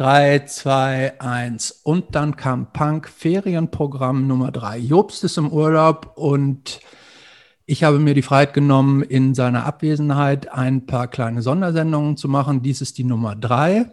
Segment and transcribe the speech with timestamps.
[0.00, 1.82] 3, 2, 1.
[1.82, 4.78] Und dann kam Punk Ferienprogramm Nummer 3.
[4.78, 6.80] Jobst ist im Urlaub und
[7.66, 12.62] ich habe mir die Freiheit genommen, in seiner Abwesenheit ein paar kleine Sondersendungen zu machen.
[12.62, 13.92] Dies ist die Nummer 3.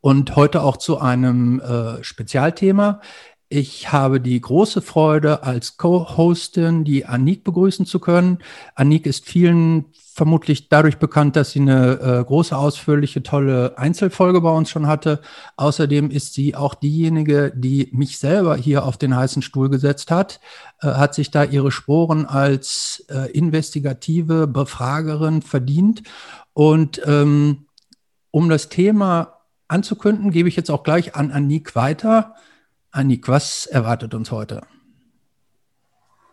[0.00, 3.00] Und heute auch zu einem äh, Spezialthema.
[3.48, 8.38] Ich habe die große Freude, als Co-Hostin die Anik begrüßen zu können.
[8.76, 14.50] Anik ist vielen vermutlich dadurch bekannt, dass sie eine äh, große, ausführliche, tolle Einzelfolge bei
[14.50, 15.20] uns schon hatte.
[15.56, 20.40] Außerdem ist sie auch diejenige, die mich selber hier auf den heißen Stuhl gesetzt hat,
[20.82, 26.02] äh, hat sich da ihre Sporen als äh, investigative Befragerin verdient.
[26.52, 27.66] Und ähm,
[28.30, 29.38] um das Thema
[29.68, 32.34] anzukünden, gebe ich jetzt auch gleich an Anik weiter.
[32.90, 34.60] Annik, was erwartet uns heute?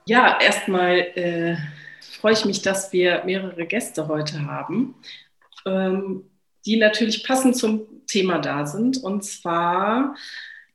[0.06, 1.56] Ja, erstmal äh,
[2.20, 4.96] freue ich mich, dass wir mehrere Gäste heute haben,
[5.66, 6.24] ähm,
[6.66, 8.98] die natürlich passend zum Thema da sind.
[8.98, 10.16] Und zwar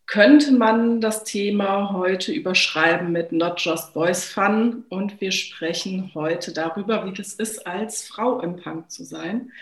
[0.07, 4.84] könnte man das Thema heute überschreiben mit Not Just Boys Fun.
[4.89, 9.53] Und wir sprechen heute darüber, wie das ist, als Frau im Punk zu sein.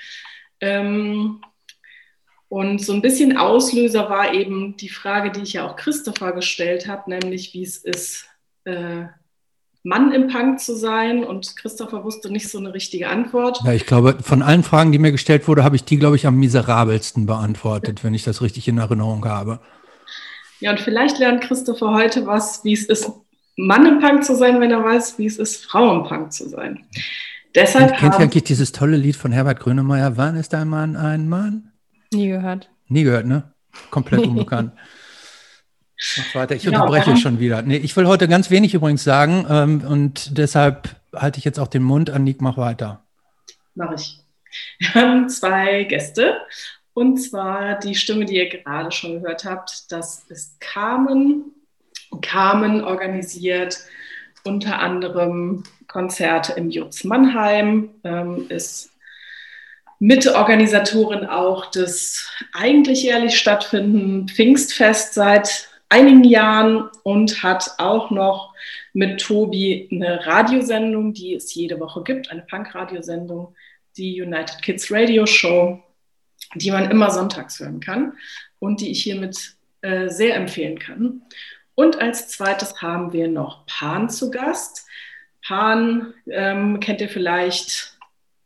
[0.61, 1.41] Ähm,
[2.49, 6.87] und so ein bisschen Auslöser war eben die Frage, die ich ja auch Christopher gestellt
[6.87, 8.27] habe, nämlich wie es ist,
[8.65, 9.07] äh,
[9.85, 11.25] Mann im Punk zu sein.
[11.25, 13.61] Und Christopher wusste nicht so eine richtige Antwort.
[13.65, 16.27] Ja, ich glaube, von allen Fragen, die mir gestellt wurde, habe ich die, glaube ich,
[16.27, 19.61] am miserabelsten beantwortet, wenn ich das richtig in Erinnerung habe.
[20.61, 23.11] Ja, und vielleicht lernt Christopher heute was, wie es ist,
[23.57, 26.49] Mann im Punk zu sein, wenn er weiß, wie es ist, Frau im Punk zu
[26.49, 26.87] sein.
[27.55, 31.29] Deshalb kennt ihr eigentlich dieses tolle Lied von Herbert Grönemeyer, Wann ist ein Mann ein
[31.29, 31.73] Mann?
[32.13, 32.71] Nie gehört.
[32.89, 33.53] Nie gehört, ne?
[33.91, 34.73] Komplett unbekannt.
[36.17, 37.63] Mach weiter, ich genau, unterbreche schon wieder.
[37.63, 41.69] Nee, ich will heute ganz wenig übrigens sagen ähm, und deshalb halte ich jetzt auch
[41.69, 42.25] den Mund an.
[42.25, 43.05] Nick, mach weiter.
[43.75, 44.19] Mach ich.
[44.79, 46.37] Wir haben zwei Gäste
[46.95, 51.53] und zwar die Stimme, die ihr gerade schon gehört habt, das ist Carmen.
[52.21, 53.79] Carmen organisiert
[54.45, 58.91] unter anderem Konzerte im Jutz Mannheim, ähm, ist
[60.01, 68.55] Mitorganisatorin auch des eigentlich jährlich stattfindenden Pfingstfest seit einigen Jahren und hat auch noch
[68.95, 73.55] mit Tobi eine Radiosendung, die es jede Woche gibt, eine Punk-Radiosendung,
[73.99, 75.83] die United Kids Radio Show,
[76.55, 78.15] die man immer sonntags hören kann
[78.59, 81.23] und die ich hiermit äh, sehr empfehlen kann.
[81.75, 84.87] Und als zweites haben wir noch Pan zu Gast.
[85.47, 87.99] Pan ähm, kennt ihr vielleicht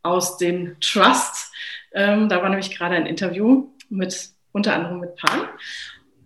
[0.03, 1.53] aus den Trusts.
[1.93, 5.47] Ähm, da war nämlich gerade ein Interview mit unter anderem mit Pan.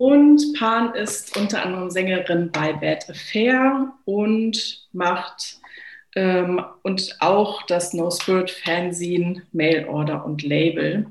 [0.01, 5.59] Und Pan ist unter anderem Sängerin bei Bad Affair und macht
[6.15, 11.05] ähm, und auch das No Spirit Fanzine, Mail Order und Label.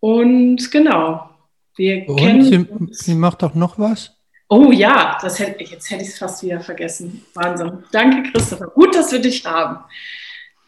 [0.00, 1.30] Und genau,
[1.76, 2.42] wir und kennen.
[2.42, 4.14] Sie, sie macht doch noch was?
[4.50, 7.24] Oh ja, das hätte, jetzt hätte ich es fast wieder vergessen.
[7.32, 7.84] Wahnsinn.
[7.90, 8.66] Danke, Christopher.
[8.66, 9.82] Gut, dass wir dich haben.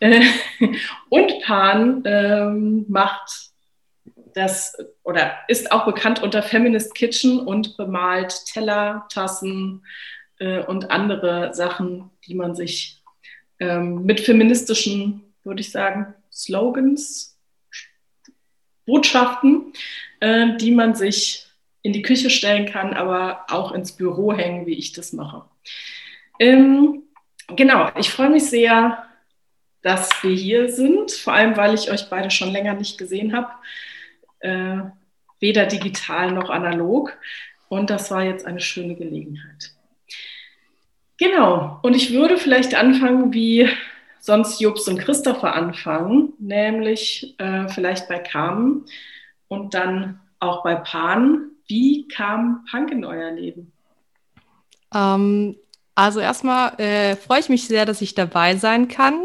[0.01, 0.23] Äh,
[1.11, 3.51] und Pan ähm, macht
[4.37, 9.85] das oder ist auch bekannt unter Feminist Kitchen und bemalt Teller, Tassen
[10.39, 13.03] äh, und andere Sachen, die man sich
[13.59, 17.39] ähm, mit feministischen, würde ich sagen, Slogans,
[18.85, 19.73] Botschaften,
[20.21, 21.47] äh, die man sich
[21.81, 25.47] in die Küche stellen kann, aber auch ins Büro hängen, wie ich das mache.
[26.39, 27.05] Ähm,
[27.49, 29.03] genau, ich freue mich sehr,
[29.81, 33.49] dass wir hier sind, vor allem weil ich euch beide schon länger nicht gesehen habe,
[34.41, 34.79] äh,
[35.41, 37.17] weder digital noch analog.
[37.69, 39.73] Und das war jetzt eine schöne Gelegenheit.
[41.19, 43.69] Genau, und ich würde vielleicht anfangen, wie
[44.21, 48.85] sonst Jobs und Christopher anfangen, nämlich äh, vielleicht bei Carmen
[49.49, 51.51] und dann auch bei Pan.
[51.67, 53.73] Wie kam Punk in euer Leben?
[54.95, 55.57] Ähm,
[55.97, 59.19] also erstmal äh, freue ich mich sehr, dass ich dabei sein kann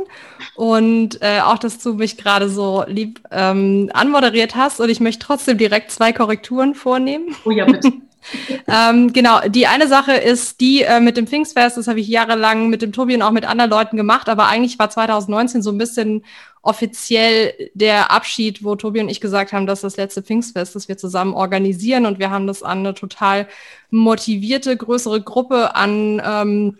[0.55, 5.25] und äh, auch, dass du mich gerade so lieb ähm, anmoderiert hast und ich möchte
[5.25, 7.35] trotzdem direkt zwei Korrekturen vornehmen.
[7.43, 7.91] Oh ja, bitte.
[8.67, 12.69] ähm, genau, die eine Sache ist die äh, mit dem Pfingstfest, das habe ich jahrelang
[12.69, 15.77] mit dem Tobi und auch mit anderen Leuten gemacht, aber eigentlich war 2019 so ein
[15.77, 16.23] bisschen
[16.61, 20.97] offiziell der Abschied, wo Tobi und ich gesagt haben, dass das letzte Pfingstfest, das wir
[20.97, 23.47] zusammen organisieren und wir haben das an eine total
[23.89, 26.77] motivierte, größere Gruppe an ähm,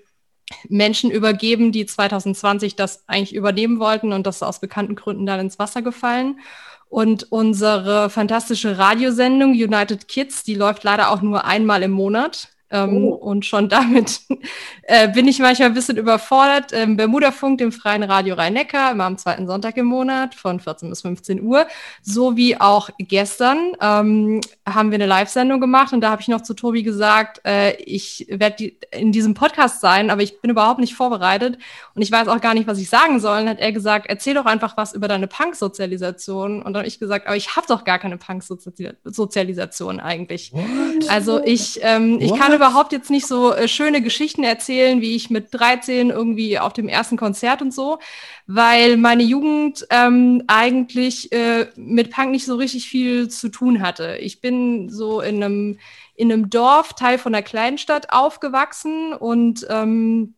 [0.70, 5.60] Menschen übergeben, die 2020 das eigentlich übernehmen wollten und das aus bekannten Gründen dann ins
[5.60, 6.40] Wasser gefallen.
[6.90, 12.50] Und unsere fantastische Radiosendung United Kids, die läuft leider auch nur einmal im Monat.
[12.72, 13.14] Ähm, oh.
[13.14, 14.22] Und schon damit
[14.84, 16.72] äh, bin ich manchmal ein bisschen überfordert.
[16.74, 21.02] Ähm, Bermuda-Funk, dem freien Radio Rhein-Neckar, immer am zweiten Sonntag im Monat von 14 bis
[21.02, 21.68] 15 Uhr.
[22.02, 26.42] So wie auch gestern ähm, haben wir eine Live-Sendung gemacht und da habe ich noch
[26.42, 30.80] zu Tobi gesagt, äh, ich werde die, in diesem Podcast sein, aber ich bin überhaupt
[30.80, 31.58] nicht vorbereitet
[31.94, 33.42] und ich weiß auch gar nicht, was ich sagen soll.
[33.42, 36.62] Und hat er gesagt, erzähl doch einfach was über deine Punk-Sozialisation.
[36.62, 40.54] Und dann habe ich gesagt, aber ich habe doch gar keine Punk-Sozialisation eigentlich.
[40.54, 41.10] What?
[41.10, 45.32] Also ich, ähm, ich kann überhaupt jetzt nicht so äh, schöne Geschichten erzählen, wie ich
[45.32, 47.98] mit 13 irgendwie auf dem ersten Konzert und so,
[48.46, 54.18] weil meine Jugend ähm, eigentlich äh, mit Punk nicht so richtig viel zu tun hatte.
[54.18, 55.80] Ich bin so in einem,
[56.14, 60.36] in einem Dorf, Teil von einer Kleinstadt aufgewachsen und ähm,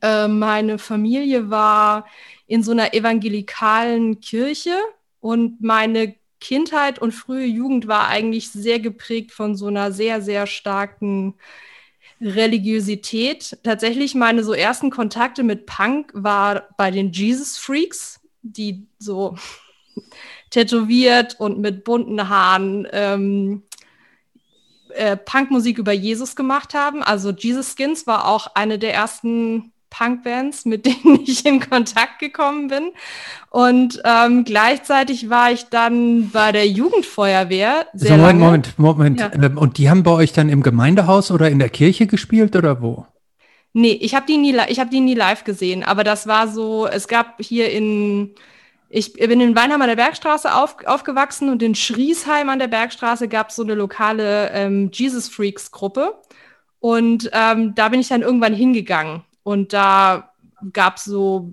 [0.00, 2.06] äh, meine Familie war
[2.46, 4.78] in so einer evangelikalen Kirche
[5.20, 6.14] und meine
[6.44, 11.34] Kindheit und frühe Jugend war eigentlich sehr geprägt von so einer sehr, sehr starken
[12.20, 13.56] Religiosität.
[13.62, 19.36] Tatsächlich meine so ersten Kontakte mit Punk war bei den Jesus Freaks, die so
[20.50, 23.62] tätowiert und mit bunten Haaren ähm,
[24.90, 27.02] äh, Punkmusik über Jesus gemacht haben.
[27.02, 32.68] Also Jesus Skins war auch eine der ersten Punkbands, mit denen ich in Kontakt gekommen
[32.68, 32.90] bin.
[33.50, 37.86] Und ähm, gleichzeitig war ich dann bei der Jugendfeuerwehr.
[37.94, 38.44] Sehr so, Moment, lange.
[38.44, 39.20] Moment, Moment.
[39.20, 39.32] Ja.
[39.32, 42.82] Ähm, und die haben bei euch dann im Gemeindehaus oder in der Kirche gespielt oder
[42.82, 43.06] wo?
[43.72, 47.08] Nee, ich habe die, nie, hab die nie live gesehen, aber das war so, es
[47.08, 48.32] gab hier in,
[48.88, 53.26] ich bin in Weinheim an der Bergstraße auf, aufgewachsen und in Schriesheim an der Bergstraße
[53.26, 56.14] gab es so eine lokale ähm, Jesus Freaks Gruppe.
[56.78, 59.22] Und ähm, da bin ich dann irgendwann hingegangen.
[59.44, 60.32] Und da
[60.72, 61.52] gab es so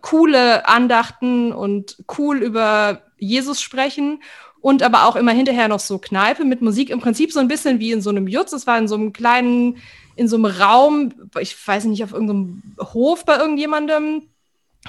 [0.00, 4.22] coole Andachten und cool über Jesus sprechen
[4.60, 6.88] und aber auch immer hinterher noch so Kneipe mit Musik.
[6.88, 8.52] Im Prinzip so ein bisschen wie in so einem Jutz.
[8.52, 9.76] Es war in so einem kleinen,
[10.16, 14.22] in so einem Raum, ich weiß nicht, auf irgendeinem Hof bei irgendjemandem.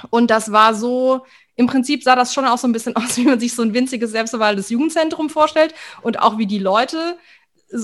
[0.08, 1.26] Und das war so,
[1.56, 3.74] im Prinzip sah das schon auch so ein bisschen aus, wie man sich so ein
[3.74, 7.18] winziges, selbstverwaltetes Jugendzentrum vorstellt und auch wie die Leute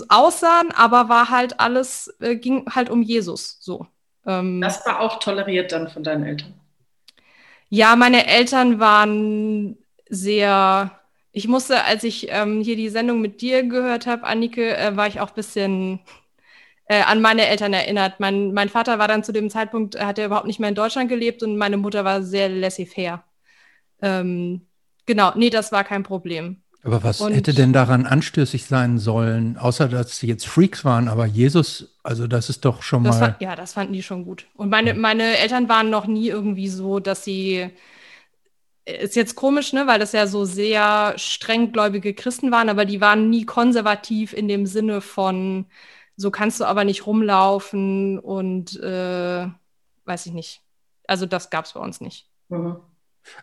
[0.09, 3.87] aussahen, aber war halt alles, äh, ging halt um Jesus so.
[4.27, 6.55] Ähm, das war auch toleriert dann von deinen Eltern.
[7.69, 9.79] Ja, meine Eltern waren
[10.09, 10.99] sehr.
[11.33, 15.07] Ich musste, als ich ähm, hier die Sendung mit dir gehört habe, Annike, äh, war
[15.07, 16.01] ich auch ein bisschen
[16.87, 18.21] äh, an meine Eltern erinnert.
[18.21, 21.09] Mein, mein Vater war dann zu dem Zeitpunkt, hat er überhaupt nicht mehr in Deutschland
[21.09, 23.25] gelebt und meine Mutter war sehr laissez-faire.
[24.03, 24.67] Ähm,
[25.07, 26.62] genau, nee, das war kein Problem.
[26.85, 31.09] Aber was und hätte denn daran anstößig sein sollen, außer dass sie jetzt Freaks waren,
[31.09, 33.13] aber Jesus, also das ist doch schon mal.
[33.13, 34.47] Fand, ja, das fanden die schon gut.
[34.55, 37.71] Und meine, meine Eltern waren noch nie irgendwie so, dass sie.
[38.85, 43.31] Ist jetzt komisch, ne, weil das ja so sehr strenggläubige Christen waren, aber die waren
[43.31, 45.67] nie konservativ in dem Sinne von,
[46.17, 49.47] so kannst du aber nicht rumlaufen und äh,
[50.05, 50.63] weiß ich nicht.
[51.07, 52.27] Also das gab es bei uns nicht.
[52.49, 52.79] Mhm.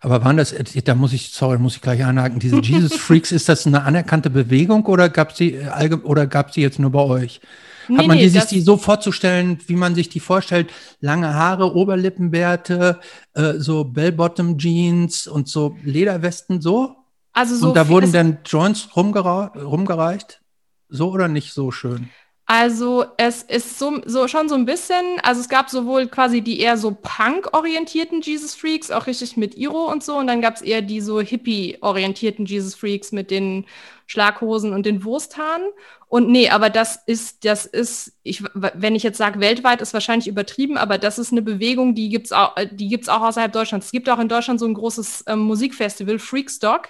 [0.01, 3.49] Aber waren das, da muss ich, sorry, muss ich gleich einhaken, diese Jesus Freaks, ist
[3.49, 7.41] das eine anerkannte Bewegung oder gab sie äh, oder gab sie jetzt nur bei euch?
[7.87, 10.69] Nee, Hat man nee, die, sich die so vorzustellen, wie man sich die vorstellt?
[10.99, 12.99] Lange Haare, Oberlippenbärte,
[13.33, 16.95] äh, so Bell-Bottom-Jeans und so Lederwesten, so?
[17.33, 20.41] Also so und da wurden dann Joints rumgereicht?
[20.87, 22.09] So oder nicht so schön?
[22.51, 26.59] Also es ist so, so schon so ein bisschen, also es gab sowohl quasi die
[26.59, 30.63] eher so Punk-orientierten Jesus Freaks, auch richtig mit Iro und so, und dann gab es
[30.63, 33.67] eher die so Hippie-orientierten Jesus Freaks mit den
[34.07, 35.61] Schlaghosen und den Wursthaaren.
[36.07, 40.27] Und nee, aber das ist, das ist, ich, wenn ich jetzt sage, weltweit ist wahrscheinlich
[40.27, 43.85] übertrieben, aber das ist eine Bewegung, die gibt's auch, die gibt's auch außerhalb Deutschlands.
[43.85, 46.89] Es gibt auch in Deutschland so ein großes ähm, Musikfestival, Freakstock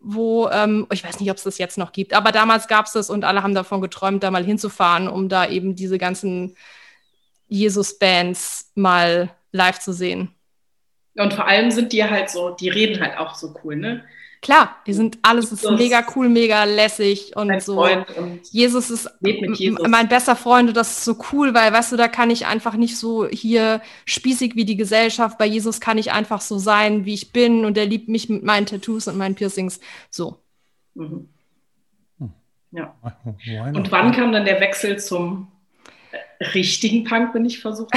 [0.00, 2.92] wo, ähm, ich weiß nicht, ob es das jetzt noch gibt, aber damals gab es
[2.92, 6.56] das und alle haben davon geträumt, da mal hinzufahren, um da eben diese ganzen
[7.48, 10.34] Jesus-Bands mal live zu sehen.
[11.16, 14.04] Und vor allem sind die halt so, die reden halt auch so cool, ne?
[14.42, 17.84] Klar, die sind alles ist mega cool, mega lässig und so.
[17.84, 18.06] Und
[18.50, 19.86] Jesus ist Jesus.
[19.86, 22.74] mein bester Freund und das ist so cool, weil, weißt du, da kann ich einfach
[22.74, 25.36] nicht so hier spießig wie die Gesellschaft.
[25.36, 28.42] Bei Jesus kann ich einfach so sein, wie ich bin und er liebt mich mit
[28.42, 29.78] meinen Tattoos und meinen Piercings.
[30.08, 30.38] So.
[30.94, 31.28] Mhm.
[32.18, 32.32] Hm.
[32.70, 32.94] Ja.
[33.74, 35.48] Und wann kam dann der Wechsel zum
[36.40, 37.92] richtigen Punk bin ich versucht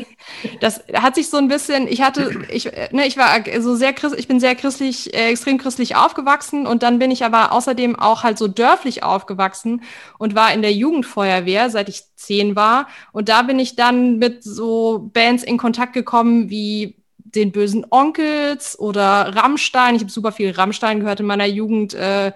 [0.60, 4.28] Das hat sich so ein bisschen, ich hatte, ich, ne, ich war so sehr ich
[4.28, 8.38] bin sehr christlich, äh, extrem christlich aufgewachsen und dann bin ich aber außerdem auch halt
[8.38, 9.82] so dörflich aufgewachsen
[10.18, 12.88] und war in der Jugendfeuerwehr, seit ich zehn war.
[13.12, 18.78] Und da bin ich dann mit so Bands in Kontakt gekommen wie den bösen Onkels
[18.78, 19.96] oder Rammstein.
[19.96, 21.94] Ich habe super viel Rammstein gehört in meiner Jugend.
[21.94, 22.32] Äh,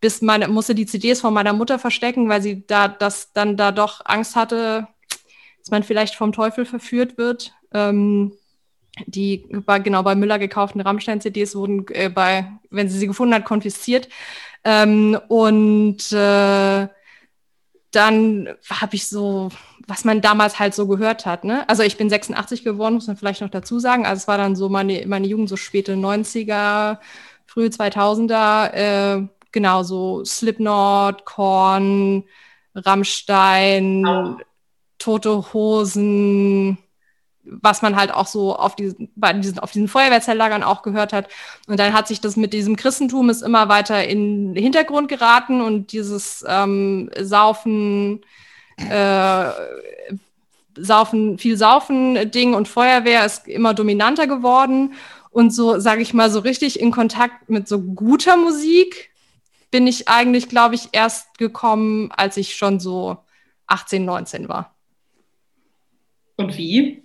[0.00, 3.72] bis meine, musste die CDs von meiner Mutter verstecken, weil sie da das dann da
[3.72, 4.86] doch Angst hatte,
[5.68, 7.52] dass man vielleicht vom Teufel verführt wird.
[7.74, 8.32] Ähm,
[9.06, 13.44] die bei, genau bei Müller gekauften Rammstein-CDs wurden äh, bei, wenn sie sie gefunden hat,
[13.44, 14.08] konfisziert.
[14.64, 16.88] Ähm, und äh,
[17.90, 19.50] dann habe ich so,
[19.86, 21.44] was man damals halt so gehört hat.
[21.44, 21.68] Ne?
[21.68, 24.06] Also ich bin 86 geworden, muss man vielleicht noch dazu sagen.
[24.06, 26.98] Also es war dann so meine, meine Jugend, so späte 90er,
[27.46, 32.24] frühe 2000er, äh, genau so Slipknot, Korn,
[32.74, 34.38] Rammstein.
[34.98, 36.78] Tote Hosen,
[37.44, 41.28] was man halt auch so auf diesen, bei diesen, auf diesen Feuerwehrzellagern auch gehört hat.
[41.66, 45.60] Und dann hat sich das mit diesem Christentum ist immer weiter in den Hintergrund geraten
[45.60, 48.20] und dieses ähm, Saufen,
[48.76, 49.50] äh,
[50.76, 54.94] Saufen, viel Saufen-Ding und Feuerwehr ist immer dominanter geworden.
[55.30, 59.10] Und so, sage ich mal, so richtig in Kontakt mit so guter Musik
[59.70, 63.18] bin ich eigentlich, glaube ich, erst gekommen, als ich schon so
[63.66, 64.77] 18, 19 war.
[66.38, 67.02] Und wie?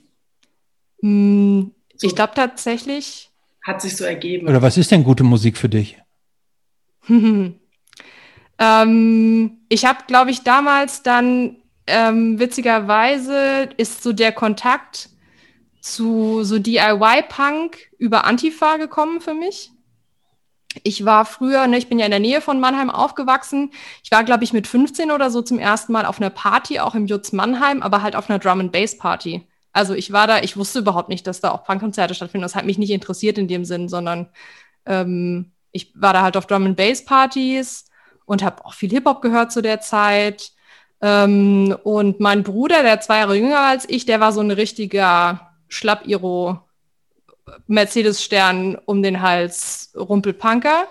[1.02, 3.30] Hm, so ich glaube tatsächlich.
[3.62, 4.48] Hat sich so ergeben.
[4.48, 5.98] Oder was ist denn gute Musik für dich?
[7.10, 7.58] ähm,
[9.70, 15.10] ich habe, glaube ich, damals dann ähm, witzigerweise ist so der Kontakt
[15.82, 19.72] zu so DIY-Punk über Antifa gekommen für mich.
[20.84, 23.72] Ich war früher, ne, ich bin ja in der Nähe von Mannheim aufgewachsen.
[24.04, 26.96] Ich war, glaube ich, mit 15 oder so zum ersten Mal auf einer Party, auch
[26.96, 29.48] im Jutz Mannheim, aber halt auf einer Drum and Bass Party.
[29.72, 32.44] Also ich war da, ich wusste überhaupt nicht, dass da auch Punkkonzerte stattfinden.
[32.44, 34.30] Das hat mich nicht interessiert in dem Sinn, sondern
[34.86, 37.86] ähm, ich war da halt auf Drum and Bass Partys
[38.26, 40.52] und habe auch viel Hip Hop gehört zu der Zeit.
[41.02, 45.54] Ähm, und mein Bruder, der zwei Jahre jünger als ich, der war so ein richtiger
[45.68, 46.62] Schlappiro
[47.68, 50.88] Mercedes-Stern um den Hals Rumpelpunker.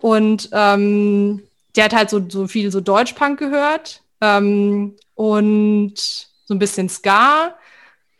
[0.00, 1.42] Und ähm,
[1.76, 7.54] der hat halt so, so viel so Deutschpunk gehört ähm, und so ein bisschen Ska.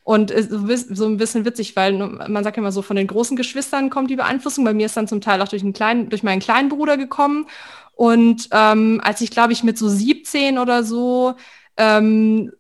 [0.05, 4.09] Und so ein bisschen witzig, weil man sagt immer so, von den großen Geschwistern kommt
[4.09, 4.65] die Beeinflussung.
[4.65, 7.47] Bei mir ist dann zum Teil auch durch, einen kleinen, durch meinen kleinen Bruder gekommen.
[7.95, 11.35] Und ähm, als ich, glaube ich, mit so 17 oder so
[11.77, 12.53] ähm,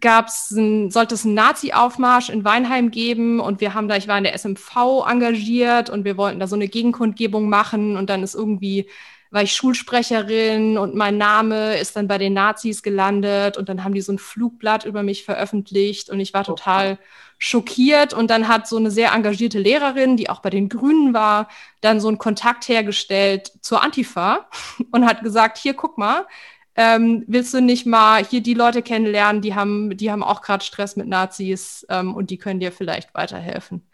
[0.00, 4.18] gab's ein, sollte es einen Nazi-Aufmarsch in Weinheim geben und wir haben da, ich war
[4.18, 8.34] in der SMV engagiert und wir wollten da so eine Gegenkundgebung machen und dann ist
[8.34, 8.88] irgendwie
[9.32, 13.94] war ich Schulsprecherin und mein Name ist dann bei den Nazis gelandet und dann haben
[13.94, 16.52] die so ein Flugblatt über mich veröffentlicht und ich war oh.
[16.52, 16.98] total
[17.38, 21.48] schockiert und dann hat so eine sehr engagierte Lehrerin, die auch bei den Grünen war,
[21.80, 24.48] dann so einen Kontakt hergestellt zur Antifa
[24.92, 26.26] und hat gesagt, hier guck mal,
[26.76, 30.64] ähm, willst du nicht mal hier die Leute kennenlernen, die haben, die haben auch gerade
[30.64, 33.86] Stress mit Nazis ähm, und die können dir vielleicht weiterhelfen.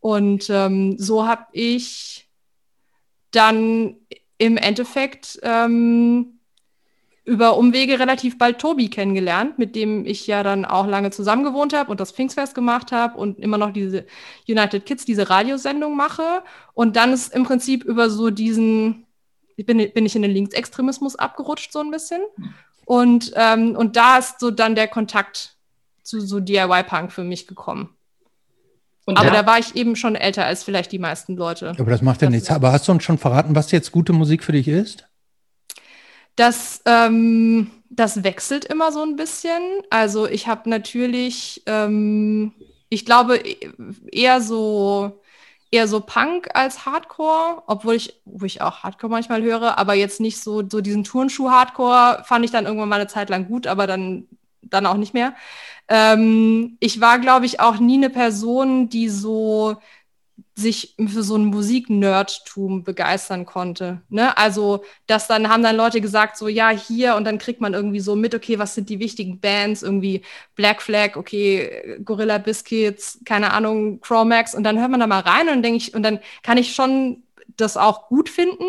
[0.00, 2.28] Und ähm, so habe ich
[3.30, 3.96] dann
[4.38, 6.40] im Endeffekt ähm,
[7.24, 11.74] über Umwege relativ bald Tobi kennengelernt, mit dem ich ja dann auch lange zusammen gewohnt
[11.74, 14.06] habe und das Pfingstfest gemacht habe und immer noch diese
[14.48, 16.42] United Kids, diese Radiosendung mache.
[16.74, 19.06] Und dann ist im Prinzip über so diesen,
[19.66, 22.22] bin, bin ich in den Linksextremismus abgerutscht so ein bisschen.
[22.84, 25.56] Und, ähm, und da ist so dann der Kontakt
[26.02, 27.96] zu so DIY-Punk für mich gekommen.
[29.06, 31.70] Und aber da war ich eben schon älter als vielleicht die meisten Leute.
[31.78, 32.50] Aber das macht ja nichts.
[32.50, 35.06] Aber hast du uns schon verraten, was jetzt gute Musik für dich ist?
[36.36, 39.60] Das, ähm, das wechselt immer so ein bisschen.
[39.90, 42.52] Also ich habe natürlich, ähm,
[42.88, 43.42] ich glaube,
[44.12, 45.20] eher so
[45.70, 50.20] eher so Punk als Hardcore, obwohl ich, wo ich auch Hardcore manchmal höre, aber jetzt
[50.20, 53.86] nicht so, so diesen Turnschuh-Hardcore fand ich dann irgendwann mal eine Zeit lang gut, aber
[53.86, 54.26] dann,
[54.62, 55.34] dann auch nicht mehr.
[55.88, 59.76] Ähm, ich war, glaube ich, auch nie eine Person, die so
[60.60, 64.02] sich für so ein Musik-Nerdtum begeistern konnte.
[64.08, 64.36] Ne?
[64.36, 68.00] Also, dass dann haben dann Leute gesagt, so ja, hier und dann kriegt man irgendwie
[68.00, 69.82] so mit, okay, was sind die wichtigen Bands?
[69.82, 70.22] Irgendwie
[70.54, 75.48] Black Flag, okay, Gorilla Biscuits, keine Ahnung, Chromax und dann hört man da mal rein
[75.48, 77.22] und denke ich, und dann kann ich schon
[77.56, 78.64] das auch gut finden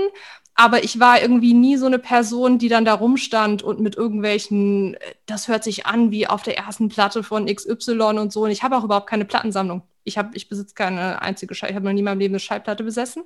[0.61, 4.95] aber ich war irgendwie nie so eine Person, die dann da rumstand und mit irgendwelchen,
[5.25, 8.43] das hört sich an wie auf der ersten Platte von XY und so.
[8.43, 9.81] Und ich habe auch überhaupt keine Plattensammlung.
[10.03, 12.83] Ich, ich besitze keine einzige Schallplatte, ich habe noch nie in meinem Leben eine Schallplatte
[12.83, 13.23] besessen.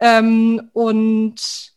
[0.00, 1.74] Ähm, und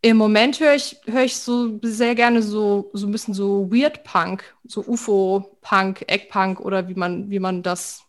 [0.00, 4.02] im Moment höre ich, hör ich so sehr gerne so, so ein bisschen so Weird
[4.02, 8.02] Punk, so UFO-Punk, Eggpunk oder wie man, wie man das,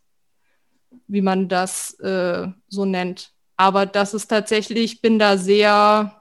[1.08, 3.34] wie man das äh, so nennt.
[3.62, 6.20] Aber das ist tatsächlich, ich bin da sehr,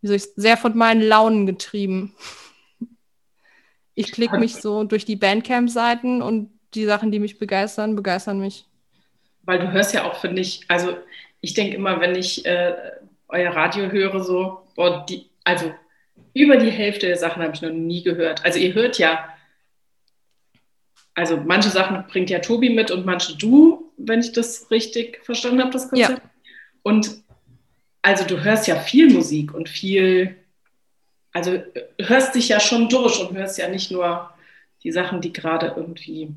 [0.00, 2.14] wie soll ich, sehr von meinen Launen getrieben.
[3.96, 8.64] Ich klicke mich so durch die Bandcamp-Seiten und die Sachen, die mich begeistern, begeistern mich.
[9.42, 10.96] Weil du hörst ja auch, finde ich, also
[11.40, 12.76] ich denke immer, wenn ich äh,
[13.26, 15.74] euer Radio höre, so, boah, die, also
[16.32, 18.44] über die Hälfte der Sachen habe ich noch nie gehört.
[18.44, 19.34] Also ihr hört ja,
[21.14, 25.60] also manche Sachen bringt ja Tobi mit und manche du, wenn ich das richtig verstanden
[25.60, 26.22] habe, das Konzept.
[26.22, 26.30] Ja.
[26.86, 27.16] Und
[28.00, 30.36] also du hörst ja viel Musik und viel,
[31.32, 31.60] also
[32.00, 34.30] hörst dich ja schon durch und hörst ja nicht nur
[34.84, 36.28] die Sachen, die gerade irgendwie,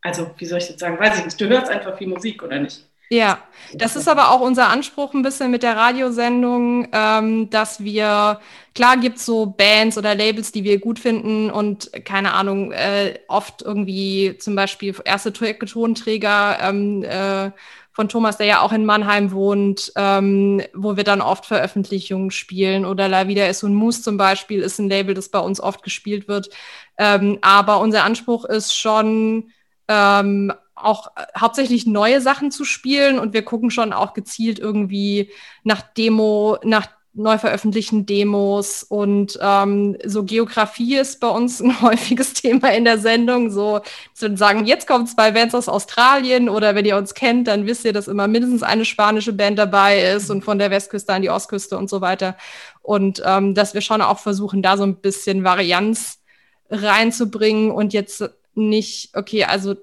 [0.00, 2.58] also wie soll ich jetzt sagen, weiß ich nicht, du hörst einfach viel Musik oder
[2.58, 2.84] nicht?
[3.08, 3.38] Ja,
[3.72, 8.40] das ist aber auch unser Anspruch ein bisschen mit der Radiosendung, ähm, dass wir,
[8.74, 13.20] klar gibt es so Bands oder Labels, die wir gut finden und keine Ahnung, äh,
[13.28, 17.52] oft irgendwie zum Beispiel erste Tonträger ähm, äh,
[17.94, 22.84] von Thomas, der ja auch in Mannheim wohnt, ähm, wo wir dann oft Veröffentlichungen spielen
[22.84, 25.82] oder La Vida es un Mus zum Beispiel ist ein Label, das bei uns oft
[25.82, 26.50] gespielt wird.
[26.98, 29.50] Ähm, aber unser Anspruch ist schon,
[29.88, 35.30] ähm, auch äh, hauptsächlich neue Sachen zu spielen und wir gucken schon auch gezielt irgendwie
[35.62, 42.34] nach Demo, nach neu veröffentlichten Demos und ähm, so Geografie ist bei uns ein häufiges
[42.34, 43.50] Thema in der Sendung.
[43.50, 43.80] So
[44.12, 47.84] zu sagen, jetzt kommen zwei Bands aus Australien oder wenn ihr uns kennt, dann wisst
[47.84, 51.30] ihr, dass immer mindestens eine spanische Band dabei ist und von der Westküste an die
[51.30, 52.36] Ostküste und so weiter.
[52.82, 56.20] Und ähm, dass wir schon auch versuchen, da so ein bisschen Varianz
[56.68, 59.74] reinzubringen und jetzt nicht, okay, also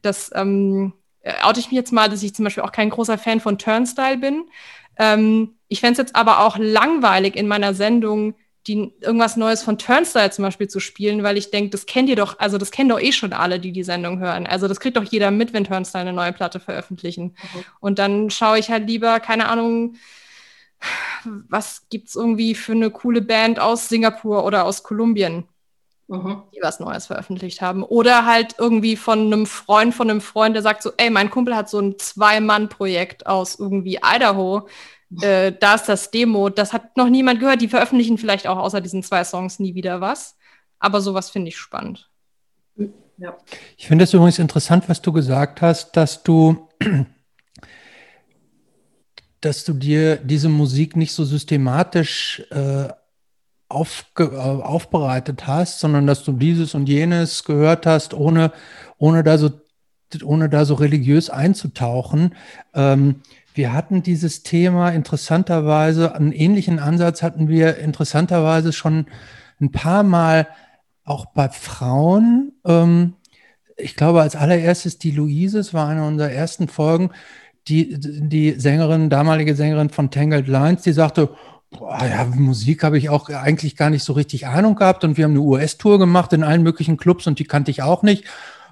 [0.00, 0.94] das ähm,
[1.44, 4.18] oute ich mich jetzt mal, dass ich zum Beispiel auch kein großer Fan von Turnstyle
[4.18, 4.44] bin.
[5.02, 8.34] Ähm, ich fände es jetzt aber auch langweilig in meiner Sendung,
[8.68, 12.14] die, irgendwas Neues von Turnstyle zum Beispiel zu spielen, weil ich denke, das kennt ihr
[12.14, 14.46] doch, also das kennen doch eh schon alle, die die Sendung hören.
[14.46, 17.24] Also das kriegt doch jeder mit, wenn Turnstyle eine neue Platte veröffentlichen.
[17.24, 17.64] Mhm.
[17.80, 19.96] Und dann schaue ich halt lieber, keine Ahnung,
[21.48, 25.48] was gibt's irgendwie für eine coole Band aus Singapur oder aus Kolumbien?
[26.08, 26.42] Mhm.
[26.54, 27.82] die was Neues veröffentlicht haben.
[27.82, 31.56] Oder halt irgendwie von einem Freund von einem Freund, der sagt so, ey, mein Kumpel
[31.56, 34.68] hat so ein Zwei-Mann-Projekt aus irgendwie Idaho.
[35.20, 37.60] Äh, da ist das Demo, das hat noch niemand gehört.
[37.60, 40.36] Die veröffentlichen vielleicht auch außer diesen zwei Songs nie wieder was.
[40.78, 42.10] Aber sowas finde ich spannend.
[43.18, 43.36] Ja.
[43.76, 46.68] Ich finde es übrigens interessant, was du gesagt hast, dass du,
[49.40, 52.88] dass du dir diese Musik nicht so systematisch äh,
[53.72, 58.52] aufge, äh, aufbereitet hast, sondern dass du dieses und jenes gehört hast, ohne,
[58.98, 59.50] ohne, da, so,
[60.24, 62.34] ohne da so religiös einzutauchen.
[62.74, 63.22] Ähm,
[63.54, 69.06] wir hatten dieses Thema interessanterweise, einen ähnlichen Ansatz hatten wir interessanterweise schon
[69.60, 70.48] ein paar Mal
[71.04, 72.52] auch bei Frauen.
[72.64, 73.14] Ähm,
[73.76, 77.10] ich glaube, als allererstes die Luise, es war eine unserer ersten Folgen,
[77.68, 81.30] die, die Sängerin, damalige Sängerin von Tangled Lines, die sagte,
[81.72, 85.24] Boah, ja, Musik habe ich auch eigentlich gar nicht so richtig Ahnung gehabt und wir
[85.24, 88.24] haben eine US-Tour gemacht in allen möglichen Clubs und die kannte ich auch nicht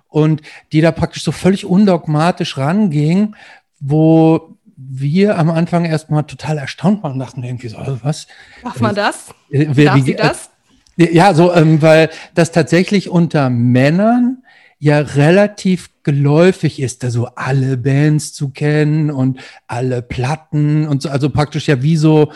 [0.08, 3.34] und die da praktisch so völlig undogmatisch ranging,
[3.78, 8.26] wo wir am Anfang erstmal total erstaunt waren und dachten irgendwie so, also was?
[8.62, 9.28] Darf man das?
[9.50, 10.50] Äh, wer, Darf wie, das?
[10.98, 14.42] Äh, ja, so, ähm, weil das tatsächlich unter Männern
[14.78, 21.10] ja relativ geläufig ist, da so alle Bands zu kennen und alle Platten und so,
[21.10, 22.32] also praktisch ja wie so,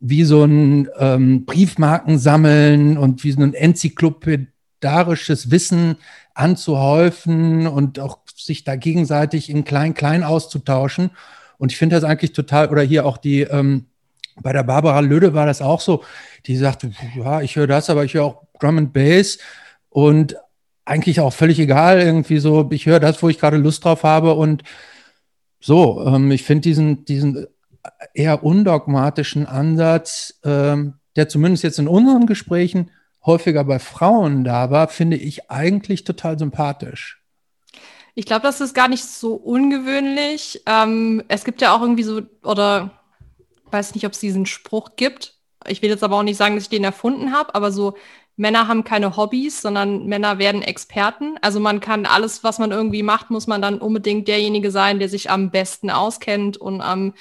[0.00, 5.96] wie so ein ähm, Briefmarken sammeln und wie so ein enzyklopädarisches Wissen
[6.34, 11.10] anzuhäufen und auch sich da gegenseitig in klein-klein auszutauschen.
[11.58, 13.86] Und ich finde das eigentlich total, oder hier auch die, ähm,
[14.42, 16.04] bei der Barbara Löde war das auch so,
[16.44, 19.38] die sagte, ja, ich höre das, aber ich höre auch Drum and Bass.
[19.88, 20.36] Und
[20.84, 24.34] eigentlich auch völlig egal, irgendwie so, ich höre das, wo ich gerade Lust drauf habe.
[24.34, 24.62] Und
[25.58, 27.46] so, ähm, ich finde diesen, diesen
[28.14, 32.90] eher undogmatischen Ansatz, ähm, der zumindest jetzt in unseren Gesprächen
[33.24, 37.22] häufiger bei Frauen da war, finde ich eigentlich total sympathisch.
[38.14, 40.62] Ich glaube, das ist gar nicht so ungewöhnlich.
[40.66, 43.02] Ähm, es gibt ja auch irgendwie so, oder
[43.70, 45.34] weiß nicht, ob es diesen Spruch gibt.
[45.66, 47.94] Ich will jetzt aber auch nicht sagen, dass ich den erfunden habe, aber so
[48.36, 51.36] Männer haben keine Hobbys, sondern Männer werden Experten.
[51.40, 55.08] Also man kann alles, was man irgendwie macht, muss man dann unbedingt derjenige sein, der
[55.08, 57.14] sich am besten auskennt und am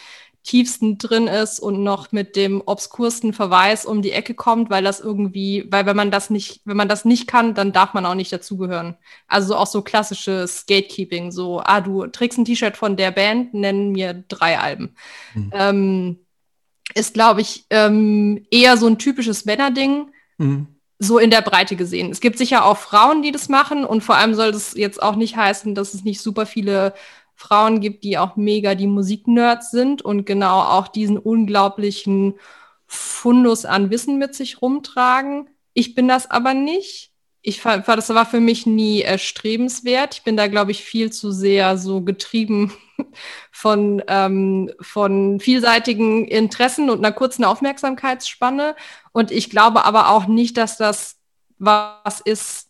[0.45, 4.99] tiefsten drin ist und noch mit dem obskursten Verweis um die Ecke kommt, weil das
[4.99, 8.13] irgendwie, weil wenn man das nicht, wenn man das nicht kann, dann darf man auch
[8.13, 8.95] nicht dazugehören.
[9.27, 13.91] Also auch so klassisches Gatekeeping, so, ah, du trägst ein T-Shirt von der Band, nennen
[13.91, 14.95] mir drei Alben.
[15.33, 15.51] Mhm.
[15.51, 16.19] Ähm,
[16.93, 20.11] ist, glaube ich, ähm, eher so ein typisches Männerding.
[20.37, 20.67] Mhm.
[20.97, 22.09] So in der Breite gesehen.
[22.09, 25.17] Es gibt sicher auch Frauen, die das machen und vor allem soll das jetzt auch
[25.17, 26.93] nicht heißen, dass es nicht super viele
[27.35, 32.35] Frauen gibt, die auch mega die Musiknerds sind und genau auch diesen unglaublichen
[32.87, 35.49] Fundus an Wissen mit sich rumtragen.
[35.73, 37.11] Ich bin das aber nicht.
[37.41, 40.15] ich fand, das war für mich nie erstrebenswert.
[40.15, 42.73] Ich bin da, glaube ich, viel zu sehr so getrieben
[43.51, 48.75] von, ähm, von vielseitigen Interessen und einer kurzen Aufmerksamkeitsspanne.
[49.11, 51.17] Und ich glaube aber auch nicht, dass das
[51.59, 52.69] was ist,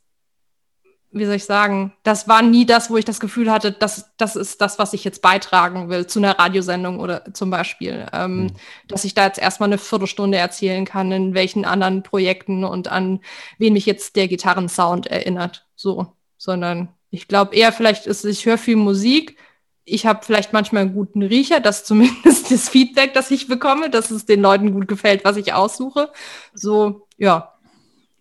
[1.15, 4.36] wie soll ich sagen, das war nie das, wo ich das Gefühl hatte, dass das
[4.36, 8.51] ist das, was ich jetzt beitragen will zu einer Radiosendung oder zum Beispiel, ähm, mhm.
[8.89, 13.21] dass ich da jetzt erstmal eine Viertelstunde erzählen kann, in welchen anderen Projekten und an
[13.58, 18.58] wen mich jetzt der Gitarrensound erinnert, so, sondern ich glaube eher vielleicht ist, ich höre
[18.58, 19.38] viel Musik,
[19.86, 24.12] ich habe vielleicht manchmal einen guten Riecher, das zumindest das Feedback, das ich bekomme, dass
[24.12, 26.12] es den Leuten gut gefällt, was ich aussuche,
[26.54, 27.54] so, ja,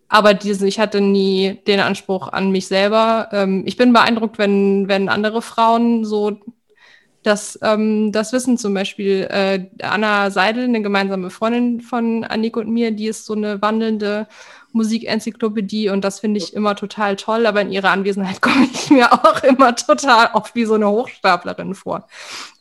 [0.07, 3.29] aber diese, ich hatte nie den Anspruch an mich selber.
[3.31, 6.39] Ähm, ich bin beeindruckt, wenn, wenn andere Frauen so
[7.23, 8.57] das, ähm, das wissen.
[8.57, 13.33] Zum Beispiel äh, Anna Seidel, eine gemeinsame Freundin von Annik und mir, die ist so
[13.33, 14.27] eine wandelnde
[14.73, 19.11] Musikenzyklopädie und das finde ich immer total toll, aber in ihrer Anwesenheit komme ich mir
[19.11, 22.07] auch immer total oft wie so eine Hochstaplerin vor.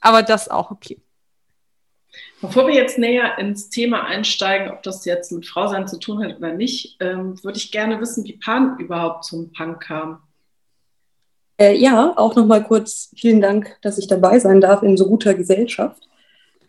[0.00, 1.03] Aber das auch okay.
[2.46, 6.36] Bevor wir jetzt näher ins Thema einsteigen, ob das jetzt mit Frausein zu tun hat
[6.36, 10.18] oder nicht, ähm, würde ich gerne wissen, wie Pan überhaupt zum Punk kam.
[11.58, 15.32] Äh, ja, auch nochmal kurz vielen Dank, dass ich dabei sein darf in so guter
[15.34, 16.06] Gesellschaft.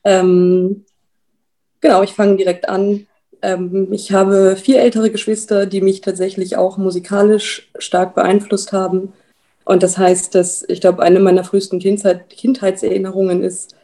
[0.06, 0.86] Ähm,
[1.82, 3.08] genau, ich fange direkt an.
[3.42, 9.12] Ähm, ich habe vier ältere Geschwister, die mich tatsächlich auch musikalisch stark beeinflusst haben.
[9.66, 13.76] Und das heißt, dass ich glaube, eine meiner frühesten Kindheit, Kindheitserinnerungen ist,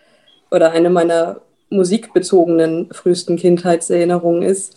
[0.51, 4.75] oder eine meiner musikbezogenen frühesten Kindheitserinnerungen ist,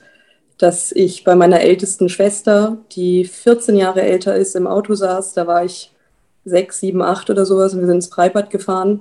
[0.58, 5.34] dass ich bei meiner ältesten Schwester, die 14 Jahre älter ist, im Auto saß.
[5.34, 5.92] Da war ich
[6.44, 9.00] sechs, sieben, acht oder sowas und wir sind ins Freibad gefahren.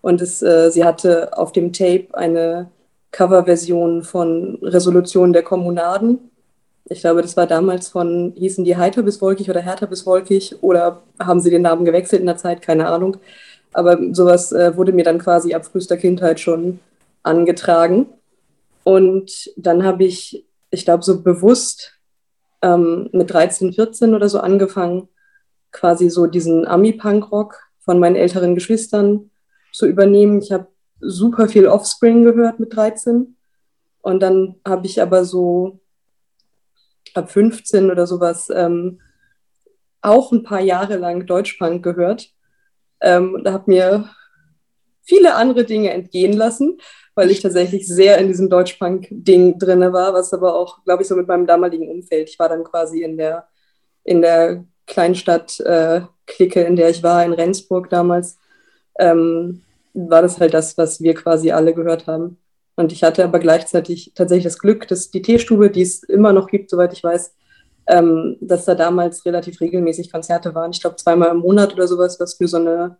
[0.00, 2.70] Und es, äh, sie hatte auf dem Tape eine
[3.10, 6.30] Coverversion von Resolution der Kommunaden.
[6.86, 10.56] Ich glaube, das war damals von, hießen die Heiter bis Wolkig oder Härter bis Wolkig
[10.62, 12.60] oder haben sie den Namen gewechselt in der Zeit?
[12.62, 13.16] Keine Ahnung.
[13.72, 16.80] Aber sowas äh, wurde mir dann quasi ab frühester Kindheit schon
[17.24, 18.06] angetragen.
[18.84, 21.98] Und dann habe ich, ich glaube, so bewusst
[22.62, 25.08] ähm, mit 13, 14 oder so angefangen,
[25.72, 29.30] quasi so diesen Ami-Punk-Rock von meinen älteren Geschwistern
[29.72, 30.40] zu übernehmen.
[30.40, 30.68] Ich habe
[31.00, 33.36] super viel Offspring gehört mit 13.
[34.02, 35.80] Und dann habe ich aber so
[37.14, 39.00] ab 15 oder sowas ähm,
[40.02, 42.30] auch ein paar Jahre lang Deutschpunk gehört.
[43.00, 44.10] Ähm, und habe mir
[45.02, 46.78] viele andere Dinge entgehen lassen,
[47.14, 51.16] weil ich tatsächlich sehr in diesem Deutschpunk-Ding drin war, was aber auch, glaube ich, so
[51.16, 52.28] mit meinem damaligen Umfeld.
[52.28, 53.46] Ich war dann quasi in der,
[54.02, 58.38] in der Kleinstadt-Clique, äh, in der ich war, in Rendsburg damals,
[58.98, 59.62] ähm,
[59.94, 62.38] war das halt das, was wir quasi alle gehört haben.
[62.76, 66.48] Und ich hatte aber gleichzeitig tatsächlich das Glück, dass die Teestube, die es immer noch
[66.48, 67.32] gibt, soweit ich weiß,
[67.86, 70.72] ähm, dass da damals relativ regelmäßig Konzerte waren.
[70.72, 72.96] Ich glaube zweimal im Monat oder sowas, was für so eine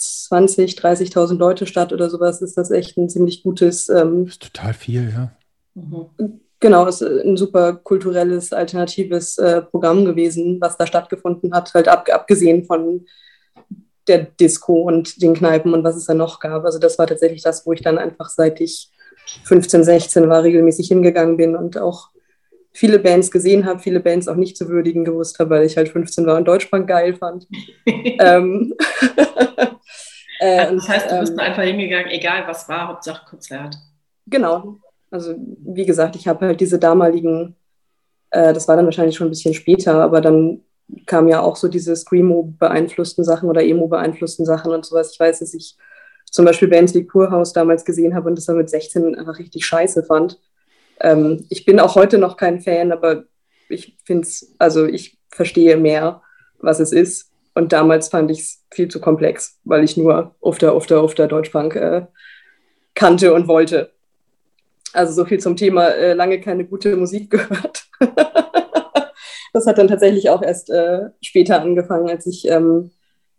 [0.00, 3.88] 20, 30.000 Leute statt oder sowas, ist das echt ein ziemlich gutes.
[3.88, 5.32] Ähm, das ist total viel, ja.
[5.74, 6.40] Mhm.
[6.58, 11.88] Genau, es ist ein super kulturelles, alternatives äh, Programm gewesen, was da stattgefunden hat, halt
[11.88, 13.06] ab, abgesehen von
[14.08, 16.64] der Disco und den Kneipen und was es da noch gab.
[16.64, 18.90] Also das war tatsächlich das, wo ich dann einfach seit ich
[19.44, 22.10] 15, 16 war, regelmäßig hingegangen bin und auch
[22.72, 25.88] viele Bands gesehen habe, viele Bands auch nicht zu würdigen gewusst habe, weil ich halt
[25.88, 27.46] 15 war und Deutschbank geil fand.
[27.86, 28.74] ähm,
[30.40, 33.76] äh, also das heißt, du bist ähm, einfach hingegangen, egal was war, Hauptsache Konzert.
[34.26, 34.78] Genau.
[35.10, 37.56] Also wie gesagt, ich habe halt diese damaligen,
[38.30, 40.62] äh, das war dann wahrscheinlich schon ein bisschen später, aber dann
[41.04, 45.12] kamen ja auch so diese Screamo-beeinflussten Sachen oder Emo-beeinflussten Sachen und sowas.
[45.12, 45.76] Ich weiß, dass ich
[46.24, 49.66] zum Beispiel Bands wie Kurhaus damals gesehen habe und das dann mit 16 einfach richtig
[49.66, 50.40] scheiße fand.
[51.00, 53.24] Ähm, ich bin auch heute noch kein Fan, aber
[53.68, 56.22] ich finde es, also ich verstehe mehr,
[56.58, 57.29] was es ist.
[57.54, 61.00] Und damals fand ich es viel zu komplex, weil ich nur auf der, auf der,
[61.00, 62.06] auf der Deutschbank äh,
[62.94, 63.92] kannte und wollte.
[64.92, 67.86] Also so viel zum Thema äh, lange keine gute Musik gehört.
[69.52, 72.90] das hat dann tatsächlich auch erst äh, später angefangen, als ich ähm,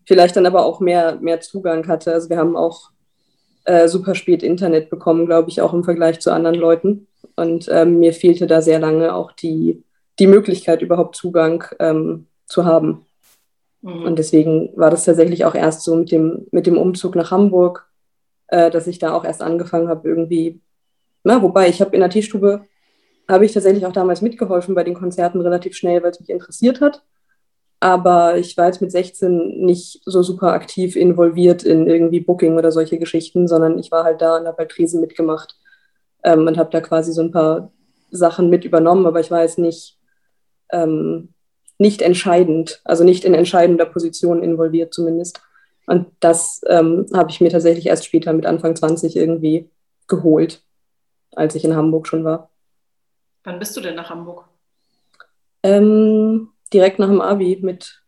[0.06, 2.14] vielleicht dann aber auch mehr, mehr Zugang hatte.
[2.14, 2.92] Also wir haben auch
[3.66, 7.08] äh, super spät Internet bekommen, glaube ich, auch im Vergleich zu anderen Leuten.
[7.36, 9.84] Und ähm, mir fehlte da sehr lange auch die,
[10.20, 13.06] die Möglichkeit, überhaupt Zugang ähm, zu haben.
[13.82, 14.04] Mhm.
[14.04, 17.88] Und deswegen war das tatsächlich auch erst so mit dem, mit dem Umzug nach Hamburg,
[18.48, 20.62] äh, dass ich da auch erst angefangen habe, irgendwie,
[21.24, 22.66] na, wobei ich habe in der Teestube,
[23.28, 26.82] habe ich tatsächlich auch damals mitgeholfen bei den Konzerten relativ schnell, weil es mich interessiert
[26.82, 27.04] hat.
[27.80, 32.72] Aber ich war jetzt mit 16 nicht so super aktiv involviert in irgendwie Booking oder
[32.72, 35.58] solche Geschichten, sondern ich war halt da und habe halt Tresen mitgemacht
[36.24, 37.72] ähm, und habe da quasi so ein paar
[38.12, 39.98] Sachen mit übernommen, aber ich war jetzt nicht,
[40.72, 41.30] ähm,
[41.82, 45.42] nicht entscheidend, also nicht in entscheidender Position involviert zumindest.
[45.88, 49.68] Und das ähm, habe ich mir tatsächlich erst später mit Anfang 20 irgendwie
[50.08, 50.64] geholt,
[51.32, 52.52] als ich in Hamburg schon war.
[53.44, 54.46] Wann bist du denn nach Hamburg?
[55.64, 58.04] Ähm, direkt nach dem Abi mit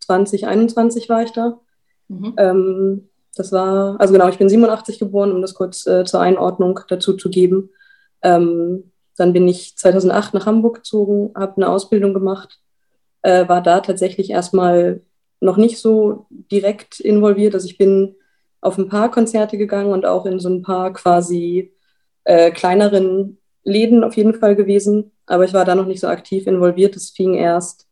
[0.00, 1.60] 2021 war ich da.
[2.06, 2.34] Mhm.
[2.38, 6.78] Ähm, das war, also genau, ich bin 87 geboren, um das kurz äh, zur Einordnung
[6.88, 7.70] dazu zu geben.
[8.22, 12.60] Ähm, dann bin ich 2008 nach Hamburg gezogen, habe eine Ausbildung gemacht,
[13.28, 15.02] äh, war da tatsächlich erstmal
[15.40, 17.54] noch nicht so direkt involviert.
[17.54, 18.16] Also ich bin
[18.60, 21.72] auf ein paar Konzerte gegangen und auch in so ein paar quasi
[22.24, 25.12] äh, kleineren Läden auf jeden Fall gewesen.
[25.26, 26.96] Aber ich war da noch nicht so aktiv involviert.
[26.96, 27.86] Es fing erst,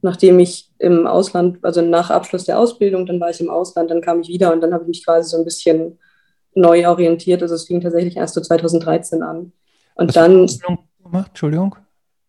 [0.00, 4.00] nachdem ich im Ausland, also nach Abschluss der Ausbildung, dann war ich im Ausland, dann
[4.00, 5.98] kam ich wieder und dann habe ich mich quasi so ein bisschen
[6.54, 7.42] neu orientiert.
[7.42, 9.52] Also es fing tatsächlich erst so 2013 an.
[9.94, 10.30] Und Was dann.
[10.30, 11.28] Für eine Ausbildung gemacht?
[11.28, 11.76] Entschuldigung.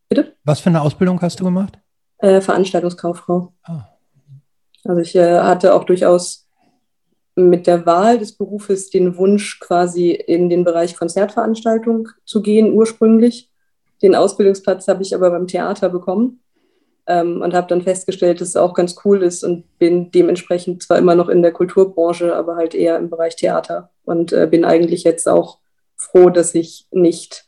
[0.10, 0.36] Bitte?
[0.44, 1.80] Was für eine Ausbildung hast du gemacht?
[2.21, 3.51] Äh, Veranstaltungskauffrau.
[3.63, 3.88] Ah.
[4.84, 6.47] Also ich äh, hatte auch durchaus
[7.36, 13.49] mit der Wahl des Berufes den Wunsch, quasi in den Bereich Konzertveranstaltung zu gehen, ursprünglich.
[14.01, 16.41] Den Ausbildungsplatz habe ich aber beim Theater bekommen
[17.07, 20.97] ähm, und habe dann festgestellt, dass es auch ganz cool ist und bin dementsprechend zwar
[20.97, 25.03] immer noch in der Kulturbranche, aber halt eher im Bereich Theater und äh, bin eigentlich
[25.03, 25.60] jetzt auch
[25.95, 27.45] froh, dass ich nicht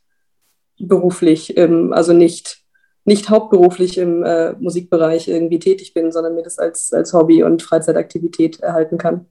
[0.79, 2.62] beruflich, ähm, also nicht
[3.05, 7.61] nicht hauptberuflich im äh, Musikbereich irgendwie tätig bin, sondern mir das als, als Hobby und
[7.61, 9.25] Freizeitaktivität erhalten kann.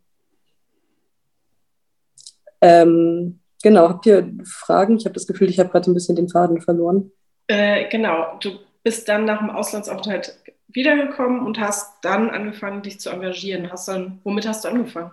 [2.60, 4.96] Ähm, genau, habt ihr Fragen?
[4.96, 7.10] Ich habe das Gefühl, ich habe gerade ein bisschen den Faden verloren.
[7.48, 8.50] Äh, genau, du
[8.82, 13.70] bist dann nach dem Auslandsaufenthalt wiedergekommen und hast dann angefangen, dich zu engagieren.
[13.70, 15.10] Hast dann, womit hast du angefangen?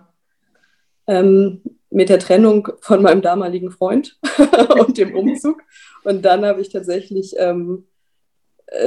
[1.06, 4.18] Ähm, mit der Trennung von meinem damaligen Freund
[4.78, 5.62] und dem Umzug.
[6.04, 7.89] Und dann habe ich tatsächlich ähm, äh,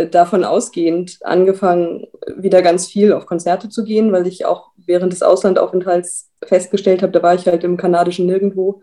[0.09, 5.23] davon ausgehend angefangen, wieder ganz viel auf Konzerte zu gehen, weil ich auch während des
[5.23, 8.81] Auslandaufenthalts festgestellt habe, da war ich halt im kanadischen Nirgendwo,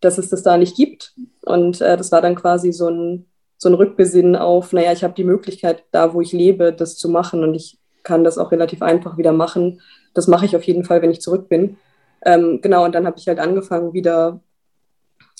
[0.00, 1.14] dass es das da nicht gibt.
[1.42, 3.26] Und äh, das war dann quasi so ein,
[3.56, 7.08] so ein Rückbesinnen auf, naja, ich habe die Möglichkeit, da wo ich lebe, das zu
[7.08, 9.80] machen und ich kann das auch relativ einfach wieder machen.
[10.12, 11.78] Das mache ich auf jeden Fall, wenn ich zurück bin.
[12.24, 14.40] Ähm, genau, und dann habe ich halt angefangen, wieder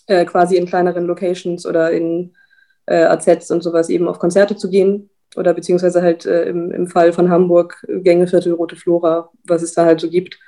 [0.07, 2.35] äh, quasi in kleineren Locations oder in
[2.87, 6.87] äh, AZs und sowas eben auf Konzerte zu gehen oder beziehungsweise halt äh, im, im
[6.87, 10.38] Fall von Hamburg Gängeviertel, Rote Flora, was es da halt so gibt.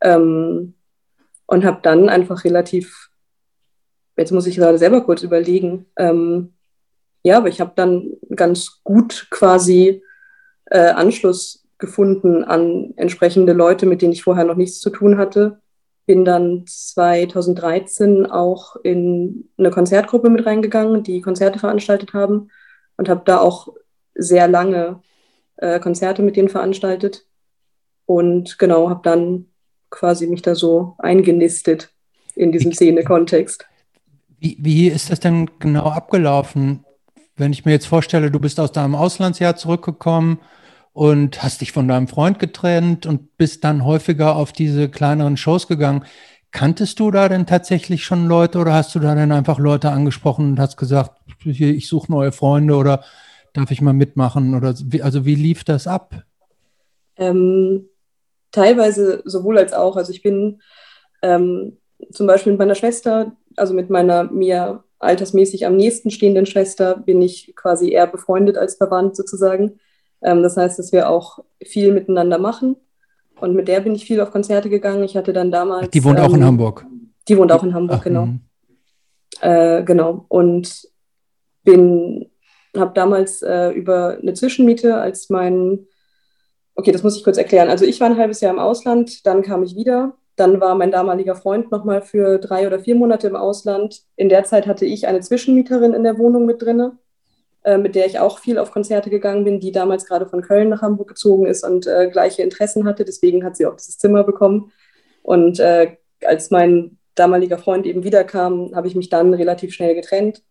[0.00, 0.74] Ähm,
[1.46, 3.10] und habe dann einfach relativ,
[4.16, 6.52] jetzt muss ich gerade selber kurz überlegen, ähm,
[7.22, 10.02] ja, aber ich habe dann ganz gut quasi
[10.66, 15.60] äh, Anschluss gefunden an entsprechende Leute, mit denen ich vorher noch nichts zu tun hatte
[16.08, 22.48] bin dann 2013 auch in eine Konzertgruppe mit reingegangen, die Konzerte veranstaltet haben
[22.96, 23.68] und habe da auch
[24.14, 25.02] sehr lange
[25.58, 27.26] äh, Konzerte mit denen veranstaltet
[28.06, 29.48] und genau, habe dann
[29.90, 31.92] quasi mich da so eingenistet
[32.34, 33.66] in diesem Szene-Kontext.
[34.38, 36.86] Wie, wie ist das denn genau abgelaufen?
[37.36, 40.38] Wenn ich mir jetzt vorstelle, du bist aus deinem Auslandsjahr zurückgekommen
[40.98, 45.68] und hast dich von deinem Freund getrennt und bist dann häufiger auf diese kleineren Shows
[45.68, 46.04] gegangen.
[46.50, 50.50] Kanntest du da denn tatsächlich schon Leute oder hast du da denn einfach Leute angesprochen
[50.50, 53.04] und hast gesagt, hier, ich suche neue Freunde oder
[53.52, 54.56] darf ich mal mitmachen?
[54.56, 56.24] Oder wie, also wie lief das ab?
[57.16, 57.88] Ähm,
[58.50, 59.96] teilweise sowohl als auch.
[59.96, 60.60] Also ich bin
[61.22, 61.76] ähm,
[62.10, 67.22] zum Beispiel mit meiner Schwester, also mit meiner mir altersmäßig am nächsten stehenden Schwester, bin
[67.22, 69.78] ich quasi eher befreundet als verwandt sozusagen.
[70.22, 72.76] Ähm, das heißt, dass wir auch viel miteinander machen.
[73.40, 75.04] Und mit der bin ich viel auf Konzerte gegangen.
[75.04, 75.90] Ich hatte dann damals.
[75.90, 76.86] Die wohnt ähm, auch in ähm, Hamburg.
[77.28, 78.26] Die wohnt auch in Hamburg, Ach, genau.
[78.26, 78.40] Mhm.
[79.40, 80.24] Äh, genau.
[80.28, 80.88] Und
[81.64, 82.30] bin,
[82.76, 85.86] habe damals äh, über eine Zwischenmiete als mein,
[86.74, 87.68] okay, das muss ich kurz erklären.
[87.68, 90.14] Also ich war ein halbes Jahr im Ausland, dann kam ich wieder.
[90.36, 94.02] Dann war mein damaliger Freund nochmal für drei oder vier Monate im Ausland.
[94.14, 96.96] In der Zeit hatte ich eine Zwischenmieterin in der Wohnung mit drinne.
[97.64, 100.68] Äh, mit der ich auch viel auf Konzerte gegangen bin, die damals gerade von Köln
[100.68, 103.04] nach Hamburg gezogen ist und äh, gleiche Interessen hatte.
[103.04, 104.70] Deswegen hat sie auch dieses Zimmer bekommen.
[105.22, 110.42] Und äh, als mein damaliger Freund eben wiederkam, habe ich mich dann relativ schnell getrennt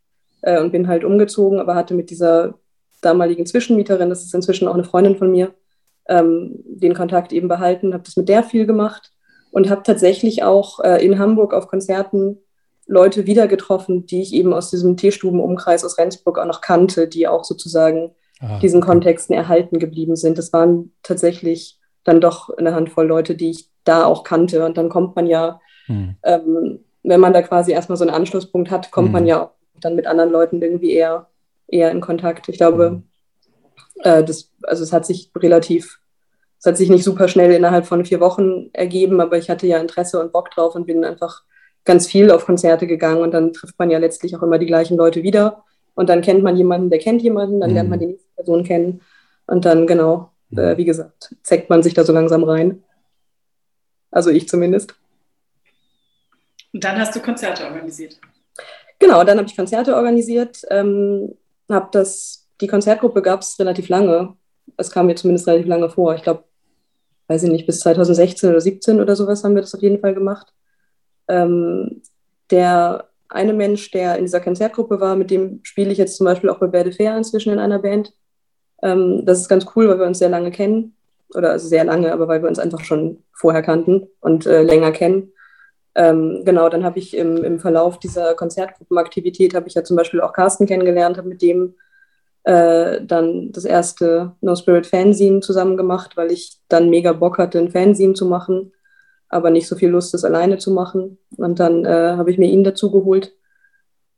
[0.42, 2.56] äh, und bin halt umgezogen, aber hatte mit dieser
[3.02, 5.54] damaligen Zwischenmieterin, das ist inzwischen auch eine Freundin von mir,
[6.10, 9.14] ähm, den Kontakt eben behalten, habe das mit der viel gemacht
[9.52, 12.40] und habe tatsächlich auch äh, in Hamburg auf Konzerten
[12.88, 17.28] Leute wieder getroffen, die ich eben aus diesem Teestubenumkreis aus Rendsburg auch noch kannte, die
[17.28, 18.82] auch sozusagen ah, diesen.
[18.82, 20.38] Kontexten erhalten geblieben sind.
[20.38, 24.66] Das waren tatsächlich dann doch eine Handvoll Leute, die ich da auch kannte.
[24.66, 26.16] Und dann kommt man ja, hm.
[26.24, 29.14] ähm, wenn man da quasi erstmal so einen Anschlusspunkt hat, kommt hm.
[29.14, 31.28] man ja dann mit anderen Leuten irgendwie eher,
[31.68, 32.48] eher in Kontakt.
[32.50, 33.04] Ich glaube, hm.
[34.04, 36.00] Äh, das, also es hat sich relativ,
[36.60, 39.80] es hat sich nicht super schnell innerhalb von vier Wochen ergeben, aber ich hatte ja
[39.80, 41.44] Interesse und Bock drauf und bin einfach
[41.88, 44.98] ganz viel auf Konzerte gegangen und dann trifft man ja letztlich auch immer die gleichen
[44.98, 45.64] Leute wieder
[45.96, 47.76] und dann kennt man jemanden, der kennt jemanden, dann mhm.
[47.76, 49.02] lernt man die nächste Person kennen
[49.48, 52.84] und dann genau, äh, wie gesagt, zeckt man sich da so langsam rein.
[54.12, 54.94] Also ich zumindest.
[56.74, 58.20] Und dann hast du Konzerte organisiert.
[59.00, 61.36] Genau, dann habe ich Konzerte organisiert, ähm,
[61.70, 64.36] habe das, die Konzertgruppe gab es relativ lange.
[64.76, 66.16] Es kam mir zumindest relativ lange vor.
[66.16, 66.44] Ich glaube,
[67.28, 70.14] weiß ich nicht, bis 2016 oder 17 oder sowas haben wir das auf jeden Fall
[70.14, 70.54] gemacht.
[71.28, 72.02] Ähm,
[72.52, 76.50] der eine Mensch, der in dieser Konzertgruppe war, mit dem spiele ich jetzt zum Beispiel
[76.50, 78.14] auch bei Berde Fair inzwischen in einer Band.
[78.82, 80.96] Ähm, das ist ganz cool, weil wir uns sehr lange kennen.
[81.36, 84.92] Oder also sehr lange, aber weil wir uns einfach schon vorher kannten und äh, länger
[84.92, 85.34] kennen.
[85.94, 90.22] Ähm, genau, dann habe ich im, im Verlauf dieser Konzertgruppenaktivität, habe ich ja zum Beispiel
[90.22, 91.76] auch Carsten kennengelernt, habe mit dem
[92.44, 97.60] äh, dann das erste No Spirit Fanzine zusammen gemacht, weil ich dann mega Bock hatte,
[97.60, 98.72] ein Fanzine zu machen,
[99.30, 101.18] aber nicht so viel Lust, das alleine zu machen.
[101.38, 103.34] Und dann äh, habe ich mir ihn dazu geholt.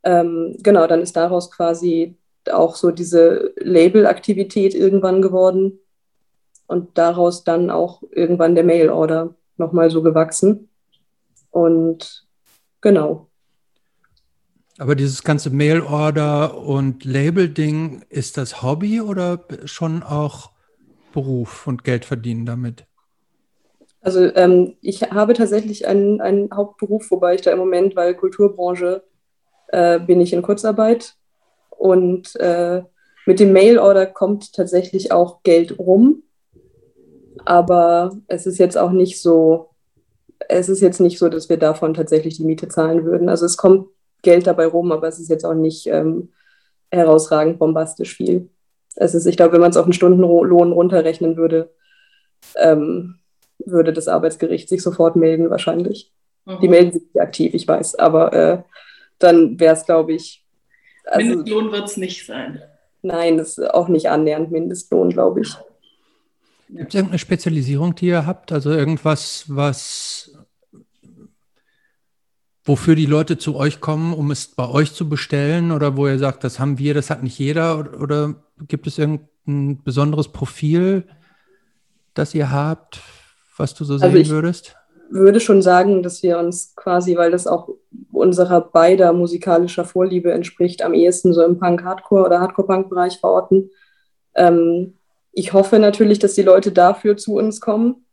[0.02, 2.16] Ähm, genau, dann ist daraus quasi
[2.50, 5.78] auch so diese Label-Aktivität irgendwann geworden
[6.66, 10.68] und daraus dann auch irgendwann der Mail-Order nochmal so gewachsen.
[11.50, 12.26] Und
[12.80, 13.28] genau.
[14.78, 20.52] Aber dieses ganze Mail-Order und Label-Ding, ist das Hobby oder schon auch
[21.12, 22.86] Beruf und Geld verdienen damit?
[24.02, 29.02] Also ähm, ich habe tatsächlich einen, einen Hauptberuf, wobei ich da im Moment, weil Kulturbranche,
[29.68, 31.14] äh, bin ich in Kurzarbeit.
[31.70, 32.82] Und äh,
[33.26, 36.22] mit dem Mail-Order kommt tatsächlich auch Geld rum.
[37.44, 39.70] Aber es ist jetzt auch nicht so,
[40.48, 43.28] es ist jetzt nicht so, dass wir davon tatsächlich die Miete zahlen würden.
[43.28, 43.88] Also es kommt
[44.22, 46.30] Geld dabei rum, aber es ist jetzt auch nicht ähm,
[46.90, 48.50] herausragend bombastisch viel.
[48.96, 51.70] Es ist, ich glaube, wenn man es auf einen Stundenlohn runterrechnen würde,
[52.56, 53.19] ähm,
[53.66, 56.12] würde das Arbeitsgericht sich sofort melden, wahrscheinlich.
[56.44, 56.60] Mhm.
[56.60, 58.62] Die melden sich nicht aktiv, ich weiß, aber äh,
[59.18, 60.44] dann wäre es, glaube ich.
[61.04, 62.62] Also, Mindestlohn wird es nicht sein.
[63.02, 65.56] Nein, das ist auch nicht annähernd Mindestlohn, glaube ich.
[66.68, 68.52] Gibt es irgendeine Spezialisierung, die ihr habt?
[68.52, 70.32] Also irgendwas, was
[72.64, 76.18] wofür die Leute zu euch kommen, um es bei euch zu bestellen oder wo ihr
[76.18, 78.34] sagt, das haben wir, das hat nicht jeder oder, oder
[78.68, 81.08] gibt es irgendein besonderes Profil,
[82.14, 83.00] das ihr habt,
[83.60, 84.74] was du so also sehen würdest?
[85.10, 87.68] würde schon sagen, dass wir uns quasi, weil das auch
[88.12, 93.70] unserer beider musikalischer Vorliebe entspricht, am ehesten so im Punk-Hardcore- oder Hardcore-Punk-Bereich verorten.
[94.34, 94.94] Ähm,
[95.32, 98.04] ich hoffe natürlich, dass die Leute dafür zu uns kommen.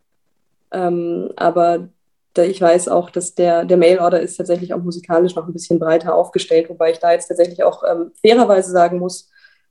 [0.71, 1.89] Ähm, aber
[2.33, 5.79] da ich weiß auch, dass der, der Mail-Order ist tatsächlich auch musikalisch noch ein bisschen
[5.79, 9.29] breiter aufgestellt, wobei ich da jetzt tatsächlich auch ähm, fairerweise sagen muss,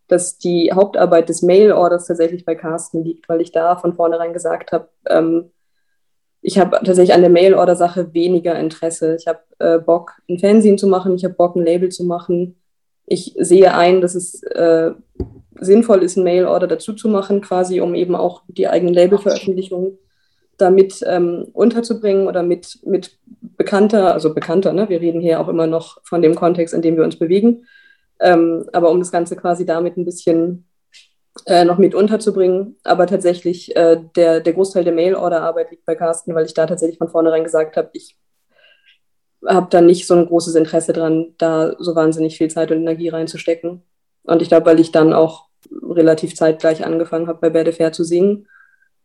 [0.08, 4.72] dass die Hauptarbeit des Mail-Orders tatsächlich bei Carsten liegt, weil ich da von vornherein gesagt
[4.72, 5.50] habe, ähm,
[6.46, 9.16] ich habe tatsächlich an der Mail-Order-Sache weniger Interesse.
[9.18, 12.54] Ich habe äh, Bock, ein Fernsehen zu machen, ich habe Bock, ein Label zu machen.
[13.04, 14.92] Ich sehe ein, dass es äh,
[15.58, 19.98] sinnvoll ist, ein Mail-Order dazu zu machen, quasi, um eben auch die eigenen Labelveröffentlichungen
[20.56, 23.18] damit ähm, unterzubringen oder mit, mit
[23.56, 24.88] bekannter, also bekannter, ne?
[24.88, 27.66] wir reden hier auch immer noch von dem Kontext, in dem wir uns bewegen,
[28.20, 30.64] ähm, aber um das Ganze quasi damit ein bisschen
[31.46, 32.76] äh, noch mit unterzubringen.
[32.84, 36.98] Aber tatsächlich, äh, der, der Großteil der Mail-Order-Arbeit liegt bei Carsten, weil ich da tatsächlich
[36.98, 38.16] von vornherein gesagt habe, ich
[39.46, 43.08] habe da nicht so ein großes Interesse dran, da so wahnsinnig viel Zeit und Energie
[43.08, 43.82] reinzustecken.
[44.22, 48.04] Und ich glaube, weil ich dann auch relativ zeitgleich angefangen habe, bei Berde Fair zu
[48.04, 48.48] singen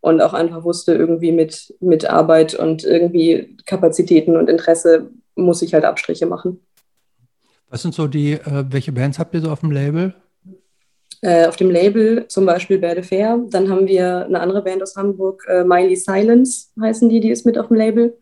[0.00, 5.74] und auch einfach wusste, irgendwie mit, mit Arbeit und irgendwie Kapazitäten und Interesse muss ich
[5.74, 6.60] halt Abstriche machen.
[7.68, 10.14] Was sind so die, äh, welche Bands habt ihr so auf dem Label?
[11.22, 13.40] Äh, auf dem Label zum Beispiel Berde Fair.
[13.48, 17.46] Dann haben wir eine andere Band aus Hamburg, äh, Miley Silence heißen die, die ist
[17.46, 18.18] mit auf dem Label.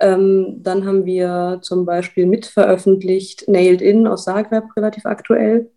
[0.00, 5.70] Ähm, dann haben wir zum Beispiel mitveröffentlicht Nailed In aus Zagreb, relativ aktuell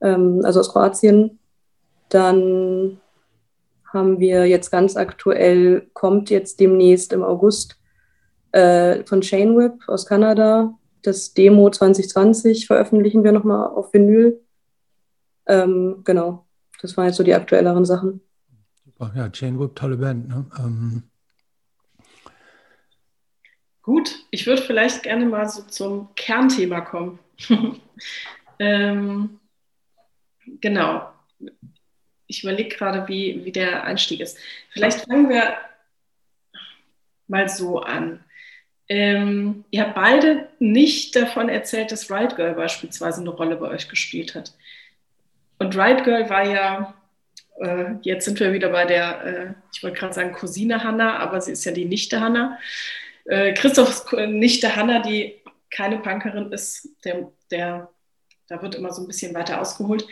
[0.00, 1.38] ähm, also aus Kroatien.
[2.08, 3.00] Dann
[3.92, 7.76] haben wir jetzt ganz aktuell, kommt jetzt demnächst im August
[8.52, 10.74] äh, von Chainwhip aus Kanada.
[11.02, 14.40] Das Demo 2020 veröffentlichen wir nochmal auf Vinyl.
[15.46, 16.46] Ähm, genau,
[16.80, 18.20] das waren jetzt so die aktuelleren Sachen.
[18.84, 20.28] Super, ja, Chainwhip, tolle Band.
[20.28, 20.46] Ne?
[20.58, 21.02] Ähm.
[23.82, 27.18] Gut, ich würde vielleicht gerne mal so zum Kernthema kommen.
[28.58, 29.38] ähm,
[30.60, 31.12] genau.
[32.26, 34.38] Ich überlege gerade, wie, wie der Einstieg ist.
[34.70, 35.56] Vielleicht fangen wir
[37.28, 38.24] mal so an.
[38.88, 43.88] Ähm, ihr habt beide nicht davon erzählt, dass Riot Girl beispielsweise eine Rolle bei euch
[43.88, 44.52] gespielt hat.
[45.58, 46.94] Und Riot Girl war ja
[47.60, 51.40] äh, jetzt sind wir wieder bei der, äh, ich wollte gerade sagen Cousine Hanna, aber
[51.40, 52.58] sie ist ja die Nichte Hanna.
[53.24, 57.88] Äh, Christophs Nichte Hanna, die keine Punkerin ist, der, der,
[58.48, 60.06] da wird immer so ein bisschen weiter ausgeholt.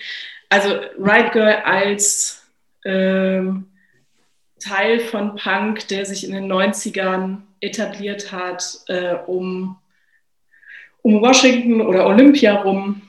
[0.48, 2.42] Also Riot Girl als
[2.84, 3.70] ähm,
[4.60, 9.76] Teil von Punk, der sich in den 90ern etabliert hat, äh, um,
[11.02, 13.03] um Washington oder Olympia rum,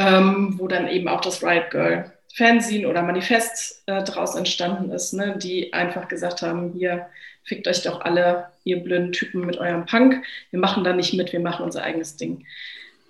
[0.00, 5.12] ähm, wo dann eben auch das Riot Girl Fernsehen oder Manifest äh, daraus entstanden ist,
[5.12, 7.06] ne, die einfach gesagt haben, hier
[7.44, 11.32] fickt euch doch alle, ihr blöden Typen mit eurem Punk, wir machen da nicht mit,
[11.32, 12.46] wir machen unser eigenes Ding.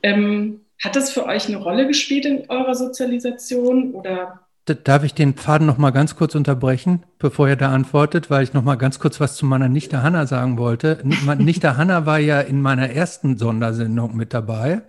[0.02, 5.34] Ähm, hat das für euch eine Rolle gespielt in eurer Sozialisation oder Darf ich den
[5.34, 9.00] Faden noch mal ganz kurz unterbrechen, bevor er da antwortet, weil ich noch mal ganz
[9.00, 11.00] kurz was zu meiner Nichte Hanna sagen wollte.
[11.38, 14.82] Nichte Hanna war ja in meiner ersten Sondersendung mit dabei.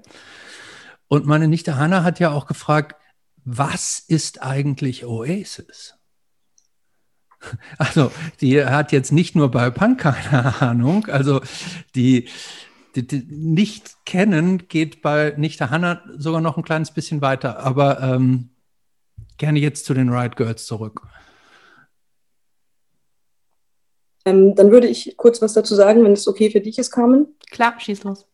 [1.12, 2.96] Und meine Nichte Hanna hat ja auch gefragt,
[3.44, 5.96] was ist eigentlich Oasis?
[7.78, 11.42] Also, die hat jetzt nicht nur bei Punk keine Ahnung, also
[11.96, 12.30] die,
[12.96, 18.00] die, die nicht kennen geht bei Nichte Hanna sogar noch ein kleines bisschen weiter, aber
[18.00, 18.52] ähm,
[19.38, 21.02] gerne jetzt zu den Riot Girls zurück.
[24.24, 27.36] Ähm, dann würde ich kurz was dazu sagen, wenn es okay für dich ist, Carmen.
[27.50, 28.31] Klar, schieß los.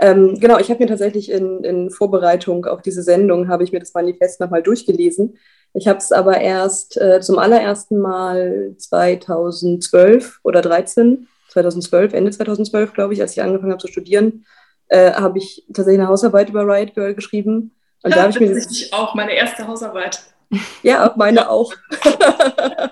[0.00, 3.80] Ähm, genau, ich habe mir tatsächlich in, in, Vorbereitung auf diese Sendung, habe ich mir
[3.80, 5.36] das Manifest nochmal durchgelesen.
[5.74, 12.92] Ich habe es aber erst äh, zum allerersten Mal 2012 oder 13, 2012, Ende 2012,
[12.92, 14.44] glaube ich, als ich angefangen habe zu studieren,
[14.88, 17.74] äh, habe ich tatsächlich eine Hausarbeit über Riot Girl geschrieben.
[18.02, 20.20] Und ja, da habe ich mir das, auch meine erste Hausarbeit.
[20.82, 21.74] Ja, meine auch.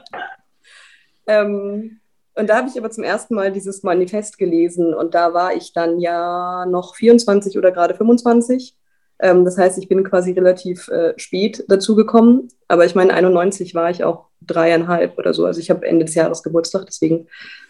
[1.26, 2.00] ähm,
[2.36, 5.72] und da habe ich aber zum ersten Mal dieses Manifest gelesen und da war ich
[5.72, 8.76] dann ja noch 24 oder gerade 25.
[9.18, 12.48] Ähm, das heißt, ich bin quasi relativ äh, spät dazu gekommen.
[12.68, 15.46] Aber ich meine, 91 war ich auch dreieinhalb oder so.
[15.46, 17.26] Also ich habe Ende des Jahres Geburtstag, deswegen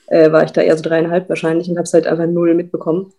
[0.08, 3.12] äh, war ich da eher so dreieinhalb wahrscheinlich und habe es halt einfach null mitbekommen.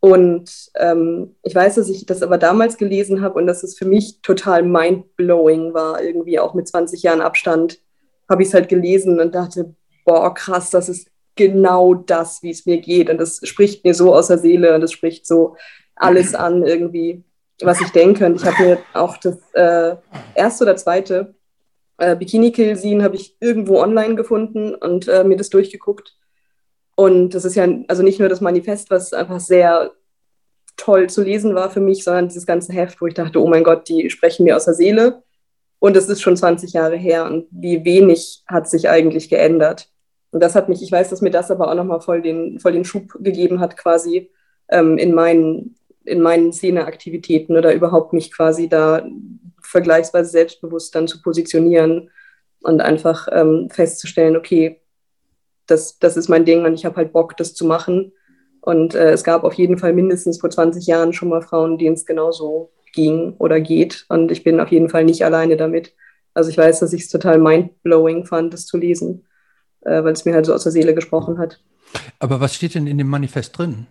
[0.00, 3.86] Und ähm, ich weiß, dass ich das aber damals gelesen habe und dass es für
[3.86, 7.80] mich total mind-blowing war, irgendwie auch mit 20 Jahren Abstand
[8.28, 9.74] habe ich es halt gelesen und dachte,
[10.04, 13.10] boah, krass, das ist genau das, wie es mir geht.
[13.10, 15.56] Und das spricht mir so aus der Seele und das spricht so
[15.96, 17.22] alles an, irgendwie,
[17.60, 18.26] was ich denke.
[18.26, 19.96] Und ich habe mir auch das äh,
[20.34, 21.34] erste oder zweite
[21.98, 26.16] äh, Bikini Kill Scene habe ich irgendwo online gefunden und äh, mir das durchgeguckt.
[26.96, 29.92] Und das ist ja also nicht nur das Manifest, was einfach sehr
[30.76, 33.64] toll zu lesen war für mich, sondern dieses ganze Heft, wo ich dachte, oh mein
[33.64, 35.22] Gott, die sprechen mir aus der Seele.
[35.78, 39.88] Und es ist schon 20 Jahre her und wie wenig hat sich eigentlich geändert.
[40.34, 42.72] Und das hat mich, ich weiß, dass mir das aber auch nochmal voll den, voll
[42.72, 44.32] den Schub gegeben hat, quasi
[44.68, 49.06] ähm, in meinen, in meinen Szeneaktivitäten oder überhaupt mich quasi da
[49.62, 52.10] vergleichsweise selbstbewusst dann zu positionieren
[52.62, 54.80] und einfach ähm, festzustellen, okay,
[55.68, 58.10] das, das ist mein Ding und ich habe halt Bock, das zu machen.
[58.60, 61.94] Und äh, es gab auf jeden Fall mindestens vor 20 Jahren schon mal Frauen, denen
[61.94, 64.04] es genauso ging oder geht.
[64.08, 65.94] Und ich bin auf jeden Fall nicht alleine damit.
[66.32, 69.24] Also ich weiß, dass ich es total mindblowing fand, das zu lesen
[69.84, 71.60] äh, weil es mir halt so aus der Seele gesprochen hat.
[72.18, 73.86] Aber was steht denn in dem Manifest drin?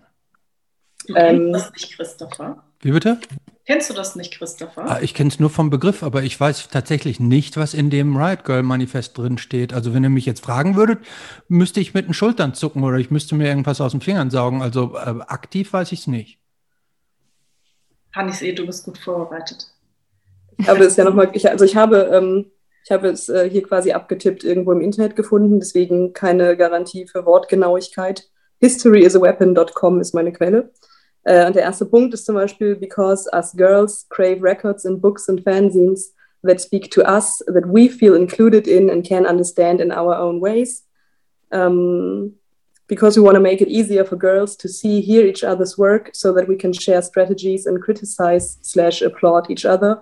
[1.08, 2.64] Du ähm, das nicht, Christopher?
[2.82, 3.20] Wie bitte?
[3.66, 4.90] Kennst du das nicht, Christopher?
[4.90, 8.18] Ah, ich kenne es nur vom Begriff, aber ich weiß tatsächlich nicht, was in dem
[8.18, 9.74] Riot Girl Manifest drin steht.
[9.74, 11.00] Also wenn ihr mich jetzt fragen würdet,
[11.48, 14.62] müsste ich mit den Schultern zucken oder ich müsste mir irgendwas aus den Fingern saugen.
[14.62, 16.40] Also äh, aktiv weiß ich es nicht.
[18.14, 19.68] Hanni, eh, du bist gut vorbereitet.
[20.68, 22.52] Aber das ist ja nochmal, also ich habe ähm,
[22.84, 27.26] ich habe es äh, hier quasi abgetippt irgendwo im Internet gefunden, deswegen keine Garantie für
[27.26, 28.30] Wortgenauigkeit.
[28.60, 30.72] HistoryisAweapon.com ist meine Quelle.
[31.24, 35.30] Äh, und der erste Punkt ist zum Beispiel, because us girls crave records and books
[35.30, 36.14] and fanzines
[36.44, 40.42] that speak to us, that we feel included in and can understand in our own
[40.42, 40.86] ways.
[41.52, 42.34] Um,
[42.88, 46.10] because we want to make it easier for girls to see, hear each other's work
[46.14, 50.02] so that we can share strategies and criticize slash applaud each other.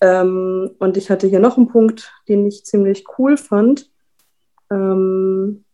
[0.00, 3.90] Ähm, und ich hatte hier noch einen Punkt, den ich ziemlich cool fand.
[4.70, 5.64] Ähm,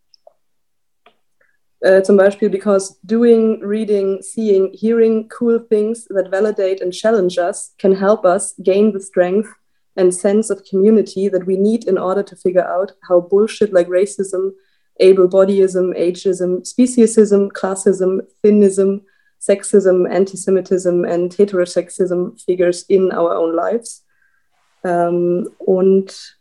[1.81, 7.75] äh, zum Beispiel, because doing, reading, seeing, hearing cool things that validate and challenge us
[7.79, 9.49] can help us gain the strength
[9.97, 13.89] and sense of community that we need in order to figure out how bullshit like
[13.89, 14.53] racism,
[15.01, 19.03] able bodyism, ageism, speciesism, classism, thinism,
[19.47, 24.05] sexism, anti-Semitism and heterosexism figures in our own lives.
[24.85, 26.39] Ähm, und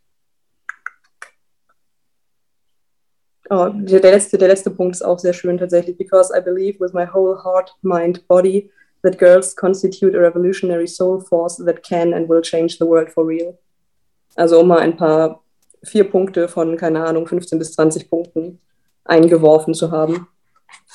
[3.50, 5.98] oh, der, letzte, der letzte Punkt ist auch sehr schön tatsächlich.
[5.98, 8.72] Because I believe with my whole heart, mind, body
[9.04, 13.26] that girls constitute a revolutionary soul force that can and will change the world for
[13.26, 13.58] real.
[14.36, 15.44] Also um mal ein paar
[15.84, 18.60] vier Punkte von, keine Ahnung, 15 bis 20 Punkten
[19.06, 20.28] eingeworfen zu haben.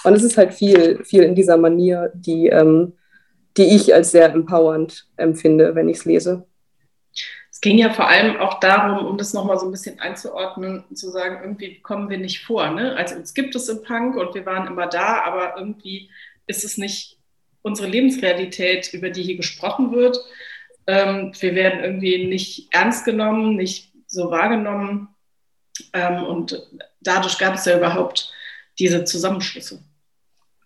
[0.04, 2.94] Und es ist halt viel, viel in dieser Manier, die, ähm,
[3.56, 6.46] die ich als sehr empowernd empfinde, wenn ich es lese.
[7.50, 11.10] Es ging ja vor allem auch darum, um das nochmal so ein bisschen einzuordnen, zu
[11.10, 12.70] sagen, irgendwie kommen wir nicht vor.
[12.70, 12.96] Ne?
[12.96, 16.10] Also uns gibt es im Punk und wir waren immer da, aber irgendwie
[16.46, 17.18] ist es nicht
[17.62, 20.18] unsere Lebensrealität, über die hier gesprochen wird.
[20.86, 25.08] Ähm, wir werden irgendwie nicht ernst genommen, nicht so wahrgenommen.
[25.92, 26.66] Ähm, und
[27.00, 28.32] dadurch gab es ja überhaupt
[28.80, 29.80] diese Zusammenschlüsse.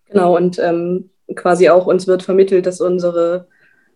[0.07, 3.47] Genau, und ähm, quasi auch uns wird vermittelt, dass unsere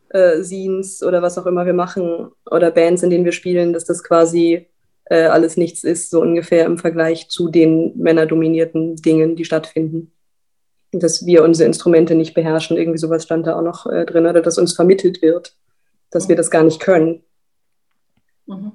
[0.10, 3.86] äh, Scenes oder was auch immer wir machen oder Bands, in denen wir spielen, dass
[3.86, 4.68] das quasi
[5.06, 10.12] äh, alles nichts ist, so ungefähr im Vergleich zu den männerdominierten Dingen, die stattfinden.
[10.92, 14.42] Dass wir unsere Instrumente nicht beherrschen, irgendwie sowas stand da auch noch äh, drin, oder
[14.42, 15.56] dass uns vermittelt wird,
[16.10, 16.30] dass mhm.
[16.30, 17.24] wir das gar nicht können.
[18.48, 18.72] Mhm.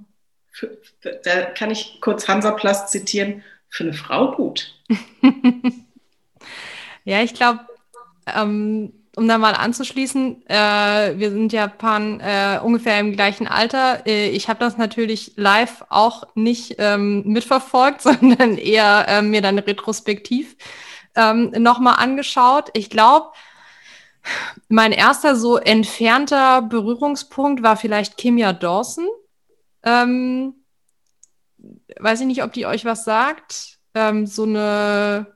[1.24, 3.42] Da kann ich kurz Hansaplast zitieren,
[3.75, 4.72] für eine Frau gut.
[7.05, 7.66] ja, ich glaube,
[8.33, 14.07] ähm, um da mal anzuschließen, äh, wir sind ja Pan äh, ungefähr im gleichen Alter.
[14.07, 19.59] Äh, ich habe das natürlich live auch nicht ähm, mitverfolgt, sondern eher äh, mir dann
[19.59, 20.57] retrospektiv
[21.16, 22.70] ähm, nochmal angeschaut.
[22.75, 23.33] Ich glaube,
[24.68, 29.09] mein erster so entfernter Berührungspunkt war vielleicht Kimia Dawson.
[29.83, 30.64] Ähm,
[31.99, 33.78] weiß ich nicht, ob die euch was sagt.
[33.95, 35.34] Ähm, so eine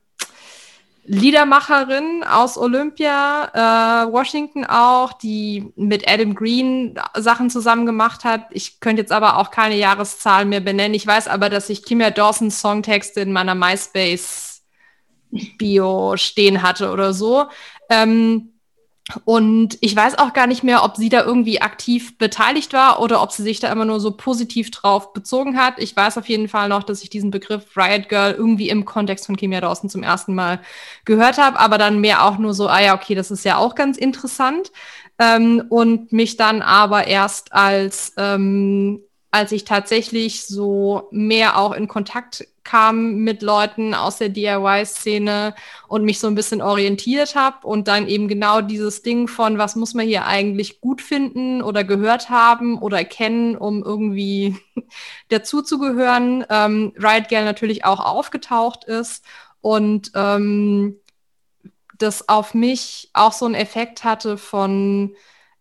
[1.09, 8.43] Liedermacherin aus Olympia, äh, Washington auch, die mit Adam Green Sachen zusammen gemacht hat.
[8.51, 10.93] Ich könnte jetzt aber auch keine Jahreszahl mehr benennen.
[10.93, 14.59] Ich weiß aber, dass ich Kimia Dawsons Songtexte in meiner MySpace-Bio
[16.19, 17.47] stehen hatte oder so.
[17.89, 18.58] Ähm,
[19.25, 23.23] und ich weiß auch gar nicht mehr, ob sie da irgendwie aktiv beteiligt war oder
[23.23, 25.75] ob sie sich da immer nur so positiv drauf bezogen hat.
[25.79, 29.27] Ich weiß auf jeden Fall noch, dass ich diesen Begriff Riot Girl irgendwie im Kontext
[29.27, 30.61] von Kimia Dawson zum ersten Mal
[31.07, 33.75] gehört habe, aber dann mehr auch nur so, ah ja, okay, das ist ja auch
[33.75, 34.73] ganz interessant.
[35.19, 39.01] Ähm, und mich dann aber erst als ähm,
[39.31, 45.55] als ich tatsächlich so mehr auch in Kontakt kam mit Leuten aus der DIY-Szene
[45.87, 49.75] und mich so ein bisschen orientiert habe und dann eben genau dieses Ding von, was
[49.75, 54.57] muss man hier eigentlich gut finden oder gehört haben oder kennen, um irgendwie
[55.29, 59.25] dazuzugehören, ähm, Riot Girl natürlich auch aufgetaucht ist
[59.63, 60.97] und ähm,
[61.97, 65.17] das auf mich auch so einen Effekt hatte von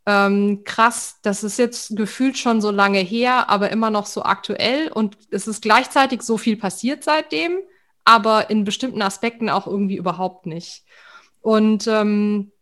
[0.08, 4.90] ähm, krass, das ist jetzt gefühlt schon so lange her, aber immer noch so aktuell
[4.90, 7.58] und es ist gleichzeitig so viel passiert seitdem,
[8.06, 10.86] aber in bestimmten Aspekten auch irgendwie überhaupt nicht.
[11.42, 12.54] Und ähm,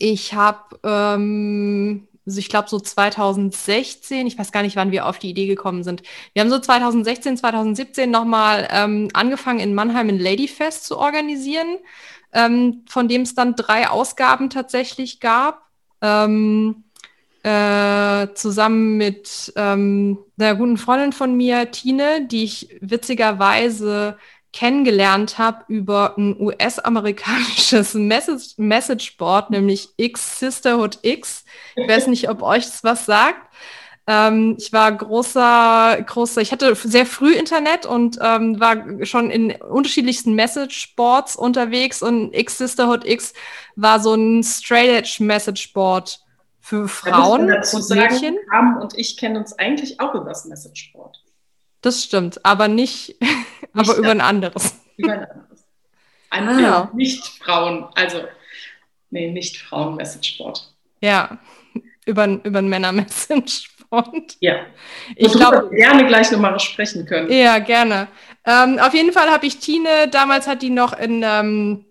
[0.00, 5.20] ich habe, ähm, also ich glaube so 2016, ich weiß gar nicht, wann wir auf
[5.20, 6.02] die Idee gekommen sind.
[6.32, 11.78] Wir haben so 2016, 2017 nochmal ähm, angefangen in Mannheim ein Ladyfest zu organisieren,
[12.32, 15.71] ähm, von dem es dann drei Ausgaben tatsächlich gab
[16.02, 16.84] ähm,
[17.42, 24.16] äh, zusammen mit ähm, einer guten Freundin von mir, Tine, die ich witzigerweise
[24.52, 31.44] kennengelernt habe über ein US-amerikanisches Message, Message Board, nämlich X Sisterhood X.
[31.74, 33.40] Ich weiß nicht, ob euch das was sagt.
[34.06, 39.52] Ähm, ich war großer, großer, ich hatte sehr früh Internet und ähm, war schon in
[39.52, 43.32] unterschiedlichsten Message Boards unterwegs und X Sisterhood X
[43.76, 46.20] war so ein Straight Edge Message Board
[46.60, 48.36] für Frauen und sagen, Mädchen.
[48.50, 51.22] Haben und ich kennen uns eigentlich auch über das Message Board.
[51.80, 53.44] Das stimmt, aber nicht, nicht
[53.74, 54.74] aber über ein anderes.
[54.96, 55.64] Über ein anderes.
[56.30, 56.60] Ein ah.
[56.60, 56.90] ja.
[56.94, 58.22] Nicht-Frauen, also,
[59.10, 60.72] nee, Nicht-Frauen-Message-Board.
[61.02, 61.38] Ja,
[62.06, 64.54] über, über ein Männer-Message und ja.
[65.16, 67.30] Ich glaube, gerne gleich nochmal sprechen können.
[67.30, 68.08] Ja, gerne.
[68.46, 71.84] Ähm, auf jeden Fall habe ich Tine, damals hat die noch in ähm,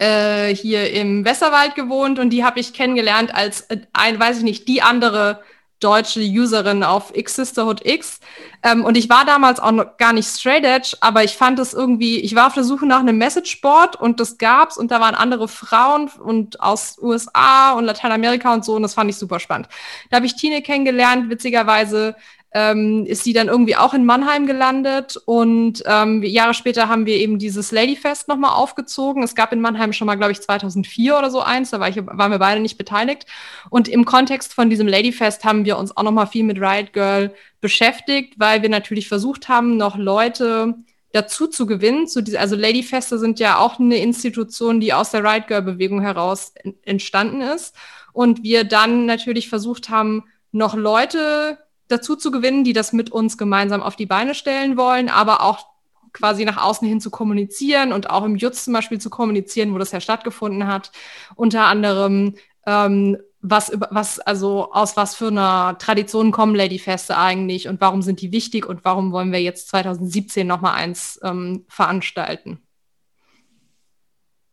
[0.00, 4.42] äh, hier im Westerwald gewohnt und die habe ich kennengelernt als äh, ein, weiß ich
[4.42, 5.40] nicht, die andere
[5.80, 8.20] deutsche Userin auf X Sisterhood X.
[8.62, 11.74] Ähm, und ich war damals auch noch gar nicht straight edge, aber ich fand es
[11.74, 15.14] irgendwie, ich war auf der Suche nach einem Messageboard und das gab's und da waren
[15.14, 19.68] andere Frauen und aus USA und Lateinamerika und so und das fand ich super spannend.
[20.10, 22.14] Da habe ich Tine kennengelernt, witzigerweise
[22.52, 27.16] ähm, ist sie dann irgendwie auch in Mannheim gelandet und ähm, Jahre später haben wir
[27.16, 29.22] eben dieses Ladyfest nochmal aufgezogen.
[29.22, 31.96] Es gab in Mannheim schon mal, glaube ich, 2004 oder so eins, da war ich,
[31.96, 33.26] waren wir beide nicht beteiligt.
[33.70, 37.32] Und im Kontext von diesem Ladyfest haben wir uns auch nochmal viel mit Riot Girl
[37.60, 40.74] beschäftigt, weil wir natürlich versucht haben, noch Leute
[41.12, 42.08] dazu zu gewinnen.
[42.08, 46.00] Zu diese, also Ladyfeste sind ja auch eine Institution, die aus der Riot Girl Bewegung
[46.00, 47.76] heraus entstanden ist.
[48.12, 51.58] Und wir dann natürlich versucht haben, noch Leute
[51.90, 55.66] dazu zu gewinnen, die das mit uns gemeinsam auf die Beine stellen wollen, aber auch
[56.12, 59.78] quasi nach außen hin zu kommunizieren und auch im Jutz zum Beispiel zu kommunizieren, wo
[59.78, 60.90] das ja stattgefunden hat.
[61.36, 62.34] Unter anderem,
[62.66, 68.20] ähm, was, was, also aus was für einer Tradition kommen Ladyfeste eigentlich und warum sind
[68.20, 72.60] die wichtig und warum wollen wir jetzt 2017 nochmal eins ähm, veranstalten?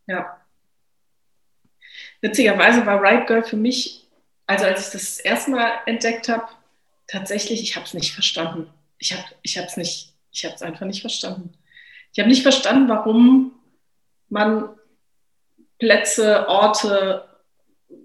[0.07, 0.37] Ja.
[2.21, 4.07] Witzigerweise war Riot Girl für mich,
[4.45, 6.47] also als ich das, das erste Mal entdeckt habe,
[7.07, 8.69] tatsächlich, ich habe es nicht verstanden.
[8.99, 11.53] Ich habe es nicht ich habe es einfach nicht verstanden.
[12.13, 13.53] Ich habe nicht verstanden, warum
[14.29, 14.69] man
[15.79, 17.27] Plätze, Orte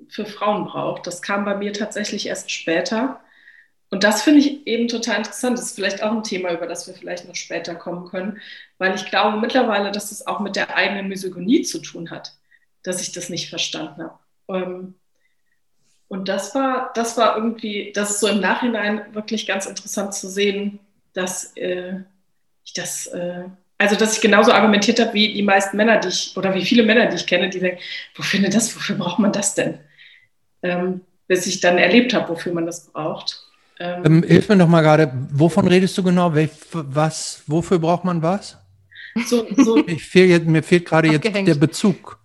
[0.09, 1.07] für Frauen braucht.
[1.07, 3.20] Das kam bei mir tatsächlich erst später.
[3.90, 5.59] Und das finde ich eben total interessant.
[5.59, 8.40] Das ist vielleicht auch ein Thema, über das wir vielleicht noch später kommen können,
[8.78, 12.34] weil ich glaube mittlerweile, dass es auch mit der eigenen Misogynie zu tun hat,
[12.82, 14.18] dass ich das nicht verstanden habe.
[14.48, 14.94] Ähm,
[16.13, 20.29] und das war, das war irgendwie, das ist so im Nachhinein wirklich ganz interessant zu
[20.29, 20.79] sehen,
[21.15, 22.01] dass, äh,
[22.67, 23.45] ich das, äh,
[23.79, 26.83] also dass ich genauso argumentiert habe wie die meisten Männer, die ich, oder wie viele
[26.83, 27.79] Männer, die ich kenne, die sagen,
[28.15, 29.79] wofür denn das, wofür braucht man das denn?
[30.63, 33.45] Ähm, bis ich dann erlebt habe, wofür man das braucht.
[33.81, 36.35] Ähm, ähm, hilf mir doch mal gerade, wovon redest du genau?
[36.35, 38.59] Wel, was, wofür braucht man was?
[39.25, 42.19] So, so ich fehl mir fehlt gerade jetzt der Bezug.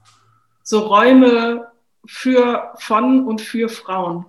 [0.62, 1.68] So Räume
[2.08, 4.26] für, von und für Frauen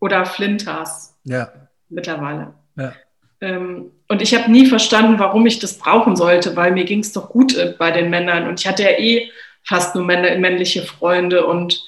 [0.00, 1.16] oder Flinters.
[1.24, 1.52] Ja.
[1.88, 2.54] Mittlerweile.
[2.76, 2.92] Ja.
[3.40, 7.12] Ähm, und ich habe nie verstanden, warum ich das brauchen sollte, weil mir ging es
[7.12, 8.48] doch gut äh, bei den Männern.
[8.48, 9.30] Und ich hatte ja eh
[9.64, 11.82] fast nur männliche Freunde und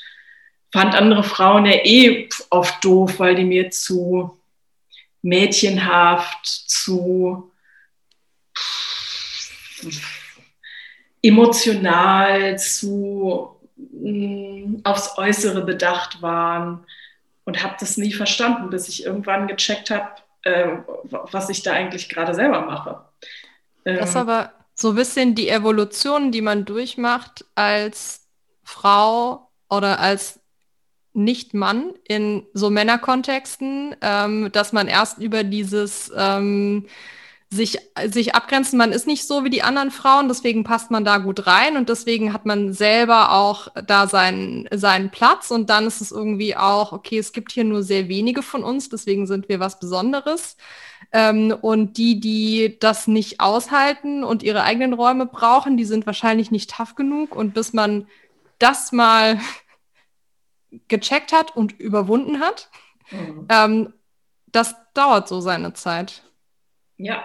[0.73, 4.37] fand andere Frauen ja eh oft doof, weil die mir zu
[5.23, 7.51] mädchenhaft, zu
[11.23, 13.58] emotional, zu
[14.01, 16.85] mh, aufs Äußere bedacht waren
[17.45, 20.11] und habe das nie verstanden, bis ich irgendwann gecheckt habe,
[20.43, 23.01] äh, was ich da eigentlich gerade selber mache.
[23.85, 28.27] Ähm, das ist aber so ein bisschen die Evolution, die man durchmacht als
[28.63, 30.41] Frau oder als
[31.15, 36.87] Nicht-Mann in so Männerkontexten, ähm, dass man erst über dieses ähm,
[37.51, 38.77] sich, sich abgrenzen.
[38.77, 41.89] Man ist nicht so wie die anderen Frauen, deswegen passt man da gut rein und
[41.89, 46.93] deswegen hat man selber auch da seinen, seinen Platz und dann ist es irgendwie auch,
[46.93, 50.57] okay, es gibt hier nur sehr wenige von uns, deswegen sind wir was Besonderes.
[51.11, 56.51] Ähm, und die, die das nicht aushalten und ihre eigenen Räume brauchen, die sind wahrscheinlich
[56.51, 58.07] nicht tough genug und bis man
[58.59, 59.41] das mal
[60.89, 62.69] gecheckt hat und überwunden hat,
[63.11, 63.47] mhm.
[63.49, 63.95] ähm,
[64.49, 66.25] das dauert so seine Zeit.
[66.99, 67.25] Ja,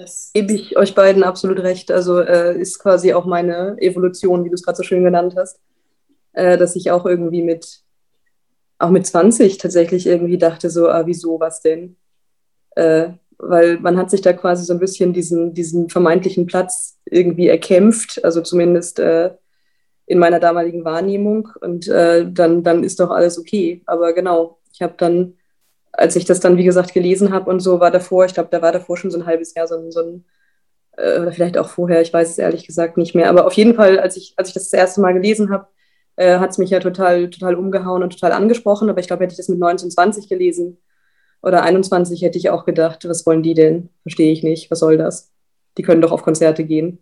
[0.00, 1.90] das Gebe ich euch beiden absolut recht.
[1.90, 5.60] Also äh, ist quasi auch meine Evolution, wie du es gerade so schön genannt hast,
[6.32, 7.80] äh, dass ich auch irgendwie mit,
[8.78, 11.96] auch mit 20 tatsächlich irgendwie dachte, so, ah, wieso, was denn?
[12.76, 17.48] Äh, weil man hat sich da quasi so ein bisschen diesen, diesen vermeintlichen Platz irgendwie
[17.48, 19.30] erkämpft, also zumindest äh,
[20.06, 21.48] in meiner damaligen Wahrnehmung.
[21.60, 23.82] Und äh, dann, dann ist doch alles okay.
[23.86, 25.34] Aber genau, ich habe dann
[25.92, 28.62] als ich das dann, wie gesagt, gelesen habe und so, war davor, ich glaube, da
[28.62, 30.24] war davor schon so ein halbes Jahr so ein, so ein
[30.96, 33.28] äh, oder vielleicht auch vorher, ich weiß es ehrlich gesagt nicht mehr.
[33.28, 35.66] Aber auf jeden Fall, als ich, als ich das, das erste Mal gelesen habe,
[36.16, 38.90] äh, hat es mich ja total, total umgehauen und total angesprochen.
[38.90, 40.78] Aber ich glaube, hätte ich das mit 19, 20 gelesen
[41.42, 43.88] oder 21, hätte ich auch gedacht, was wollen die denn?
[44.02, 44.70] Verstehe ich nicht.
[44.70, 45.32] Was soll das?
[45.78, 46.98] Die können doch auf Konzerte gehen.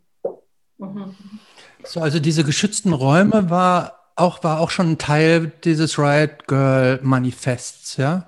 [1.84, 7.00] So, also diese geschützten Räume war auch, war auch schon ein Teil dieses Riot Girl
[7.02, 8.27] Manifests, ja?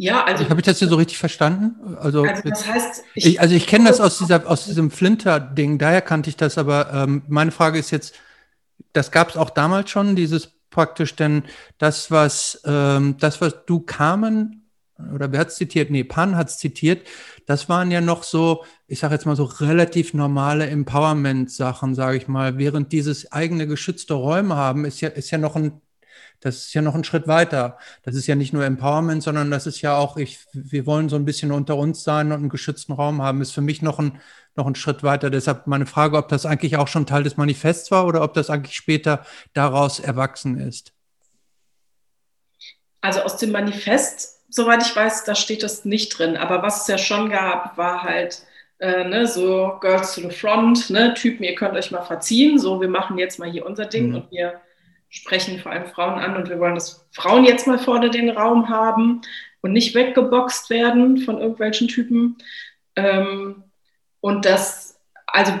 [0.00, 0.48] Ja, also.
[0.48, 1.96] Habe ich das hier so richtig verstanden?
[1.96, 3.02] Also, also das heißt.
[3.14, 6.56] Ich, ich also ich kenne das aus, dieser, aus diesem Flinter-Ding, daher kannte ich das,
[6.56, 8.14] aber ähm, meine Frage ist jetzt,
[8.92, 11.42] das gab es auch damals schon, dieses praktisch denn
[11.78, 14.70] das, was, ähm, das, was du Carmen,
[15.14, 15.90] oder wer hat es zitiert?
[15.90, 17.04] Nee, Pan hat es zitiert,
[17.46, 22.28] das waren ja noch so, ich sage jetzt mal so relativ normale Empowerment-Sachen, sage ich
[22.28, 25.80] mal, während dieses eigene geschützte Räume haben, ist ja, ist ja noch ein
[26.40, 27.78] das ist ja noch ein Schritt weiter.
[28.02, 31.16] Das ist ja nicht nur Empowerment, sondern das ist ja auch, ich, wir wollen so
[31.16, 34.20] ein bisschen unter uns sein und einen geschützten Raum haben, ist für mich noch ein,
[34.54, 35.30] noch ein Schritt weiter.
[35.30, 38.50] Deshalb meine Frage, ob das eigentlich auch schon Teil des Manifests war oder ob das
[38.50, 40.92] eigentlich später daraus erwachsen ist.
[43.00, 46.36] Also aus dem Manifest, soweit ich weiß, da steht das nicht drin.
[46.36, 48.42] Aber was es ja schon gab, war halt
[48.78, 52.58] äh, ne, so Girls to the Front, ne, Typen, ihr könnt euch mal verziehen.
[52.58, 54.14] So, wir machen jetzt mal hier unser Ding mhm.
[54.16, 54.60] und wir
[55.10, 58.68] sprechen vor allem Frauen an und wir wollen, dass Frauen jetzt mal vorne den Raum
[58.68, 59.22] haben
[59.60, 62.36] und nicht weggeboxt werden von irgendwelchen Typen.
[62.96, 63.64] Ähm,
[64.20, 65.52] und das, also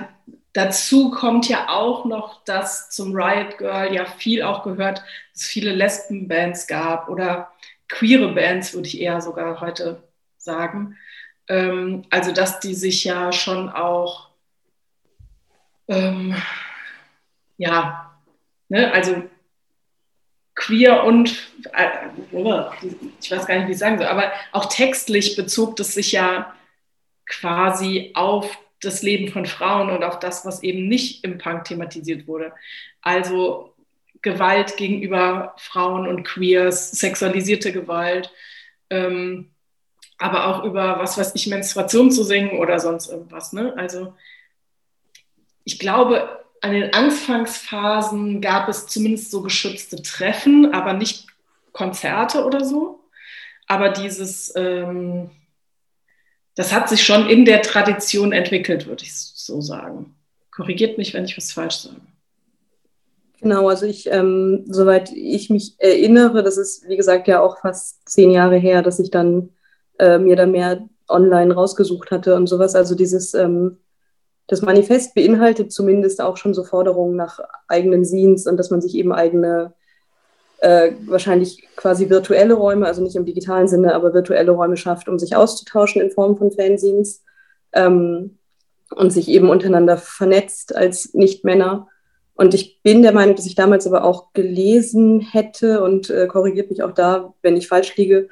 [0.52, 4.98] dazu kommt ja auch noch, dass zum Riot Girl ja viel auch gehört,
[5.32, 7.52] dass es viele Lesbenbands gab oder
[7.88, 10.02] queere Bands, würde ich eher sogar heute
[10.36, 10.96] sagen.
[11.48, 14.28] Ähm, also, dass die sich ja schon auch,
[15.88, 16.36] ähm,
[17.56, 18.14] ja,
[18.68, 19.22] ne, also
[20.58, 21.88] queer und, äh,
[23.20, 26.52] ich weiß gar nicht, wie ich sagen soll, aber auch textlich bezog das sich ja
[27.26, 32.26] quasi auf das Leben von Frauen und auf das, was eben nicht im Punk thematisiert
[32.26, 32.52] wurde.
[33.02, 33.74] Also
[34.20, 38.32] Gewalt gegenüber Frauen und Queers, sexualisierte Gewalt,
[38.90, 39.50] ähm,
[40.18, 43.52] aber auch über, was weiß ich, Menstruation zu singen oder sonst irgendwas.
[43.52, 43.74] Ne?
[43.76, 44.14] Also
[45.62, 51.26] ich glaube, an den Anfangsphasen gab es zumindest so geschützte Treffen, aber nicht
[51.72, 53.00] Konzerte oder so.
[53.66, 55.30] Aber dieses, ähm,
[56.54, 60.14] das hat sich schon in der Tradition entwickelt, würde ich so sagen.
[60.50, 62.00] Korrigiert mich, wenn ich was falsch sage.
[63.40, 68.08] Genau, also ich, ähm, soweit ich mich erinnere, das ist wie gesagt ja auch fast
[68.08, 69.50] zehn Jahre her, dass ich dann
[70.00, 72.74] äh, mir da mehr online rausgesucht hatte und sowas.
[72.74, 73.78] Also dieses, ähm,
[74.48, 77.38] das Manifest beinhaltet zumindest auch schon so Forderungen nach
[77.68, 79.74] eigenen Scenes und dass man sich eben eigene,
[80.58, 85.18] äh, wahrscheinlich quasi virtuelle Räume, also nicht im digitalen Sinne, aber virtuelle Räume schafft, um
[85.18, 87.22] sich auszutauschen in Form von Fanzines
[87.74, 88.38] ähm,
[88.90, 91.88] und sich eben untereinander vernetzt als Nicht-Männer.
[92.34, 96.70] Und ich bin der Meinung, dass ich damals aber auch gelesen hätte und äh, korrigiert
[96.70, 98.30] mich auch da, wenn ich falsch liege,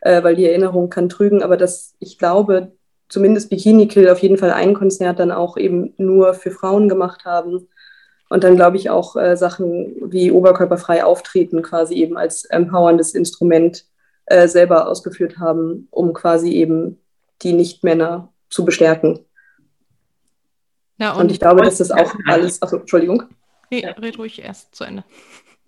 [0.00, 2.72] äh, weil die Erinnerung kann trügen, aber dass ich glaube,
[3.08, 7.24] zumindest Bikini Kill auf jeden Fall ein Konzert dann auch eben nur für Frauen gemacht
[7.24, 7.68] haben.
[8.28, 13.86] Und dann glaube ich auch äh, Sachen wie oberkörperfrei auftreten quasi eben als empowerndes Instrument
[14.26, 16.98] äh, selber ausgeführt haben, um quasi eben
[17.42, 19.20] die Nichtmänner zu bestärken.
[20.98, 23.22] Ja, und, und, ich glaube, dass das auch alles, achso, Entschuldigung.
[23.70, 25.04] Nee, red ruhig erst zu Ende.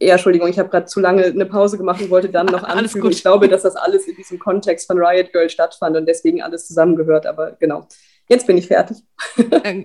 [0.03, 3.11] Ja, Entschuldigung, ich habe gerade zu lange eine Pause gemacht und wollte dann noch anfügen.
[3.11, 6.66] Ich glaube, dass das alles in diesem Kontext von Riot Girl stattfand und deswegen alles
[6.66, 7.26] zusammengehört.
[7.26, 7.86] Aber genau,
[8.26, 8.98] jetzt bin ich fertig.
[9.62, 9.84] Äh,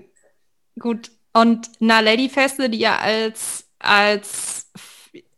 [0.80, 1.12] gut.
[1.34, 4.72] Und na Lady Feste, die ja als, als,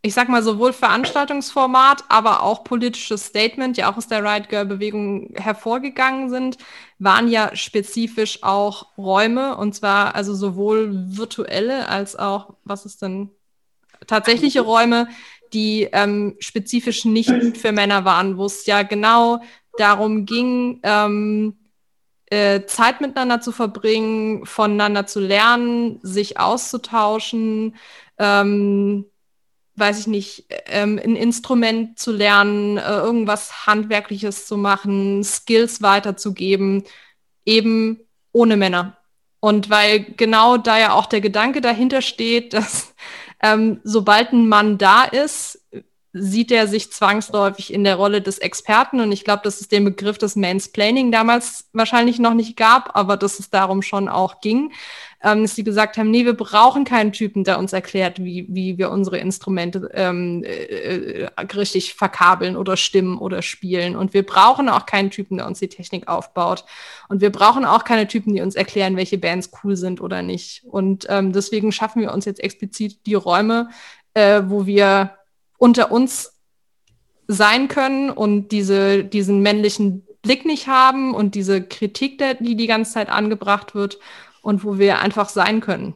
[0.04, 4.66] ich sag mal, sowohl Veranstaltungsformat, aber auch politisches Statement, ja auch aus der Riot Girl
[4.66, 6.60] Bewegung hervorgegangen sind,
[7.00, 13.32] waren ja spezifisch auch Räume und zwar also sowohl virtuelle als auch, was ist denn
[14.06, 15.08] tatsächliche Räume,
[15.54, 19.42] die ähm, spezifisch nicht für Männer waren, wo es ja genau
[19.78, 21.56] darum ging, ähm,
[22.30, 27.76] äh, Zeit miteinander zu verbringen, voneinander zu lernen, sich auszutauschen,
[28.18, 29.06] ähm,
[29.76, 36.84] weiß ich nicht, ähm, ein Instrument zu lernen, äh, irgendwas Handwerkliches zu machen, Skills weiterzugeben,
[37.46, 38.00] eben
[38.34, 38.98] ohne Männer.
[39.40, 42.94] Und weil genau da ja auch der Gedanke dahinter steht, dass
[43.42, 45.62] ähm, sobald ein Mann da ist,
[46.14, 49.00] sieht er sich zwangsläufig in der Rolle des Experten.
[49.00, 53.18] Und ich glaube, dass es den Begriff des Mansplaining damals wahrscheinlich noch nicht gab, aber
[53.18, 54.72] dass es darum schon auch ging
[55.24, 58.78] ähm, dass sie gesagt haben, nee, wir brauchen keinen Typen, der uns erklärt, wie, wie
[58.78, 63.96] wir unsere Instrumente ähm, äh, äh, richtig verkabeln oder stimmen oder spielen.
[63.96, 66.66] Und wir brauchen auch keinen Typen, der uns die Technik aufbaut.
[67.10, 70.64] Und wir brauchen auch keine Typen, die uns erklären, welche Bands cool sind oder nicht.
[70.66, 73.70] Und ähm, deswegen schaffen wir uns jetzt explizit die Räume,
[74.14, 75.16] äh, wo wir
[75.58, 76.34] unter uns
[77.28, 82.94] sein können und diese, diesen männlichen Blick nicht haben und diese Kritik, die die ganze
[82.94, 83.98] Zeit angebracht wird
[84.42, 85.96] und wo wir einfach sein können.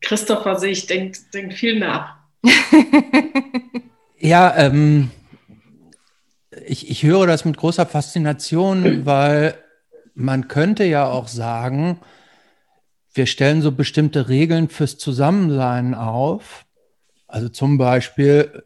[0.00, 2.16] Christopher sehe ich, denkt, denkt viel nach.
[4.18, 5.10] ja, ähm,
[6.66, 9.54] ich, ich höre das mit großer Faszination, weil
[10.14, 12.00] man könnte ja auch sagen,
[13.12, 16.66] wir stellen so bestimmte Regeln fürs Zusammensein auf.
[17.26, 18.64] Also zum Beispiel,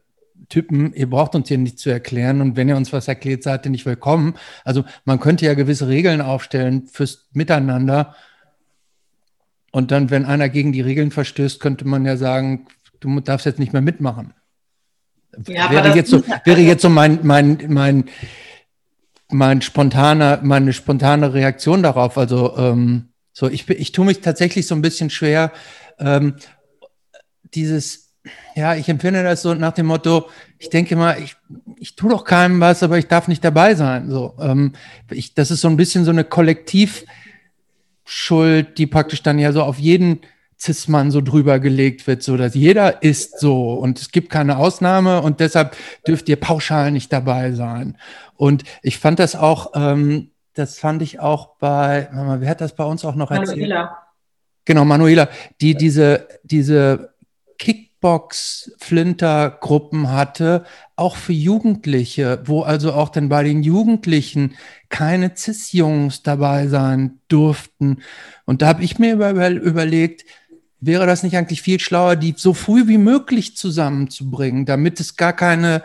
[0.50, 3.64] Typen, ihr braucht uns hier nicht zu erklären und wenn ihr uns was erklärt, seid
[3.64, 4.34] ihr nicht willkommen.
[4.64, 8.14] Also man könnte ja gewisse Regeln aufstellen fürs Miteinander.
[9.72, 12.66] Und dann, wenn einer gegen die Regeln verstößt, könnte man ja sagen,
[12.98, 14.34] du darfst jetzt nicht mehr mitmachen.
[15.46, 18.04] Ja, wäre, jetzt so, wäre jetzt so mein, mein, mein,
[19.28, 22.18] mein spontaner, meine spontane Reaktion darauf.
[22.18, 25.52] Also ähm, so, ich, ich tue mich tatsächlich so ein bisschen schwer,
[25.98, 26.34] ähm,
[27.54, 27.99] dieses
[28.54, 31.36] ja, ich empfinde das so nach dem Motto, ich denke mal, ich,
[31.76, 34.10] ich tue doch keinem was, aber ich darf nicht dabei sein.
[34.10, 34.74] So, ähm,
[35.10, 37.06] ich, das ist so ein bisschen so eine Kollektivschuld,
[38.76, 40.20] die praktisch dann ja so auf jeden
[40.58, 45.22] Cis-Mann so drüber gelegt wird, so dass jeder ist so und es gibt keine Ausnahme
[45.22, 45.74] und deshalb
[46.06, 47.96] dürft ihr pauschal nicht dabei sein.
[48.36, 52.84] Und ich fand das auch, ähm, das fand ich auch bei, wer hat das bei
[52.84, 53.60] uns auch noch erzählt?
[53.60, 53.96] Manuela.
[54.66, 55.28] Genau, Manuela,
[55.62, 57.14] die diese, diese
[57.58, 60.64] Kick Beatbox-Flinter-Gruppen hatte,
[60.96, 64.56] auch für Jugendliche, wo also auch dann bei den Jugendlichen
[64.88, 67.98] keine Cis-Jungs dabei sein durften.
[68.46, 70.24] Und da habe ich mir über, überlegt,
[70.80, 75.34] wäre das nicht eigentlich viel schlauer, die so früh wie möglich zusammenzubringen, damit es gar
[75.34, 75.82] keine,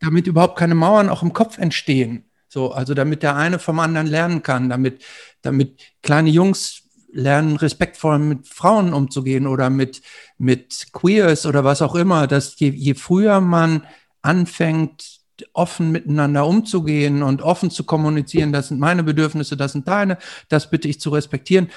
[0.00, 2.24] damit überhaupt keine Mauern auch im Kopf entstehen.
[2.48, 5.02] So, also damit der eine vom anderen lernen kann, damit,
[5.42, 6.83] damit kleine Jungs
[7.14, 10.02] lernen, respektvoll mit Frauen umzugehen oder mit,
[10.36, 13.86] mit Queers oder was auch immer, dass je, je früher man
[14.22, 15.20] anfängt,
[15.52, 20.70] offen miteinander umzugehen und offen zu kommunizieren, das sind meine Bedürfnisse, das sind deine, das
[20.70, 21.70] bitte ich zu respektieren,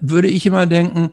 [0.00, 1.12] würde ich immer denken,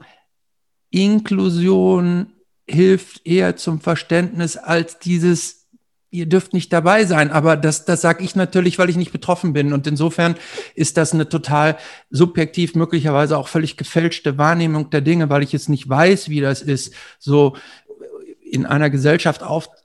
[0.89, 2.33] Inklusion
[2.67, 5.60] hilft eher zum Verständnis als dieses
[6.11, 7.31] ihr dürft nicht dabei sein.
[7.31, 9.73] Aber das, das sage ich natürlich, weil ich nicht betroffen bin.
[9.73, 10.35] Und insofern
[10.75, 11.77] ist das eine total
[12.09, 16.61] subjektiv, möglicherweise auch völlig gefälschte Wahrnehmung der Dinge, weil ich jetzt nicht weiß, wie das
[16.61, 17.55] ist, so
[18.41, 19.81] in einer Gesellschaft aufzuwachsen,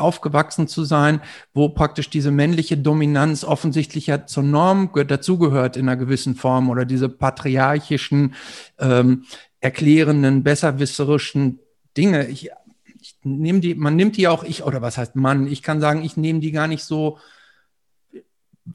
[0.00, 1.22] aufgewachsen zu sein,
[1.54, 6.84] wo praktisch diese männliche Dominanz offensichtlich ja zur Norm dazugehört in einer gewissen Form oder
[6.84, 8.34] diese patriarchischen,
[8.78, 9.24] ähm,
[9.60, 11.60] erklärenden, besserwisserischen
[11.96, 12.26] Dinge.
[12.26, 12.50] Ich
[13.22, 16.16] nehme die, man nimmt die auch, ich, oder was heißt Mann, ich kann sagen, ich
[16.16, 17.18] nehme die gar nicht so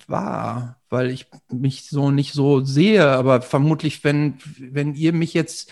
[0.07, 3.07] wahr, weil ich mich so nicht so sehe.
[3.07, 5.71] Aber vermutlich, wenn, wenn ihr mich jetzt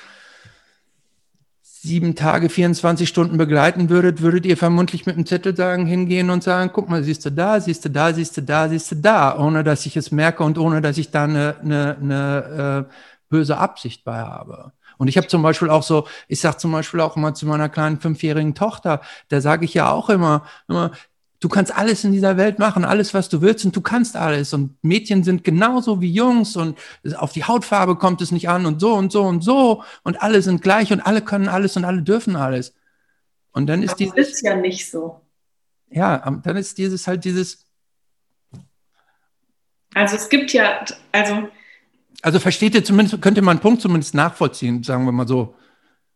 [1.81, 6.43] sieben Tage, 24 Stunden begleiten würdet, würdet ihr vermutlich mit einem Zettel sagen, hingehen und
[6.43, 9.39] sagen, guck mal, siehst du da, siehst du da, siehst du da, siehst du da,
[9.39, 12.93] ohne dass ich es merke und ohne dass ich da eine, eine, eine äh,
[13.29, 14.73] böse Absicht bei habe.
[14.99, 17.69] Und ich habe zum Beispiel auch so, ich sage zum Beispiel auch immer zu meiner
[17.69, 20.91] kleinen fünfjährigen Tochter, da sage ich ja auch immer, immer,
[21.39, 24.53] du kannst alles in dieser Welt machen, alles, was du willst und du kannst alles.
[24.53, 26.77] Und Mädchen sind genauso wie Jungs und
[27.15, 30.41] auf die Hautfarbe kommt es nicht an und so und so und so und alle
[30.41, 32.73] sind gleich und alle können alles und alle dürfen alles.
[33.51, 34.15] Und dann ist dieses.
[34.15, 35.21] Das ist ja nicht so.
[35.89, 37.65] Ja, dann ist dieses halt dieses.
[39.95, 41.47] Also es gibt ja, also
[42.21, 45.55] also versteht ihr zumindest, könnte man einen Punkt zumindest nachvollziehen, sagen wir mal so.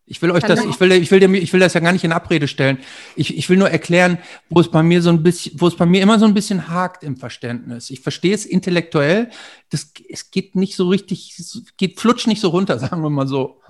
[0.05, 2.11] Ich will euch das, ich will, ich will, ich will das ja gar nicht in
[2.11, 2.77] Abrede stellen.
[3.15, 4.17] Ich, ich will nur erklären,
[4.49, 6.67] wo es bei mir so ein bisschen, wo es bei mir immer so ein bisschen
[6.67, 7.89] hakt im Verständnis.
[7.89, 9.29] Ich verstehe es intellektuell.
[9.69, 13.27] Das, es geht nicht so richtig, es geht flutsch nicht so runter, sagen wir mal
[13.27, 13.61] so.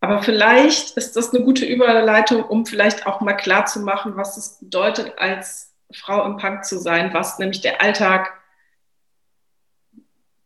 [0.00, 4.36] Aber vielleicht ist das eine gute Überleitung, um vielleicht auch mal klar zu machen, was
[4.36, 8.37] es bedeutet, als Frau im Punk zu sein, was nämlich der Alltag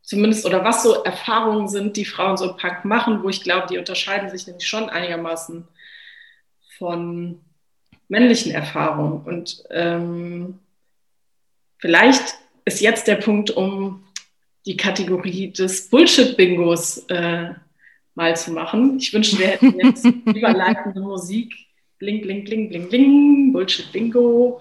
[0.03, 3.69] zumindest oder was so Erfahrungen sind, die Frauen so im Punk machen, wo ich glaube,
[3.69, 5.67] die unterscheiden sich nämlich schon einigermaßen
[6.79, 7.41] von
[8.09, 9.23] männlichen Erfahrungen.
[9.23, 10.59] Und ähm,
[11.79, 12.35] vielleicht
[12.65, 14.05] ist jetzt der Punkt, um
[14.67, 17.51] die Kategorie des Bullshit-Bingos äh,
[18.15, 18.99] mal zu machen.
[18.99, 21.55] Ich wünsche, wir hätten jetzt überleitende Musik.
[21.99, 24.61] Bling, bling, bling, bling, bling, Bullshit-Bingo.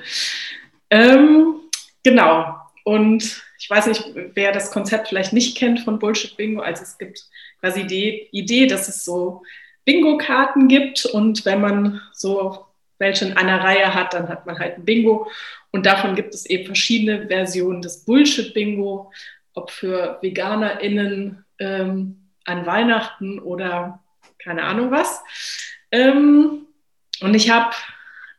[0.90, 1.56] Ähm,
[2.04, 2.56] genau.
[2.84, 4.04] Und ich weiß nicht,
[4.34, 6.62] wer das Konzept vielleicht nicht kennt von Bullshit Bingo.
[6.62, 7.28] Also es gibt
[7.60, 9.44] quasi die Idee, dass es so
[9.86, 12.66] Bingo-Karten gibt und wenn man so
[12.98, 15.30] welche in einer Reihe hat, dann hat man halt ein Bingo.
[15.72, 19.12] Und davon gibt es eben verschiedene Versionen des Bullshit-Bingo,
[19.54, 24.04] ob für VeganerInnen ähm, an Weihnachten oder
[24.40, 25.22] keine Ahnung was.
[25.92, 26.66] Ähm,
[27.22, 27.76] und ich habe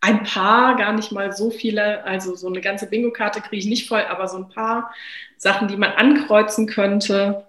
[0.02, 3.88] ein paar, gar nicht mal so viele, also so eine ganze Bingo-Karte kriege ich nicht
[3.88, 4.92] voll, aber so ein paar
[5.36, 7.46] Sachen, die man ankreuzen könnte,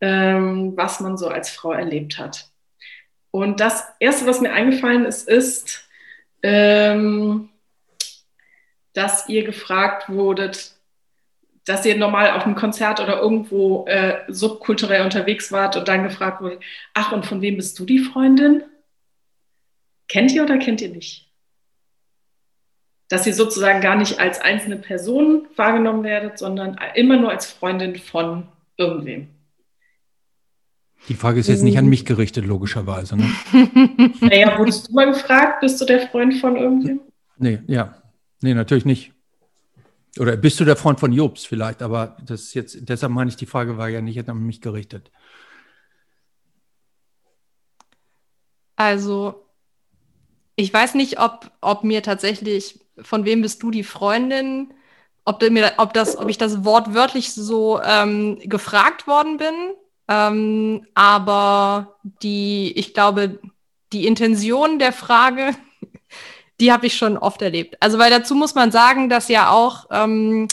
[0.00, 2.50] ähm, was man so als Frau erlebt hat.
[3.30, 5.88] Und das Erste, was mir eingefallen ist, ist,
[6.42, 7.50] ähm,
[8.92, 10.72] dass ihr gefragt wurdet,
[11.64, 16.42] dass ihr normal auf einem Konzert oder irgendwo äh, subkulturell unterwegs wart und dann gefragt
[16.42, 16.58] wurde,
[16.92, 18.64] ach, und von wem bist du die Freundin?
[20.08, 21.23] Kennt ihr oder kennt ihr nicht?
[23.08, 27.96] Dass ihr sozusagen gar nicht als einzelne Person wahrgenommen werdet, sondern immer nur als Freundin
[27.96, 29.28] von irgendwem.
[31.08, 33.16] Die Frage ist jetzt nicht an mich gerichtet, logischerweise.
[33.16, 33.30] Ne?
[34.20, 37.00] Naja, wurdest du mal gefragt, bist du der Freund von irgendwem?
[37.36, 38.02] Nee, ja.
[38.40, 39.12] Nee, natürlich nicht.
[40.18, 43.36] Oder bist du der Freund von Jobs vielleicht, aber das ist jetzt, deshalb meine ich,
[43.36, 45.10] die Frage war ja nicht an mich gerichtet.
[48.76, 49.46] Also,
[50.56, 54.72] ich weiß nicht, ob, ob mir tatsächlich von wem bist du die Freundin?
[55.24, 59.54] Ob, mir, ob, das, ob ich das wortwörtlich so ähm, gefragt worden bin.
[60.06, 63.38] Ähm, aber die, ich glaube,
[63.92, 65.54] die Intention der Frage,
[66.60, 67.76] die habe ich schon oft erlebt.
[67.80, 70.48] Also, weil dazu muss man sagen, dass ja auch ähm,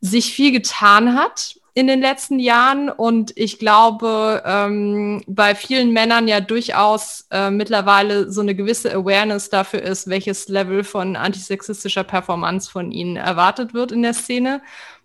[0.00, 6.26] sich viel getan hat in den letzten Jahren und ich glaube, ähm, bei vielen Männern
[6.26, 12.70] ja durchaus äh, mittlerweile so eine gewisse Awareness dafür ist, welches Level von antisexistischer Performance
[12.70, 14.62] von ihnen erwartet wird in der Szene.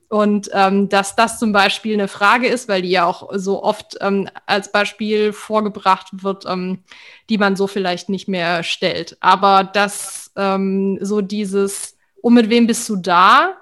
[0.07, 3.97] Und ähm, dass das zum Beispiel eine Frage ist, weil die ja auch so oft
[3.99, 6.85] ähm, als Beispiel vorgebracht wird, ähm,
[7.29, 9.17] die man so vielleicht nicht mehr stellt.
[9.19, 13.57] Aber dass ähm, so dieses, und mit wem bist du da?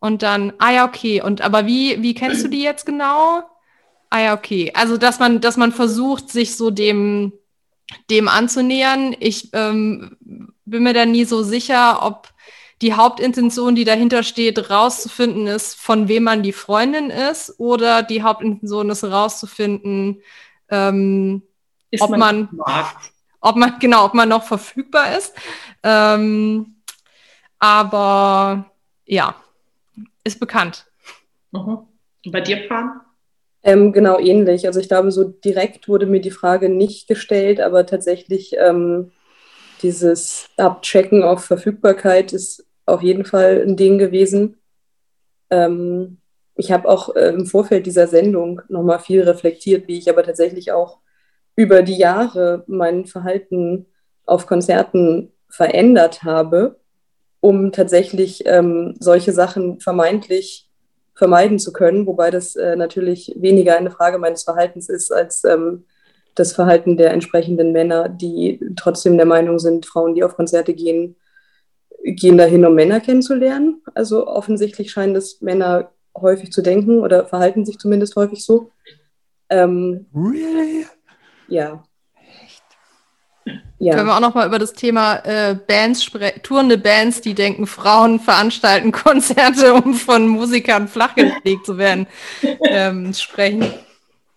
[0.00, 1.22] Und dann, ah ja, okay.
[1.22, 3.42] Und aber wie, wie kennst du die jetzt genau?
[4.10, 4.72] Ah ja, okay.
[4.74, 7.32] Also, dass man, dass man versucht, sich so dem,
[8.10, 9.16] dem anzunähern.
[9.18, 10.16] Ich ähm,
[10.64, 12.28] bin mir da nie so sicher, ob
[12.80, 18.22] die Hauptintention, die dahinter steht, rauszufinden ist, von wem man die Freundin ist, oder die
[18.22, 20.22] Hauptintention ist rauszufinden,
[20.70, 21.42] ähm,
[21.90, 22.86] ist ob man, man
[23.40, 25.34] ob man, genau, ob man noch verfügbar ist.
[25.82, 26.76] Ähm,
[27.58, 28.70] aber
[29.06, 29.34] ja,
[30.28, 30.86] ist bekannt.
[31.50, 31.88] Mhm.
[32.24, 33.00] Und bei dir, Pan?
[33.62, 34.66] Ähm, genau, ähnlich.
[34.66, 39.10] Also ich glaube, so direkt wurde mir die Frage nicht gestellt, aber tatsächlich ähm,
[39.82, 44.56] dieses Abchecken auf Verfügbarkeit ist auf jeden Fall ein Ding gewesen.
[45.50, 46.18] Ähm,
[46.54, 50.72] ich habe auch äh, im Vorfeld dieser Sendung nochmal viel reflektiert, wie ich aber tatsächlich
[50.72, 50.98] auch
[51.56, 53.86] über die Jahre mein Verhalten
[54.24, 56.80] auf Konzerten verändert habe,
[57.40, 60.68] um tatsächlich ähm, solche Sachen vermeintlich
[61.14, 65.84] vermeiden zu können, wobei das äh, natürlich weniger eine Frage meines Verhaltens ist als ähm,
[66.34, 71.16] das Verhalten der entsprechenden Männer, die trotzdem der Meinung sind, Frauen, die auf Konzerte gehen,
[72.04, 73.82] gehen dahin, um Männer kennenzulernen.
[73.94, 78.70] Also offensichtlich scheinen das Männer häufig zu denken oder verhalten sich zumindest häufig so.
[79.50, 80.86] Ähm, really?
[81.48, 81.82] Ja.
[83.80, 83.94] Ja.
[83.94, 87.66] Können wir auch noch mal über das Thema äh, Bands sprechen, tourende Bands, die denken,
[87.66, 92.06] Frauen veranstalten Konzerte, um von Musikern flachgelegt zu werden,
[92.64, 93.72] ähm, sprechen.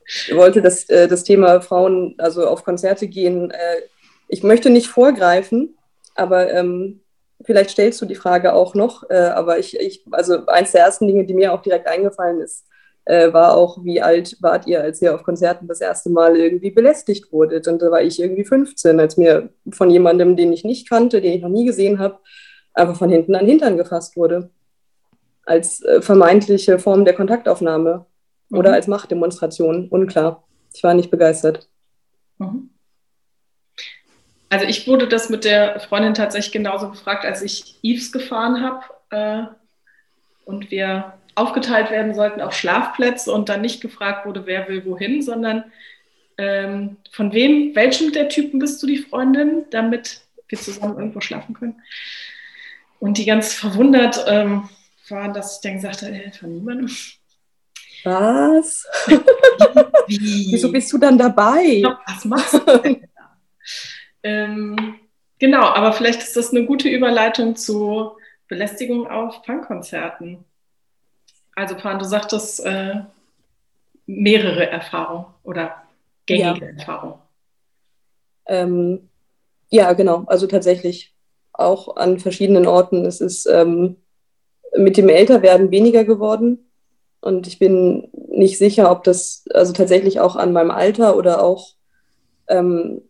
[0.06, 3.82] Ich wollte das, äh, das Thema Frauen, also auf Konzerte gehen, äh,
[4.28, 5.78] ich möchte nicht vorgreifen,
[6.16, 7.02] aber ähm,
[7.44, 11.08] vielleicht stellst du die Frage auch noch, äh, aber ich, ich, also eins der ersten
[11.08, 12.66] Dinge, die mir auch direkt eingefallen ist,
[13.06, 16.72] äh, war auch, wie alt wart ihr, als ihr auf Konzerten das erste Mal irgendwie
[16.72, 17.68] belästigt wurdet?
[17.68, 21.34] Und da war ich irgendwie 15, als mir von jemandem, den ich nicht kannte, den
[21.34, 22.20] ich noch nie gesehen habe,
[22.74, 24.50] einfach von hinten an Hintern gefasst wurde.
[25.46, 28.06] Als äh, vermeintliche Form der Kontaktaufnahme
[28.50, 28.58] mhm.
[28.58, 30.44] oder als Machtdemonstration, unklar.
[30.74, 31.68] Ich war nicht begeistert.
[32.38, 32.70] Mhm.
[34.50, 38.84] Also ich wurde das mit der Freundin tatsächlich genauso gefragt, als ich Eves gefahren habe
[39.10, 39.44] äh,
[40.44, 45.22] und wir aufgeteilt werden sollten auf Schlafplätze und dann nicht gefragt wurde, wer will wohin,
[45.22, 45.72] sondern
[46.38, 51.54] ähm, von wem, welchem der Typen bist du die Freundin, damit wir zusammen irgendwo schlafen
[51.54, 51.82] können.
[53.00, 54.70] Und die ganz verwundert ähm,
[55.10, 56.90] waren, dass ich dann gesagt habe, äh, von niemandem.
[58.04, 58.88] Was?
[60.08, 61.84] Wieso bist du dann dabei?
[62.08, 63.08] Was machst du denn da?
[64.24, 65.00] Ähm,
[65.40, 68.12] genau, aber vielleicht ist das eine gute Überleitung zu
[68.48, 70.46] Belästigung auf Punkkonzerten.
[71.56, 73.02] Also Pan, du sagtest äh,
[74.06, 75.84] mehrere Erfahrungen oder
[76.26, 76.72] gängige ja.
[76.78, 77.16] Erfahrungen.
[78.46, 79.10] Ähm,
[79.70, 80.24] ja, genau.
[80.28, 81.14] Also tatsächlich
[81.54, 83.06] auch an verschiedenen Orten.
[83.06, 83.98] Es ist ähm,
[84.76, 86.72] mit dem Älterwerden weniger geworden.
[87.20, 91.76] Und ich bin nicht sicher, ob das also tatsächlich auch an meinem Alter oder auch
[92.48, 93.02] ähm,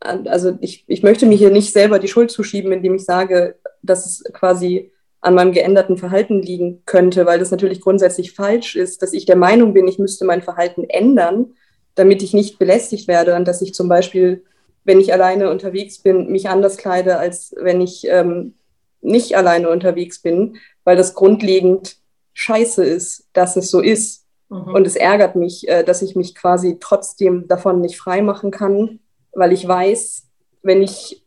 [0.00, 4.06] also ich, ich möchte mir hier nicht selber die Schuld zuschieben, indem ich sage, dass
[4.06, 9.12] es quasi an meinem geänderten Verhalten liegen könnte, weil das natürlich grundsätzlich falsch ist, dass
[9.12, 11.54] ich der Meinung bin, ich müsste mein Verhalten ändern,
[11.94, 14.44] damit ich nicht belästigt werde und dass ich zum Beispiel,
[14.84, 18.54] wenn ich alleine unterwegs bin, mich anders kleide, als wenn ich ähm,
[19.00, 21.96] nicht alleine unterwegs bin, weil das grundlegend
[22.34, 24.24] scheiße ist, dass es so ist.
[24.48, 24.74] Mhm.
[24.74, 29.00] Und es ärgert mich, äh, dass ich mich quasi trotzdem davon nicht frei machen kann,
[29.32, 30.26] weil ich weiß,
[30.62, 31.24] wenn ich,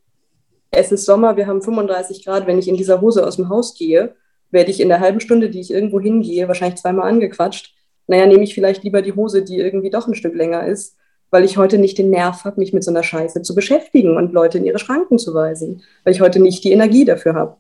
[0.72, 3.78] es ist Sommer, wir haben 35 Grad, wenn ich in dieser Hose aus dem Haus
[3.78, 4.16] gehe,
[4.50, 7.76] werde ich in der halben Stunde, die ich irgendwo hingehe, wahrscheinlich zweimal angequatscht.
[8.08, 10.98] Naja, nehme ich vielleicht lieber die Hose, die irgendwie doch ein Stück länger ist,
[11.30, 14.34] weil ich heute nicht den Nerv habe, mich mit so einer Scheiße zu beschäftigen und
[14.34, 17.58] Leute in ihre Schranken zu weisen, weil ich heute nicht die Energie dafür habe.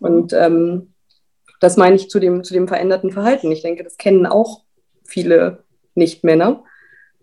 [0.00, 0.94] Und ähm,
[1.60, 3.50] das meine ich zu dem, zu dem veränderten Verhalten.
[3.50, 4.62] Ich denke, das kennen auch
[5.04, 6.62] viele Nicht-Männer.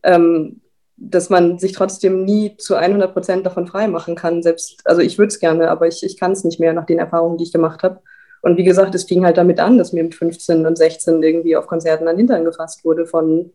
[0.04, 0.62] Ähm,
[0.98, 4.42] dass man sich trotzdem nie zu 100 Prozent davon freimachen kann.
[4.42, 7.00] Selbst, also ich würde es gerne, aber ich, ich kann es nicht mehr nach den
[7.00, 8.02] Erfahrungen, die ich gemacht habe.
[8.42, 11.56] Und wie gesagt, es fing halt damit an, dass mir mit 15 und 16 irgendwie
[11.56, 13.52] auf Konzerten an Hintern gefasst wurde von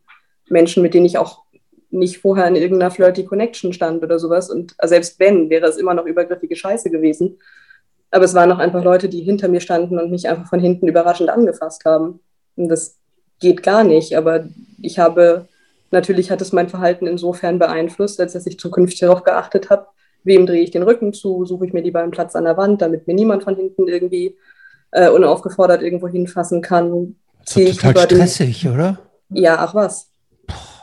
[0.49, 1.45] Menschen, mit denen ich auch
[1.91, 4.51] nicht vorher in irgendeiner flirty Connection stand oder sowas.
[4.51, 7.38] Und selbst wenn, wäre es immer noch übergriffige Scheiße gewesen.
[8.11, 10.88] Aber es waren auch einfach Leute, die hinter mir standen und mich einfach von hinten
[10.88, 12.20] überraschend angefasst haben.
[12.57, 12.99] Und das
[13.41, 14.16] geht gar nicht.
[14.16, 14.45] Aber
[14.82, 15.49] ich habe,
[15.91, 19.86] natürlich hat es mein Verhalten insofern beeinflusst, als dass ich zukünftig darauf geachtet habe,
[20.24, 22.82] wem drehe ich den Rücken zu, suche ich mir lieber einen Platz an der Wand,
[22.82, 24.36] damit mir niemand von hinten irgendwie
[24.93, 27.16] äh, unaufgefordert irgendwo hinfassen kann.
[27.45, 28.99] Das ist total stressig, den, oder?
[29.30, 30.11] Ja, ach was.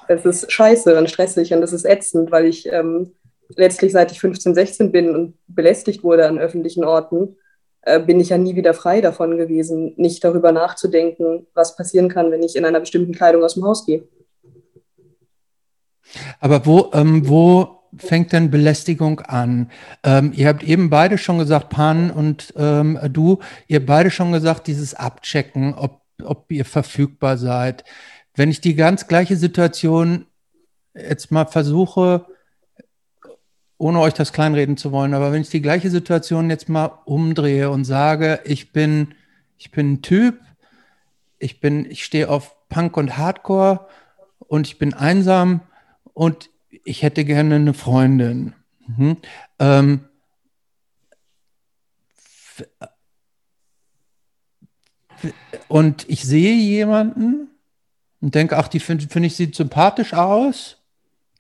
[0.08, 3.12] Es ist scheiße und stressig und das ist ätzend, weil ich ähm,
[3.56, 7.36] letztlich seit ich 15, 16 bin und belästigt wurde an öffentlichen Orten,
[7.82, 12.32] äh, bin ich ja nie wieder frei davon gewesen, nicht darüber nachzudenken, was passieren kann,
[12.32, 14.08] wenn ich in einer bestimmten Kleidung aus dem Haus gehe.
[16.40, 19.72] Aber wo, ähm, wo fängt denn Belästigung an?
[20.04, 24.68] Ähm, ihr habt eben beide schon gesagt, Pan und ähm, du, ihr beide schon gesagt,
[24.68, 27.84] dieses Abchecken, ob, ob ihr verfügbar seid.
[28.36, 30.26] Wenn ich die ganz gleiche Situation
[30.94, 32.26] jetzt mal versuche,
[33.78, 37.70] ohne euch das kleinreden zu wollen, aber wenn ich die gleiche Situation jetzt mal umdrehe
[37.70, 39.14] und sage, ich bin,
[39.58, 40.40] ich bin ein Typ,
[41.40, 43.88] ich ich stehe auf Punk und Hardcore
[44.40, 45.62] und ich bin einsam
[46.18, 46.50] und
[46.84, 48.54] ich hätte gerne eine Freundin.
[48.88, 49.18] Mhm.
[49.60, 50.06] Ähm,
[55.68, 57.50] und ich sehe jemanden
[58.20, 60.78] und denke, ach, die finde find ich sieht sympathisch aus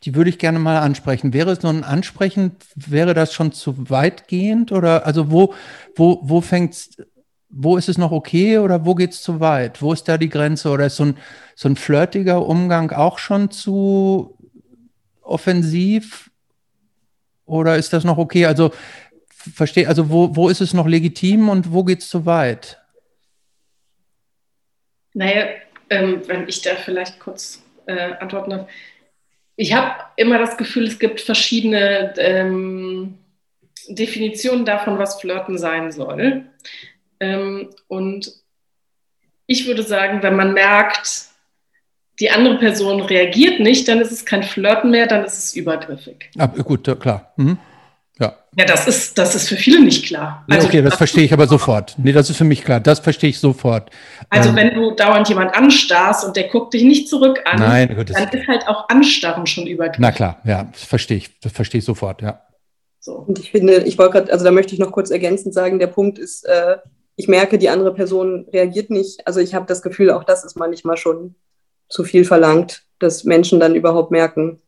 [0.03, 1.33] die würde ich gerne mal ansprechen.
[1.33, 5.53] Wäre es nun ansprechend, wäre das schon zu weitgehend oder also wo,
[5.95, 6.97] wo, wo fängt's,
[7.49, 9.81] wo ist es noch okay oder wo geht es zu weit?
[9.81, 10.69] Wo ist da die Grenze?
[10.69, 11.17] Oder ist so ein,
[11.55, 14.36] so ein flirtiger Umgang auch schon zu
[15.27, 16.29] offensiv?
[17.45, 18.45] Oder ist das noch okay?
[18.45, 18.71] Also
[19.35, 22.81] verstehe, also wo, wo ist es noch legitim und wo geht es zu weit?
[25.13, 25.47] Naja,
[25.89, 28.67] ähm, wenn ich da vielleicht kurz äh, antworten darf
[29.57, 33.17] ich habe immer das Gefühl, es gibt verschiedene ähm,
[33.89, 36.45] Definitionen davon, was Flirten sein soll.
[37.19, 38.31] Ähm, und
[39.47, 41.29] ich würde sagen, wenn man merkt,
[42.19, 46.29] die andere Person reagiert nicht, dann ist es kein Flirten mehr, dann ist es übergriffig.
[46.37, 47.33] Ah, gut, klar.
[47.37, 47.57] Mhm.
[48.19, 48.35] Ja.
[48.57, 50.43] Ja, das ist, das ist für viele nicht klar.
[50.49, 51.95] Also, okay, das verstehe ich aber sofort.
[51.99, 52.79] Nee, das ist für mich klar.
[52.79, 53.91] Das verstehe ich sofort.
[54.29, 57.95] Also, ähm, wenn du dauernd jemand anstarrst und der guckt dich nicht zurück an, nein,
[57.95, 59.99] gut, dann ist halt auch Anstarren schon übergriffig.
[59.99, 61.39] Na klar, ja, das verstehe ich.
[61.39, 62.41] Das verstehe ich sofort, ja.
[62.99, 63.13] So.
[63.13, 65.87] Und ich finde, ich wollte gerade, also da möchte ich noch kurz ergänzend sagen, der
[65.87, 66.77] Punkt ist, äh,
[67.15, 69.25] ich merke, die andere Person reagiert nicht.
[69.27, 71.35] Also ich habe das Gefühl, auch das ist manchmal schon
[71.89, 74.61] zu viel verlangt, dass Menschen dann überhaupt merken,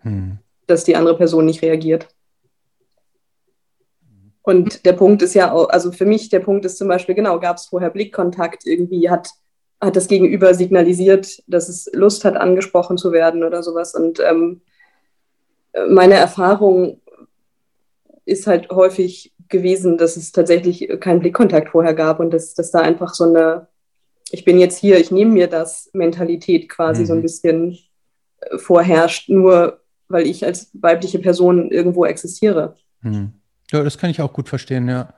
[0.00, 0.38] hm.
[0.66, 2.08] dass die andere Person nicht reagiert.
[4.42, 7.38] Und der Punkt ist ja, auch, also für mich, der Punkt ist zum Beispiel, genau,
[7.38, 9.28] gab es vorher Blickkontakt, irgendwie hat,
[9.80, 13.94] hat das Gegenüber signalisiert, dass es Lust hat, angesprochen zu werden oder sowas.
[13.94, 14.62] Und ähm,
[15.88, 17.00] meine Erfahrung
[18.24, 22.80] ist halt häufig gewesen, dass es tatsächlich keinen Blickkontakt vorher gab und dass, dass da
[22.80, 23.66] einfach so eine,
[24.32, 27.06] ich bin jetzt hier, ich nehme mir das Mentalität quasi mhm.
[27.06, 27.22] so ein mhm.
[27.22, 27.78] bisschen
[28.40, 32.76] äh, vorherrscht, nur weil ich als weibliche Person irgendwo existiere.
[33.02, 33.32] Mhm.
[33.70, 35.12] Ja, das kann ich auch gut verstehen, ja.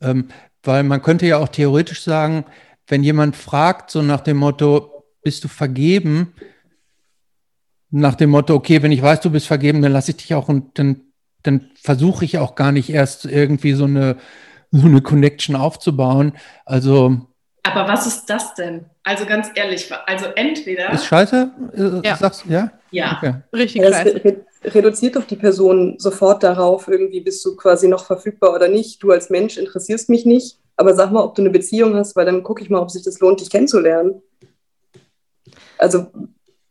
[0.00, 0.28] Ähm,
[0.62, 2.44] weil man könnte ja auch theoretisch sagen,
[2.88, 6.34] wenn jemand fragt, so nach dem Motto, bist du vergeben?
[7.90, 10.48] Nach dem Motto, okay, wenn ich weiß, du bist vergeben, dann lasse ich dich auch
[10.48, 11.02] und dann,
[11.42, 14.16] dann versuche ich auch gar nicht erst irgendwie so eine,
[14.70, 16.32] so eine Connection aufzubauen.
[16.64, 17.28] Also.
[17.66, 18.84] Aber was ist das denn?
[19.02, 20.92] Also ganz ehrlich, also entweder.
[20.92, 21.50] Ist scheiße?
[21.76, 22.16] Äh, ja.
[22.16, 22.70] Sagst, ja?
[22.90, 23.34] Ja, okay.
[23.52, 28.52] richtig ja, scheiße reduziert doch die Person sofort darauf, irgendwie bist du quasi noch verfügbar
[28.54, 29.02] oder nicht.
[29.02, 32.26] Du als Mensch interessierst mich nicht, aber sag mal, ob du eine Beziehung hast, weil
[32.26, 34.22] dann gucke ich mal, ob sich das lohnt, dich kennenzulernen.
[35.78, 36.06] Also.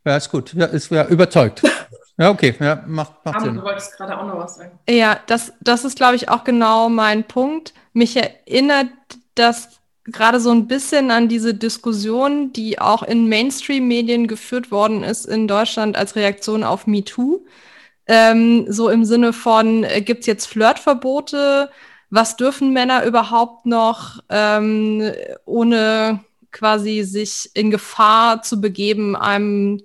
[0.04, 0.52] Ja, ist gut.
[0.54, 1.62] Ja, ist ja überzeugt.
[2.18, 3.56] Ja, okay, ja, macht, macht Sinn.
[3.56, 4.78] Du wolltest gerade auch noch was sagen.
[4.88, 7.74] Ja, das, das ist, glaube ich, auch genau mein Punkt.
[7.92, 8.86] Mich erinnert
[9.34, 9.68] das
[10.06, 15.48] gerade so ein bisschen an diese Diskussion, die auch in Mainstream-Medien geführt worden ist in
[15.48, 17.44] Deutschland als Reaktion auf MeToo.
[18.06, 21.70] Ähm, so im Sinne von, äh, gibt es jetzt Flirtverbote?
[22.10, 25.10] Was dürfen Männer überhaupt noch, ähm,
[25.44, 26.20] ohne
[26.52, 29.82] quasi sich in Gefahr zu begeben, einem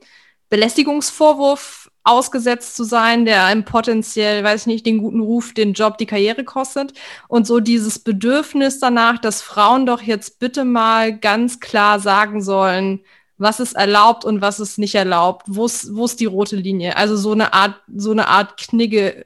[0.50, 5.98] Belästigungsvorwurf ausgesetzt zu sein, der einem potenziell, weiß ich nicht, den guten Ruf, den Job,
[5.98, 6.94] die Karriere kostet.
[7.28, 13.02] Und so dieses Bedürfnis danach, dass Frauen doch jetzt bitte mal ganz klar sagen sollen,
[13.38, 16.96] was ist erlaubt und was ist nicht erlaubt, wo ist, wo ist die rote Linie?
[16.98, 19.26] Also so eine Art, so eine Art Knigge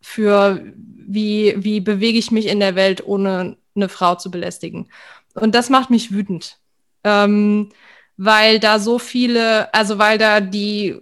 [0.00, 4.88] für wie, wie bewege ich mich in der Welt, ohne eine Frau zu belästigen.
[5.34, 6.58] Und das macht mich wütend.
[7.02, 7.70] Ähm,
[8.16, 11.00] weil da so viele, also weil da die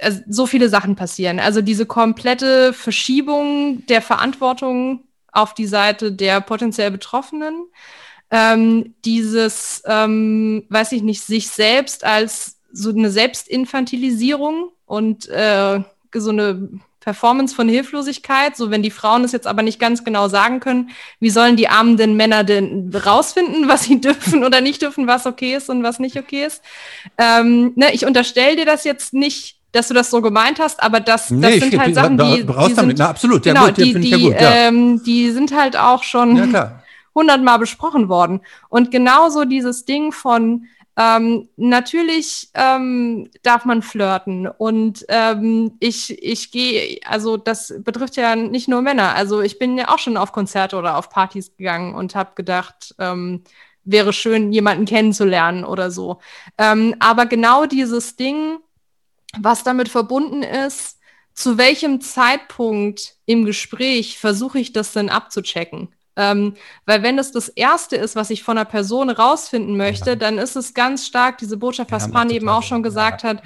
[0.00, 1.38] also so viele Sachen passieren.
[1.38, 7.66] Also diese komplette Verschiebung der Verantwortung auf die Seite der potenziell Betroffenen
[8.30, 15.80] ähm, dieses, ähm, weiß ich nicht, sich selbst als so eine Selbstinfantilisierung und äh,
[16.12, 16.68] so eine
[17.00, 18.56] Performance von Hilflosigkeit.
[18.56, 20.90] So, wenn die Frauen es jetzt aber nicht ganz genau sagen können,
[21.20, 25.54] wie sollen die armen Männer denn rausfinden, was sie dürfen oder nicht dürfen, was okay
[25.54, 26.62] ist und was nicht okay ist?
[27.18, 31.00] Ähm, ne, ich unterstelle dir das jetzt nicht, dass du das so gemeint hast, aber
[31.00, 33.66] das, das nee, sind halt Sachen, die, raus die damit, sind, Na, absolut, ja, genau,
[33.66, 34.50] gut, die, die, ja gut, ja.
[34.52, 36.54] Ähm, die sind halt auch schon
[37.14, 38.40] hundertmal besprochen worden.
[38.68, 46.52] Und genauso dieses Ding von ähm, natürlich ähm, darf man flirten und ähm, ich, ich
[46.52, 49.16] gehe, also das betrifft ja nicht nur Männer.
[49.16, 52.94] Also ich bin ja auch schon auf Konzerte oder auf Partys gegangen und habe gedacht,
[53.00, 53.42] ähm,
[53.82, 56.20] wäre schön, jemanden kennenzulernen oder so.
[56.58, 58.58] Ähm, aber genau dieses Ding,
[59.40, 60.98] was damit verbunden ist,
[61.34, 65.88] zu welchem Zeitpunkt im Gespräch versuche ich das denn abzuchecken?
[66.16, 66.54] Ähm,
[66.86, 70.54] weil wenn es das Erste ist, was ich von einer Person rausfinden möchte, dann ist
[70.54, 73.30] es ganz stark diese Botschaft, was ja, Pan eben auch schon gesagt ja.
[73.30, 73.42] hat.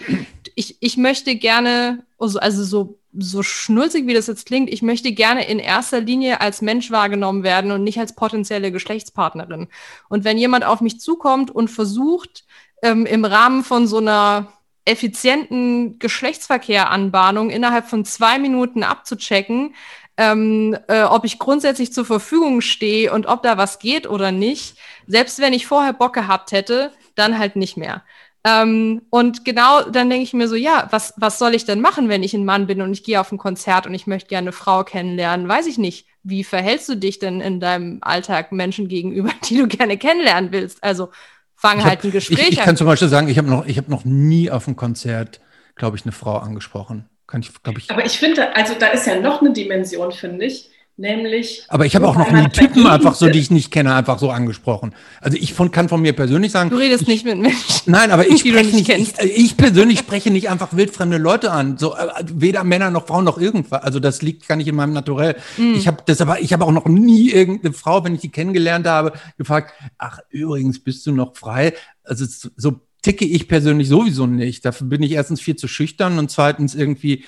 [0.54, 5.12] Ich, ich möchte gerne, also, also so, so schnulzig wie das jetzt klingt, ich möchte
[5.12, 9.68] gerne in erster Linie als Mensch wahrgenommen werden und nicht als potenzielle Geschlechtspartnerin.
[10.10, 12.44] Und wenn jemand auf mich zukommt und versucht,
[12.82, 14.52] ähm, im Rahmen von so einer
[14.88, 19.74] effizienten Geschlechtsverkehranbahnung innerhalb von zwei Minuten abzuchecken,
[20.16, 24.76] ähm, äh, ob ich grundsätzlich zur Verfügung stehe und ob da was geht oder nicht.
[25.06, 28.02] Selbst wenn ich vorher Bock gehabt hätte, dann halt nicht mehr.
[28.44, 32.08] Ähm, und genau dann denke ich mir so, ja, was, was soll ich denn machen,
[32.08, 34.46] wenn ich ein Mann bin und ich gehe auf ein Konzert und ich möchte gerne
[34.46, 35.48] eine Frau kennenlernen?
[35.48, 36.06] Weiß ich nicht.
[36.22, 40.82] Wie verhältst du dich denn in deinem Alltag Menschen gegenüber, die du gerne kennenlernen willst?
[40.82, 41.10] Also
[41.58, 42.52] fang halt ein Gespräch ich, ich an.
[42.52, 45.40] Ich kann zum Beispiel sagen, ich habe noch, ich habe noch nie auf einem Konzert,
[45.74, 47.08] glaube ich, eine Frau angesprochen.
[47.26, 47.90] Kann ich, glaube ich.
[47.90, 50.70] Aber ich finde, also da ist ja noch eine Dimension, finde ich.
[51.00, 51.62] Nämlich.
[51.68, 54.30] Aber ich habe auch noch nie Typen einfach so, die ich nicht kenne, einfach so
[54.30, 54.96] angesprochen.
[55.20, 56.70] Also ich von, kann von mir persönlich sagen.
[56.70, 57.82] Du redest ich, nicht mit Menschen.
[57.86, 61.78] Nein, aber ich spreche nicht, ich, ich, persönlich spreche nicht einfach wildfremde Leute an.
[61.78, 63.80] So, äh, weder Männer noch Frauen noch irgendwas.
[63.84, 65.36] Also das liegt gar nicht in meinem Naturell.
[65.56, 65.74] Mm.
[65.76, 68.88] Ich habe das aber, ich habe auch noch nie irgendeine Frau, wenn ich die kennengelernt
[68.88, 71.74] habe, gefragt, ach, übrigens bist du noch frei.
[72.02, 72.26] Also
[72.56, 74.64] so ticke ich persönlich sowieso nicht.
[74.64, 77.24] Dafür bin ich erstens viel zu schüchtern und zweitens irgendwie,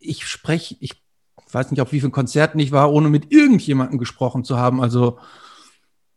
[0.00, 1.03] ich spreche, ich
[1.54, 4.82] weiß nicht, auf wie vielen Konzerten ich war, ohne mit irgendjemandem gesprochen zu haben.
[4.82, 5.18] Also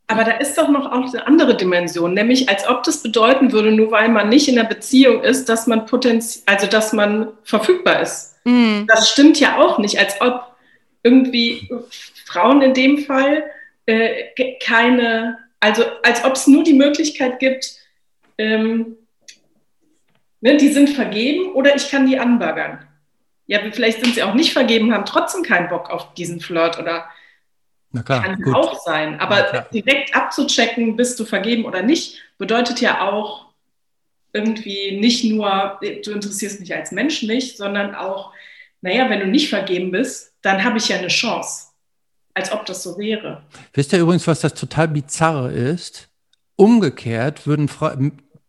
[0.10, 3.74] aber da ist doch noch auch eine andere Dimension, nämlich als ob das bedeuten würde,
[3.74, 8.02] nur weil man nicht in der Beziehung ist, dass man potenziell, also dass man verfügbar
[8.02, 8.38] ist.
[8.46, 8.86] Mhm.
[8.88, 10.56] Das stimmt ja auch nicht, als ob
[11.04, 11.70] irgendwie
[12.26, 13.44] Frauen in dem Fall
[13.86, 17.76] äh, keine, also als ob es nur die Möglichkeit gibt,
[18.38, 18.96] ähm,
[20.40, 22.87] ne, die sind vergeben oder ich kann die anbaggern.
[23.48, 27.06] Ja, vielleicht sind sie auch nicht vergeben, haben trotzdem keinen Bock auf diesen Flirt oder
[27.92, 28.54] Na klar, kann gut.
[28.54, 29.20] auch sein.
[29.20, 33.48] Aber direkt abzuchecken, bist du vergeben oder nicht, bedeutet ja auch
[34.34, 38.34] irgendwie nicht nur, du interessierst mich als Mensch nicht, sondern auch,
[38.82, 41.68] naja, wenn du nicht vergeben bist, dann habe ich ja eine Chance.
[42.34, 43.42] Als ob das so wäre.
[43.74, 46.10] Wisst ihr übrigens, was das total bizarre ist?
[46.56, 47.98] Umgekehrt würden Fra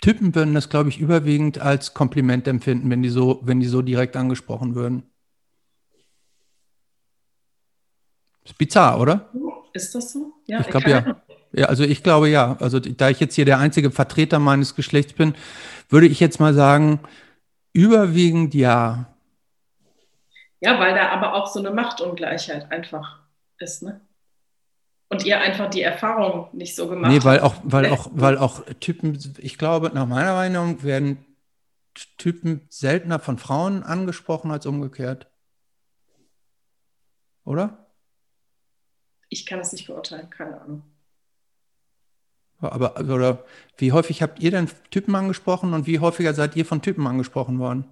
[0.01, 3.83] Typen würden das, glaube ich, überwiegend als Kompliment empfinden, wenn die so, wenn die so
[3.83, 5.03] direkt angesprochen würden.
[8.45, 9.31] Ist bizarr, oder?
[9.73, 10.33] Ist das so?
[10.47, 11.23] Ja, ich glaube ja.
[11.53, 12.57] Ja, also ich glaube ja.
[12.61, 15.35] Also da ich jetzt hier der einzige Vertreter meines Geschlechts bin,
[15.89, 17.01] würde ich jetzt mal sagen,
[17.73, 19.15] überwiegend ja.
[20.61, 23.21] Ja, weil da aber auch so eine Machtungleichheit einfach
[23.59, 24.01] ist, ne?
[25.09, 28.65] Und ihr einfach die Erfahrung nicht so gemacht Nee, weil auch, weil auch, weil auch
[28.81, 31.25] Typen, ich glaube, nach meiner Meinung werden
[32.17, 35.29] Typen seltener von Frauen angesprochen als umgekehrt.
[37.45, 37.87] Oder?
[39.31, 40.83] Ich kann es nicht beurteilen, keine Ahnung.
[42.61, 43.45] Aber, oder
[43.77, 47.59] wie häufig habt ihr denn Typen angesprochen und wie häufiger seid ihr von Typen angesprochen
[47.59, 47.85] worden?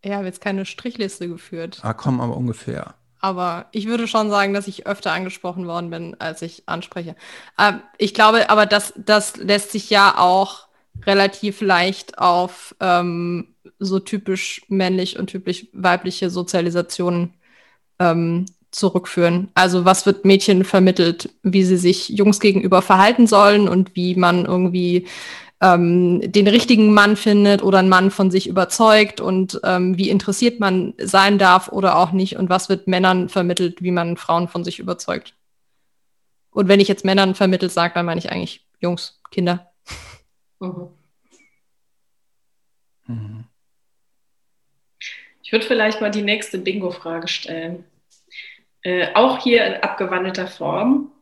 [0.00, 1.80] Ich habe jetzt keine Strichliste geführt.
[1.82, 2.94] Ah, komm, aber ungefähr.
[3.20, 7.16] Aber ich würde schon sagen, dass ich öfter angesprochen worden bin, als ich anspreche.
[7.58, 10.66] Ähm, ich glaube, aber das, das lässt sich ja auch
[11.04, 17.34] relativ leicht auf ähm, so typisch männlich und typisch weibliche Sozialisationen
[17.98, 19.50] ähm, zurückführen.
[19.54, 24.44] Also was wird Mädchen vermittelt, wie sie sich Jungs gegenüber verhalten sollen und wie man
[24.44, 25.06] irgendwie
[25.60, 30.60] ähm, den richtigen Mann findet oder einen Mann von sich überzeugt und ähm, wie interessiert
[30.60, 34.64] man sein darf oder auch nicht und was wird Männern vermittelt, wie man Frauen von
[34.64, 35.34] sich überzeugt.
[36.50, 39.72] Und wenn ich jetzt Männern vermittelt sage, dann meine ich eigentlich Jungs, Kinder.
[40.60, 40.88] Mhm.
[43.06, 43.44] Mhm.
[45.42, 47.84] Ich würde vielleicht mal die nächste Bingo-Frage stellen.
[48.82, 51.12] Äh, auch hier in abgewandelter Form.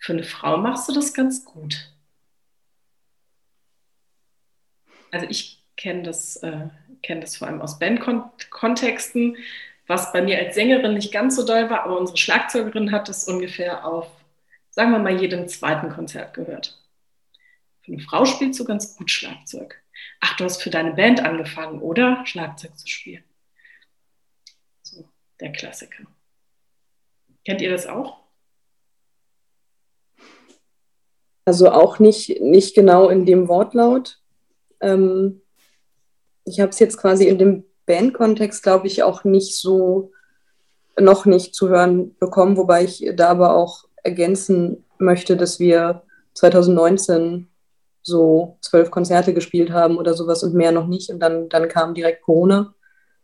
[0.00, 1.90] für eine Frau machst du das ganz gut.
[5.10, 6.68] Also ich kenne das, äh,
[7.02, 9.36] kenn das vor allem aus Bandkontexten,
[9.86, 13.26] was bei mir als Sängerin nicht ganz so doll war, aber unsere Schlagzeugerin hat das
[13.26, 14.10] ungefähr auf,
[14.70, 16.78] sagen wir mal, jedem zweiten Konzert gehört.
[17.82, 19.82] Für eine Frau spielst du ganz gut Schlagzeug.
[20.20, 22.24] Ach, du hast für deine Band angefangen, oder?
[22.26, 23.24] Schlagzeug zu spielen.
[24.82, 25.08] So,
[25.40, 26.04] der Klassiker.
[27.44, 28.18] Kennt ihr das auch?
[31.46, 34.17] Also auch nicht, nicht genau in dem Wortlaut.
[34.80, 35.40] Ähm,
[36.44, 40.12] ich habe es jetzt quasi in dem Bandkontext, glaube ich, auch nicht so,
[40.98, 46.02] noch nicht zu hören bekommen, wobei ich da aber auch ergänzen möchte, dass wir
[46.34, 47.48] 2019
[48.02, 51.10] so zwölf Konzerte gespielt haben oder sowas und mehr noch nicht.
[51.10, 52.74] Und dann, dann kam direkt Corona.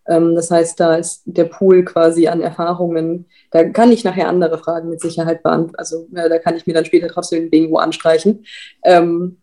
[0.06, 3.26] Ähm, das heißt, da ist der Pool quasi an Erfahrungen.
[3.50, 5.76] Da kann ich nachher andere Fragen mit Sicherheit beantworten.
[5.76, 8.44] Also ja, da kann ich mir dann später trotzdem irgendwo anstreichen.
[8.84, 9.38] Ähm,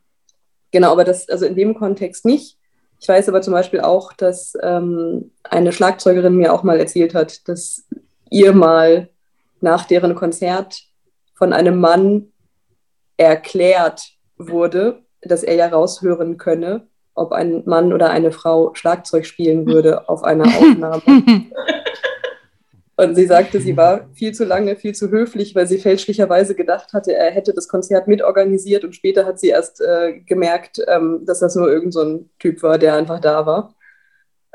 [0.71, 2.57] genau, aber das, also in dem Kontext nicht.
[2.99, 7.47] Ich weiß aber zum Beispiel auch, dass ähm, eine Schlagzeugerin mir auch mal erzählt hat,
[7.47, 7.85] dass
[8.29, 9.09] ihr mal
[9.59, 10.83] nach deren Konzert
[11.33, 12.31] von einem Mann
[13.17, 19.65] erklärt wurde, dass er ja raushören könne, ob ein Mann oder eine Frau Schlagzeug spielen
[19.67, 21.01] würde auf einer Aufnahme.
[23.01, 26.93] Und sie sagte, sie war viel zu lange, viel zu höflich, weil sie fälschlicherweise gedacht
[26.93, 31.39] hatte, er hätte das Konzert mitorganisiert und später hat sie erst äh, gemerkt, ähm, dass
[31.39, 33.73] das nur irgendein so Typ war, der einfach da war.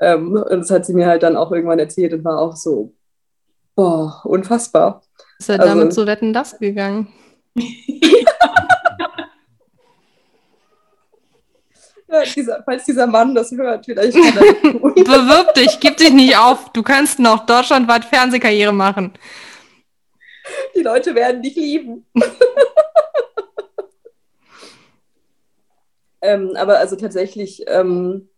[0.00, 2.94] Ähm, und das hat sie mir halt dann auch irgendwann erzählt und war auch so,
[3.74, 5.02] boah, unfassbar.
[5.40, 7.08] Ist er also, damit zu Wetten das gegangen?
[12.22, 14.72] dieser, falls dieser Mann das hört, vielleicht kann er
[15.04, 16.70] Bewirb dich, gib dich nicht auf.
[16.72, 19.12] Du kannst noch deutschlandweit Fernsehkarriere machen.
[20.74, 22.06] Die Leute werden dich lieben.
[26.22, 28.28] ähm, aber also tatsächlich, ähm,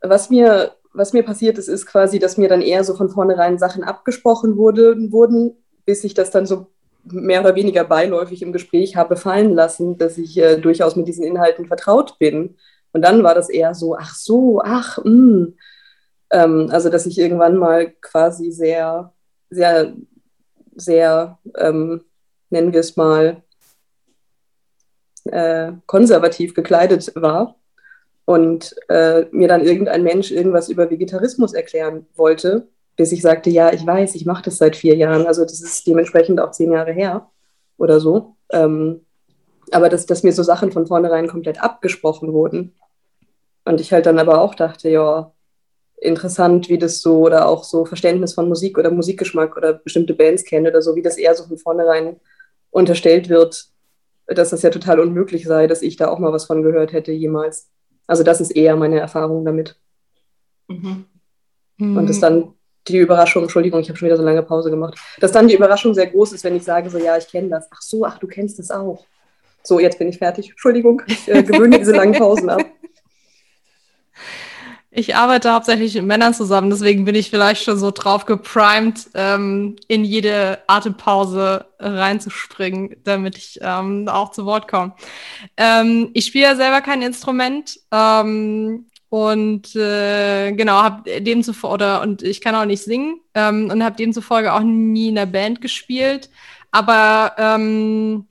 [0.00, 3.58] was mir was mir passiert ist, ist quasi, dass mir dann eher so von vornherein
[3.58, 6.68] Sachen abgesprochen wurde, wurden, bis ich das dann so
[7.04, 11.24] mehr oder weniger beiläufig im Gespräch habe fallen lassen, dass ich äh, durchaus mit diesen
[11.24, 12.56] Inhalten vertraut bin.
[12.94, 15.10] Und dann war das eher so, ach so, ach, mh.
[15.10, 15.54] Mm.
[16.30, 19.12] Ähm, also, dass ich irgendwann mal quasi sehr,
[19.50, 19.92] sehr,
[20.74, 22.02] sehr, ähm,
[22.48, 23.42] nennen wir es mal,
[25.24, 27.56] äh, konservativ gekleidet war
[28.24, 33.72] und äh, mir dann irgendein Mensch irgendwas über Vegetarismus erklären wollte bis ich sagte, ja,
[33.72, 35.26] ich weiß, ich mache das seit vier Jahren.
[35.26, 37.28] Also das ist dementsprechend auch zehn Jahre her
[37.76, 38.36] oder so.
[38.50, 39.00] Ähm,
[39.72, 42.74] aber dass, dass mir so Sachen von vornherein komplett abgesprochen wurden.
[43.64, 45.32] Und ich halt dann aber auch dachte, ja,
[45.96, 50.44] interessant, wie das so oder auch so Verständnis von Musik oder Musikgeschmack oder bestimmte Bands
[50.44, 52.16] kennen oder so, wie das eher so von vornherein
[52.70, 53.68] unterstellt wird,
[54.26, 57.12] dass das ja total unmöglich sei, dass ich da auch mal was von gehört hätte
[57.12, 57.68] jemals.
[58.06, 59.76] Also das ist eher meine Erfahrung damit.
[60.68, 61.06] Mhm.
[61.78, 62.54] Und es dann
[62.86, 65.94] die Überraschung, Entschuldigung, ich habe schon wieder so lange Pause gemacht, dass dann die Überraschung
[65.94, 67.66] sehr groß ist, wenn ich sage, so ja, ich kenne das.
[67.70, 69.06] Ach so, ach, du kennst das auch.
[69.62, 70.50] So, jetzt bin ich fertig.
[70.50, 72.62] Entschuldigung, ich äh, gewöhne diese langen Pausen ab.
[74.96, 79.74] Ich arbeite hauptsächlich mit Männern zusammen, deswegen bin ich vielleicht schon so drauf geprimed, ähm,
[79.88, 84.94] in jede Atempause reinzuspringen, damit ich ähm, auch zu Wort komme.
[85.56, 87.76] Ähm, ich spiele ja selber kein Instrument.
[87.90, 93.84] Ähm, und äh, genau, habe demzufolge, oder und ich kann auch nicht singen ähm, und
[93.84, 96.30] habe demzufolge auch nie in der Band gespielt.
[96.70, 98.26] Aber ähm,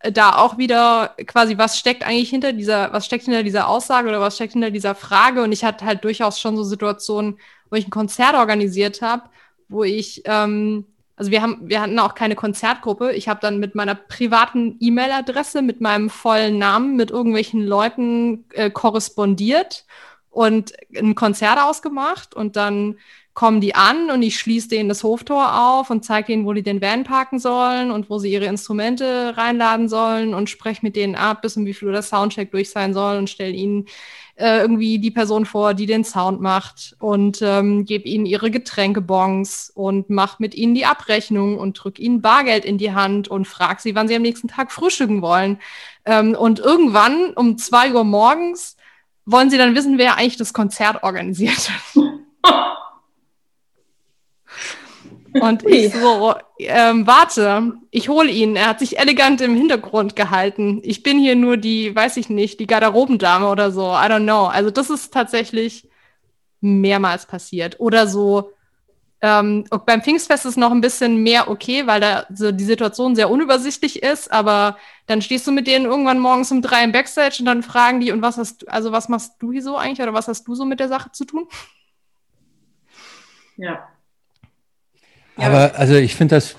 [0.00, 4.20] da auch wieder quasi, was steckt eigentlich hinter dieser, was steckt hinter dieser Aussage oder
[4.20, 5.42] was steckt hinter dieser Frage?
[5.42, 7.38] Und ich hatte halt durchaus schon so Situationen,
[7.70, 9.24] wo ich ein Konzert organisiert habe,
[9.68, 10.86] wo ich ähm,
[11.18, 13.12] also wir haben, wir hatten auch keine Konzertgruppe.
[13.12, 18.70] Ich habe dann mit meiner privaten E-Mail-Adresse, mit meinem vollen Namen, mit irgendwelchen Leuten äh,
[18.70, 19.84] korrespondiert
[20.30, 22.98] und ein Konzert ausgemacht und dann
[23.38, 26.64] kommen die an und ich schließe denen das Hoftor auf und zeige ihnen, wo die
[26.64, 31.14] den Van parken sollen und wo sie ihre Instrumente reinladen sollen und spreche mit denen
[31.14, 33.86] ab, bis um wie viel der Soundcheck durch sein soll und stelle ihnen
[34.34, 39.70] äh, irgendwie die Person vor, die den Sound macht und ähm, gebe ihnen ihre Getränkebons
[39.72, 43.80] und mache mit ihnen die Abrechnung und drücke ihnen Bargeld in die Hand und frage
[43.80, 45.60] sie, wann sie am nächsten Tag frühstücken wollen.
[46.06, 48.76] Ähm, und irgendwann um zwei Uhr morgens
[49.26, 52.02] wollen sie dann wissen, wer eigentlich das Konzert organisiert hat.
[55.36, 58.56] Und ich so, ähm, warte, ich hole ihn.
[58.56, 60.80] Er hat sich elegant im Hintergrund gehalten.
[60.82, 63.82] Ich bin hier nur die, weiß ich nicht, die Garderobendame oder so.
[63.92, 64.46] I don't know.
[64.46, 65.88] Also das ist tatsächlich
[66.60, 67.80] mehrmals passiert.
[67.80, 68.52] Oder so
[69.20, 73.16] Ähm, beim Pfingstfest ist es noch ein bisschen mehr okay, weil da so die Situation
[73.16, 77.38] sehr unübersichtlich ist, aber dann stehst du mit denen irgendwann morgens um drei im Backstage
[77.40, 80.00] und dann fragen die, und was hast du, also was machst du hier so eigentlich
[80.02, 81.48] oder was hast du so mit der Sache zu tun?
[83.56, 83.97] Ja.
[85.38, 86.56] Aber also ich finde das,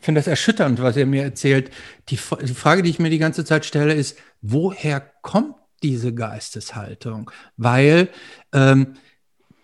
[0.00, 1.70] finde das erschütternd, was er mir erzählt.
[2.08, 7.30] Die, die Frage, die ich mir die ganze Zeit stelle, ist, woher kommt diese Geisteshaltung?
[7.56, 8.08] Weil
[8.52, 8.94] ähm,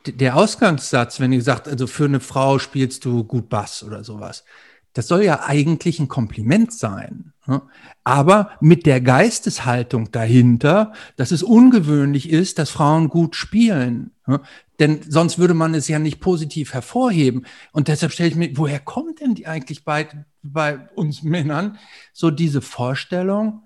[0.06, 4.44] der Ausgangssatz, wenn ihr sagt, also für eine Frau spielst du gut Bass oder sowas,
[4.92, 7.32] das soll ja eigentlich ein Kompliment sein.
[7.46, 7.62] Ne?
[8.04, 14.12] Aber mit der Geisteshaltung dahinter, dass es ungewöhnlich ist, dass Frauen gut spielen.
[14.26, 14.40] Ne?
[14.80, 17.46] Denn sonst würde man es ja nicht positiv hervorheben.
[17.72, 20.08] Und deshalb stelle ich mir, woher kommt denn die eigentlich bei,
[20.42, 21.78] bei uns Männern
[22.12, 23.64] so diese Vorstellung,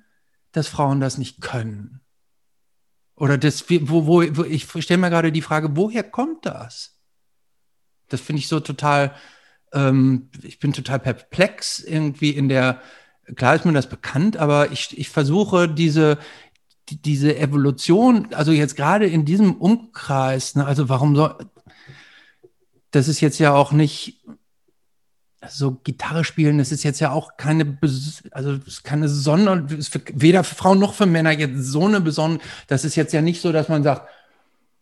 [0.52, 2.00] dass Frauen das nicht können?
[3.14, 6.98] Oder das, wo, wo, wo ich stelle mir gerade die Frage, woher kommt das?
[8.08, 9.14] Das finde ich so total,
[9.72, 12.80] ähm, ich bin total perplex irgendwie in der,
[13.34, 16.18] klar ist mir das bekannt, aber ich, ich versuche diese,
[16.88, 21.36] die, diese Evolution, also jetzt gerade in diesem Umkreis, ne, also warum soll,
[22.90, 24.20] das ist jetzt ja auch nicht,
[25.48, 27.78] so Gitarre spielen, das ist jetzt ja auch keine,
[28.32, 29.64] also keine Sonder,
[30.12, 33.40] weder für Frauen noch für Männer jetzt so eine besondere, das ist jetzt ja nicht
[33.40, 34.08] so, dass man sagt,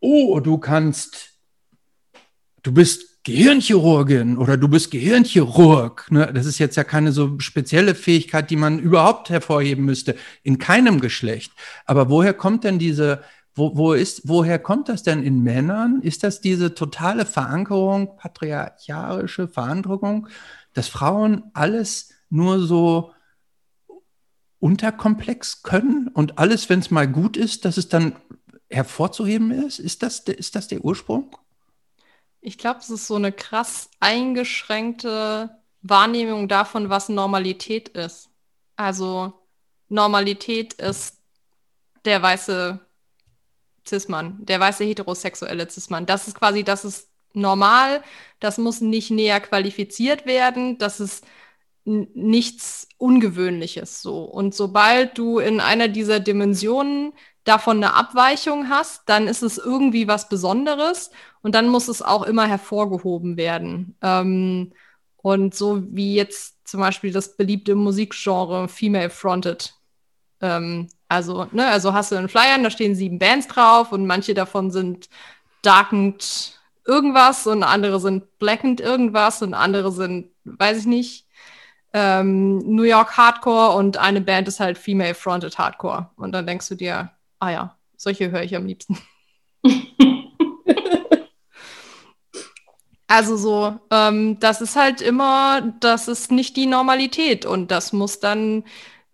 [0.00, 1.34] oh, du kannst,
[2.62, 6.06] du bist Gehirnchirurgin oder du bist Gehirnchirurg.
[6.12, 6.30] Ne?
[6.32, 11.00] Das ist jetzt ja keine so spezielle Fähigkeit, die man überhaupt hervorheben müsste, in keinem
[11.00, 11.50] Geschlecht.
[11.86, 13.24] Aber woher kommt denn diese,
[13.56, 16.02] wo, wo ist, woher kommt das denn in Männern?
[16.02, 20.28] Ist das diese totale Verankerung, patriarchalische Verankerung,
[20.72, 23.12] dass Frauen alles nur so
[24.60, 28.14] unterkomplex können und alles, wenn es mal gut ist, dass es dann
[28.70, 29.80] hervorzuheben ist?
[29.80, 31.36] Ist das, ist das der Ursprung?
[32.46, 35.50] Ich glaube, es ist so eine krass eingeschränkte
[35.82, 38.30] Wahrnehmung davon, was Normalität ist.
[38.76, 39.32] Also
[39.88, 41.18] Normalität ist
[42.04, 42.78] der weiße
[43.84, 46.06] Cis-Mann, der weiße heterosexuelle Cis-Mann.
[46.06, 48.04] Das ist quasi, das ist normal,
[48.38, 51.26] das muss nicht näher qualifiziert werden, das ist
[51.84, 54.22] nichts Ungewöhnliches so.
[54.22, 57.12] Und sobald du in einer dieser Dimensionen
[57.42, 61.10] davon eine Abweichung hast, dann ist es irgendwie was Besonderes
[61.46, 63.96] und dann muss es auch immer hervorgehoben werden.
[64.02, 64.72] Ähm,
[65.18, 69.72] und so wie jetzt zum Beispiel das beliebte Musikgenre Female Fronted
[70.40, 74.34] ähm, also, ne, also hast du einen Flyer, da stehen sieben Bands drauf und manche
[74.34, 75.08] davon sind
[75.62, 81.26] Darkened irgendwas und andere sind Blackened irgendwas und andere sind, weiß ich nicht,
[81.92, 86.10] ähm, New York Hardcore und eine Band ist halt Female Fronted Hardcore.
[86.16, 88.98] Und dann denkst du dir, ah ja, solche höre ich am liebsten.
[93.08, 98.20] Also so, ähm, das ist halt immer, das ist nicht die Normalität und das muss
[98.20, 98.64] dann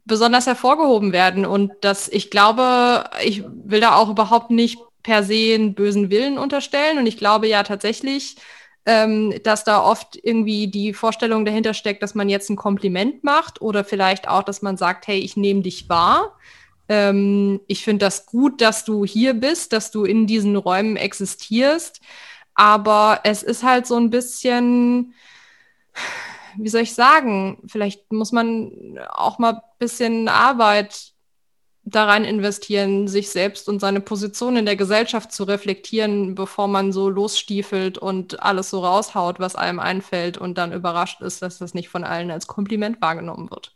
[0.04, 1.44] besonders hervorgehoben werden.
[1.46, 6.38] Und dass ich glaube, ich will da auch überhaupt nicht per se einen bösen Willen
[6.38, 6.98] unterstellen.
[6.98, 8.36] Und ich glaube ja tatsächlich,
[8.86, 13.60] ähm, dass da oft irgendwie die Vorstellung dahinter steckt, dass man jetzt ein Kompliment macht
[13.60, 16.36] oder vielleicht auch, dass man sagt, hey, ich nehme dich wahr.
[16.88, 22.00] Ähm, ich finde das gut, dass du hier bist, dass du in diesen Räumen existierst.
[22.54, 25.14] Aber es ist halt so ein bisschen,
[26.56, 31.12] wie soll ich sagen, vielleicht muss man auch mal ein bisschen Arbeit
[31.84, 37.08] daran investieren, sich selbst und seine Position in der Gesellschaft zu reflektieren, bevor man so
[37.08, 41.88] losstiefelt und alles so raushaut, was einem einfällt und dann überrascht ist, dass das nicht
[41.88, 43.74] von allen als Kompliment wahrgenommen wird.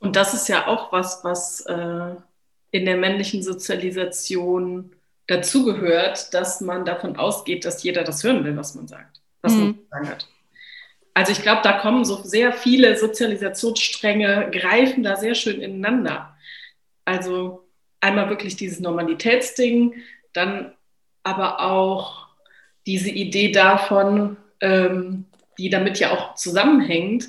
[0.00, 2.16] Und das ist ja auch was, was äh,
[2.72, 4.96] in der männlichen Sozialisation
[5.26, 9.60] dazugehört, dass man davon ausgeht, dass jeder das hören will, was man sagt, was mhm.
[9.60, 10.28] man sagen hat.
[11.14, 16.34] Also ich glaube, da kommen so sehr viele Sozialisationsstränge, greifen da sehr schön ineinander.
[17.04, 17.68] Also
[18.00, 19.94] einmal wirklich dieses Normalitätsding,
[20.32, 20.72] dann
[21.22, 22.26] aber auch
[22.86, 25.26] diese Idee davon, ähm,
[25.58, 27.28] die damit ja auch zusammenhängt.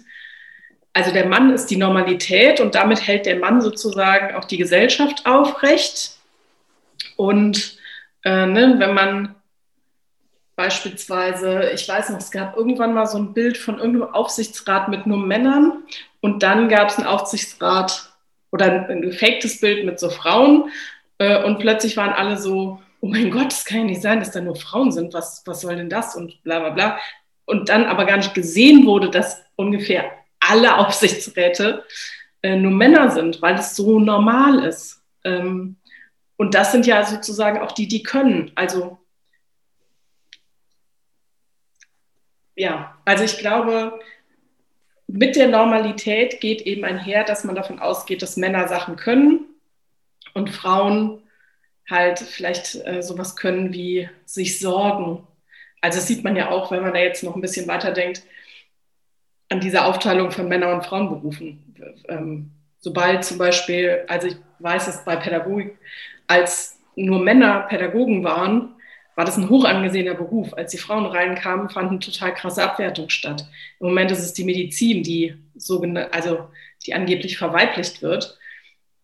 [0.94, 5.26] Also der Mann ist die Normalität und damit hält der Mann sozusagen auch die Gesellschaft
[5.26, 6.18] aufrecht.
[7.18, 7.78] Und
[8.24, 9.36] äh, ne, wenn man
[10.56, 15.08] Beispielsweise, ich weiß noch, es gab irgendwann mal so ein Bild von irgendeinem Aufsichtsrat mit
[15.08, 15.84] nur Männern
[16.22, 18.14] und dann gab es einen Aufsichtsrat
[18.52, 20.70] oder ein gefaktes Bild mit so Frauen
[21.18, 24.30] äh, und plötzlich waren alle so, oh mein Gott, das kann ja nicht sein, dass
[24.30, 27.00] da nur Frauen sind, was, was soll denn das und bla bla bla.
[27.46, 30.06] Und dann aber gar nicht gesehen wurde, dass ungefähr
[30.40, 31.84] alle Aufsichtsräte
[32.44, 35.02] äh, nur Männer sind, weil es so normal ist.
[35.24, 35.78] Ähm,
[36.38, 38.52] und das sind ja sozusagen auch die, die können.
[38.56, 39.00] Also
[42.56, 44.00] ja, also ich glaube,
[45.08, 49.46] mit der Normalität geht eben einher, dass man davon ausgeht, dass Männer Sachen können
[50.34, 51.22] und Frauen
[51.90, 55.28] halt vielleicht äh, sowas können wie sich sorgen.
[55.82, 58.24] Also das sieht man ja auch, wenn man da jetzt noch ein bisschen weiter denkt,
[59.50, 61.76] an diese Aufteilung von Männer- und Frauenberufen.
[62.08, 65.78] Ähm, sobald zum Beispiel, also ich weiß es bei Pädagogik,
[66.28, 68.76] als nur Männer Pädagogen waren,
[69.16, 70.54] war das ein hoch angesehener Beruf.
[70.54, 73.48] Als die Frauen reinkamen, fand eine total krasse Abwertung statt.
[73.80, 75.36] Im Moment ist es die Medizin, die
[76.12, 76.50] also
[76.86, 78.38] die angeblich verweiblicht wird.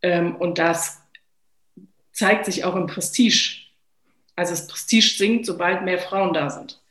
[0.02, 1.02] Ähm, und das
[2.12, 3.58] zeigt sich auch im Prestige.
[4.36, 6.82] Also das Prestige sinkt, sobald mehr Frauen da sind.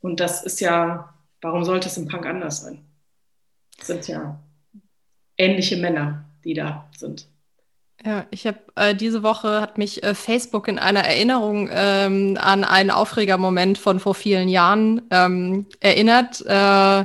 [0.00, 2.84] Und das ist ja, warum sollte es im Punk anders sein?
[3.78, 4.40] Es sind ja
[5.36, 7.26] ähnliche Männer, die da sind.
[8.04, 12.64] Ja, ich habe äh, diese Woche hat mich äh, Facebook in einer Erinnerung ähm, an
[12.64, 17.04] einen Aufregermoment von vor vielen Jahren ähm, erinnert, äh,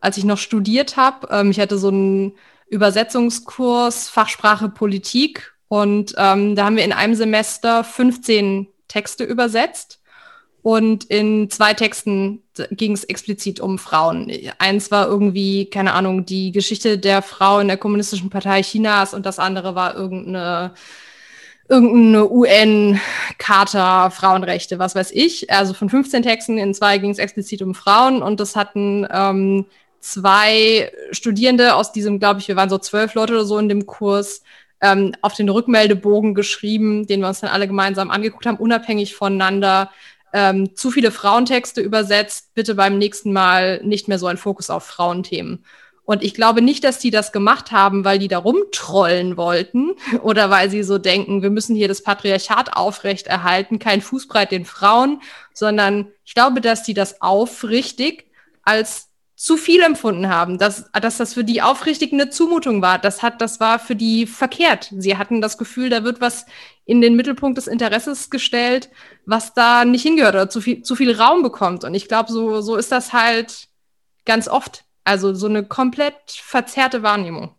[0.00, 1.28] als ich noch studiert habe.
[1.30, 2.34] Ähm, ich hatte so einen
[2.68, 9.97] Übersetzungskurs Fachsprache Politik und ähm, da haben wir in einem Semester 15 Texte übersetzt
[10.62, 14.30] und in zwei Texten ging es explizit um Frauen.
[14.58, 19.24] Eins war irgendwie, keine Ahnung, die Geschichte der Frau in der Kommunistischen Partei Chinas und
[19.24, 20.74] das andere war irgendeine,
[21.68, 25.50] irgendeine UN-Charta, Frauenrechte, was weiß ich.
[25.50, 29.66] Also von 15 Texten in zwei ging es explizit um Frauen und das hatten ähm,
[30.00, 33.86] zwei Studierende aus diesem, glaube ich, wir waren so zwölf Leute oder so in dem
[33.86, 34.42] Kurs,
[34.80, 39.90] ähm, auf den Rückmeldebogen geschrieben, den wir uns dann alle gemeinsam angeguckt haben, unabhängig voneinander
[40.32, 44.84] ähm, zu viele Frauentexte übersetzt, bitte beim nächsten Mal nicht mehr so ein Fokus auf
[44.84, 45.64] Frauenthemen.
[46.04, 49.90] Und ich glaube nicht, dass die das gemacht haben, weil die da rumtrollen wollten
[50.22, 55.20] oder weil sie so denken, wir müssen hier das Patriarchat aufrechterhalten, kein Fußbreit den Frauen,
[55.52, 58.24] sondern ich glaube, dass die das aufrichtig
[58.62, 59.07] als
[59.38, 62.98] zu viel empfunden haben, dass, dass das für die aufrichtig eine Zumutung war.
[62.98, 64.92] Das hat, das war für die verkehrt.
[64.98, 66.44] Sie hatten das Gefühl, da wird was
[66.86, 68.90] in den Mittelpunkt des Interesses gestellt,
[69.26, 71.84] was da nicht hingehört oder zu viel, zu viel Raum bekommt.
[71.84, 73.68] Und ich glaube, so, so ist das halt
[74.24, 74.82] ganz oft.
[75.04, 77.54] Also so eine komplett verzerrte Wahrnehmung.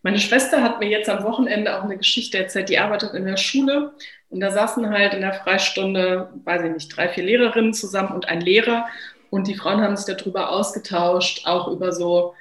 [0.00, 3.36] Meine Schwester hat mir jetzt am Wochenende auch eine Geschichte erzählt, die arbeitet in der
[3.36, 3.92] Schule
[4.30, 8.28] und da saßen halt in der Freistunde, weiß ich nicht, drei, vier Lehrerinnen zusammen und
[8.28, 8.86] ein Lehrer
[9.30, 12.34] und die Frauen haben sich darüber ausgetauscht, auch über so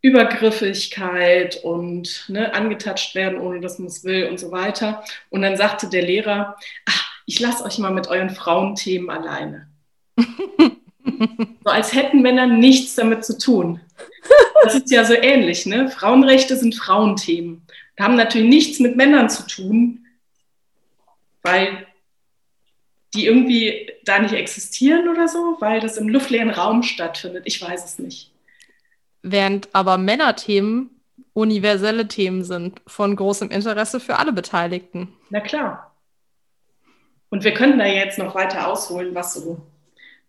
[0.00, 5.02] Übergriffigkeit und ne, angetatscht werden, ohne dass man es will und so weiter.
[5.30, 6.56] Und dann sagte der Lehrer,
[6.86, 9.68] ach, ich lasse euch mal mit euren Frauenthemen alleine.
[10.16, 13.80] so als hätten Männer nichts damit zu tun.
[14.62, 15.66] Das ist ja so ähnlich.
[15.66, 15.88] Ne?
[15.88, 17.62] Frauenrechte sind Frauenthemen.
[17.98, 20.06] Haben natürlich nichts mit Männern zu tun,
[21.42, 21.87] weil
[23.14, 27.44] die irgendwie da nicht existieren oder so, weil das im luftleeren Raum stattfindet.
[27.46, 28.30] Ich weiß es nicht.
[29.22, 30.90] Während aber Männerthemen
[31.32, 35.08] universelle Themen sind, von großem Interesse für alle Beteiligten.
[35.30, 35.94] Na klar.
[37.30, 39.60] Und wir könnten da jetzt noch weiter ausholen, was so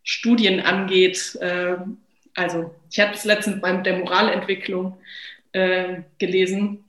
[0.04, 1.38] Studien angeht.
[1.42, 1.98] Ähm,
[2.36, 4.98] also ich habe es letztens bei der Moralentwicklung
[5.52, 6.89] äh, gelesen,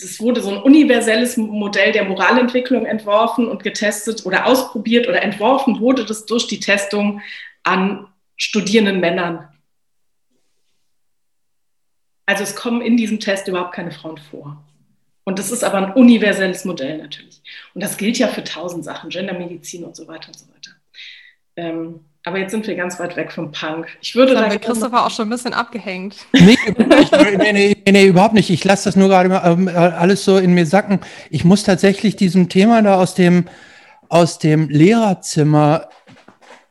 [0.00, 5.80] es wurde so ein universelles Modell der Moralentwicklung entworfen und getestet oder ausprobiert oder entworfen
[5.80, 7.20] wurde das durch die Testung
[7.64, 8.06] an
[8.36, 9.48] studierenden Männern.
[12.26, 14.64] Also es kommen in diesem Test überhaupt keine Frauen vor.
[15.24, 17.42] Und das ist aber ein universelles Modell natürlich.
[17.74, 20.70] Und das gilt ja für tausend Sachen, Gendermedizin und so weiter und so weiter.
[21.56, 23.86] Ähm, aber jetzt sind wir ganz weit weg vom Punk.
[24.00, 24.60] Ich würde das sagen.
[24.60, 26.16] Christopher auch schon ein bisschen abgehängt.
[26.32, 26.56] Nee,
[27.36, 28.50] nee, nee, nee, überhaupt nicht.
[28.50, 31.00] Ich lasse das nur gerade ähm, alles so in mir sacken.
[31.30, 33.46] Ich muss tatsächlich diesem Thema da aus dem,
[34.08, 35.88] aus dem Lehrerzimmer,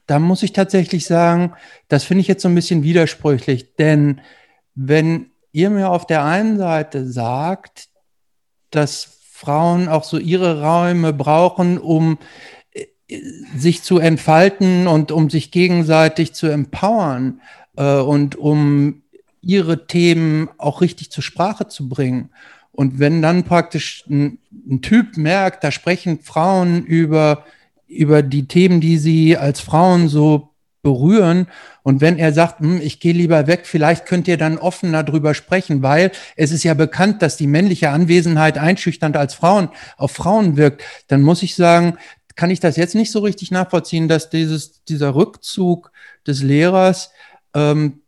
[0.05, 1.53] da muss ich tatsächlich sagen,
[1.87, 3.75] das finde ich jetzt so ein bisschen widersprüchlich.
[3.75, 4.21] Denn
[4.75, 7.87] wenn ihr mir auf der einen Seite sagt,
[8.71, 12.17] dass Frauen auch so ihre Räume brauchen, um
[13.55, 17.41] sich zu entfalten und um sich gegenseitig zu empowern
[17.77, 19.01] äh, und um
[19.41, 22.29] ihre Themen auch richtig zur Sprache zu bringen.
[22.71, 24.39] Und wenn dann praktisch ein,
[24.69, 27.45] ein, Typ merkt, da sprechen Frauen über,
[27.87, 30.49] über die Themen, die sie als Frauen so
[30.83, 31.47] berühren.
[31.83, 35.33] Und wenn er sagt, hm, ich gehe lieber weg, vielleicht könnt ihr dann offener drüber
[35.33, 40.55] sprechen, weil es ist ja bekannt, dass die männliche Anwesenheit einschüchternd als Frauen auf Frauen
[40.55, 41.97] wirkt, dann muss ich sagen,
[42.37, 45.91] kann ich das jetzt nicht so richtig nachvollziehen, dass dieses, dieser Rückzug
[46.25, 47.11] des Lehrers
[47.53, 48.01] ähm,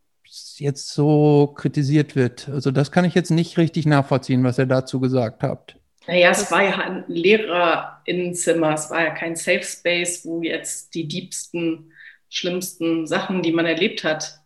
[0.56, 2.48] jetzt so kritisiert wird.
[2.48, 5.76] Also das kann ich jetzt nicht richtig nachvollziehen, was ihr dazu gesagt habt.
[6.06, 11.06] Naja, es war ja ein Lehrerinnenzimmer, es war ja kein Safe Space, wo jetzt die
[11.06, 11.92] diebsten
[12.28, 14.40] schlimmsten Sachen, die man erlebt hat,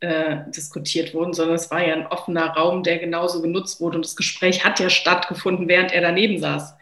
[0.00, 4.04] äh, diskutiert wurden, sondern es war ja ein offener Raum, der genauso genutzt wurde und
[4.04, 6.74] das Gespräch hat ja stattgefunden, während er daneben saß.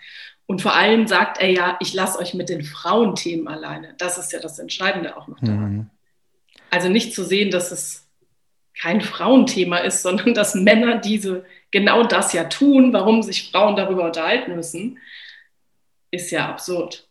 [0.50, 3.94] Und vor allem sagt er ja, ich lasse euch mit den Frauenthemen alleine.
[3.98, 5.72] Das ist ja das Entscheidende auch noch daran.
[5.72, 5.86] Mhm.
[6.70, 8.08] Also nicht zu sehen, dass es
[8.76, 14.06] kein Frauenthema ist, sondern dass Männer diese genau das ja tun, warum sich Frauen darüber
[14.06, 14.98] unterhalten müssen,
[16.10, 17.08] ist ja absurd.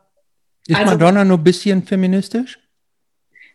[0.67, 2.59] Ist also, Madonna nur ein bisschen feministisch?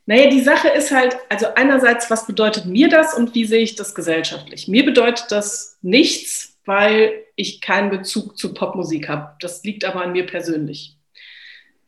[0.05, 3.75] Naja, die Sache ist halt, also einerseits, was bedeutet mir das und wie sehe ich
[3.75, 4.67] das gesellschaftlich?
[4.67, 9.35] Mir bedeutet das nichts, weil ich keinen Bezug zu Popmusik habe.
[9.39, 10.97] Das liegt aber an mir persönlich.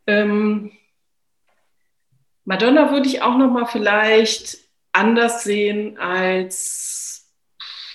[0.08, 0.72] Ähm,
[2.46, 4.58] Madonna würde ich auch noch mal vielleicht
[4.94, 7.08] anders sehen als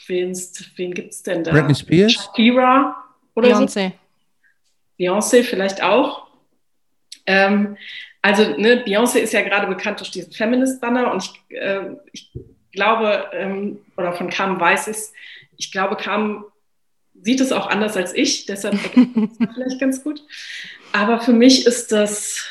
[0.06, 1.52] wen gibt es denn da?
[1.52, 2.12] Britney Spears?
[2.12, 2.96] Shakira
[3.34, 3.92] oder Beyoncé.
[4.98, 5.04] So?
[5.04, 6.28] Beyoncé vielleicht auch.
[7.26, 7.76] Ähm,
[8.22, 12.30] also ne, Beyoncé ist ja gerade bekannt durch diesen Feminist-Banner und ich, äh, ich
[12.72, 15.12] glaube, ähm, oder von Carmen weiß ich es,
[15.56, 16.44] ich glaube, Carmen
[17.20, 18.78] sieht es auch anders als ich, deshalb
[19.54, 20.22] vielleicht ganz gut.
[20.92, 22.46] Aber für mich ist das,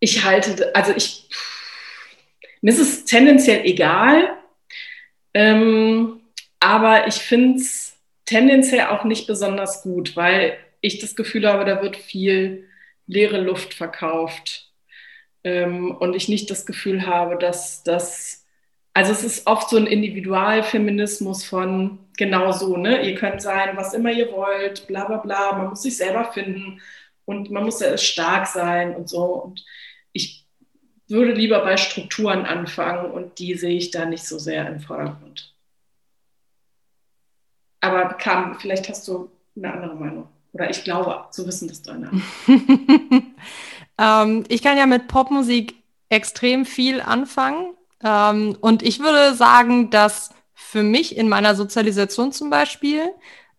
[0.00, 1.28] ich halte, also ich,
[2.60, 4.36] mir ist es tendenziell egal,
[5.34, 6.20] ähm,
[6.60, 11.82] aber ich finde es tendenziell auch nicht besonders gut, weil ich das Gefühl habe, da
[11.82, 12.68] wird viel
[13.06, 14.72] leere Luft verkauft
[15.44, 18.46] ähm, und ich nicht das Gefühl habe, dass das
[18.96, 23.02] also es ist oft so ein Individualfeminismus von genau so, ne?
[23.06, 26.80] Ihr könnt sein, was immer ihr wollt, bla bla bla, man muss sich selber finden
[27.26, 29.22] und man muss ja stark sein und so.
[29.24, 29.66] Und
[30.12, 30.46] ich
[31.08, 35.54] würde lieber bei Strukturen anfangen und die sehe ich da nicht so sehr im Vordergrund.
[37.82, 40.28] Aber Kam, vielleicht hast du eine andere Meinung.
[40.56, 42.10] Oder ich glaube zu wissen, dass du eine
[43.98, 45.74] ähm, Ich kann ja mit Popmusik
[46.08, 47.74] extrem viel anfangen.
[48.02, 53.02] Ähm, und ich würde sagen, dass für mich in meiner Sozialisation zum Beispiel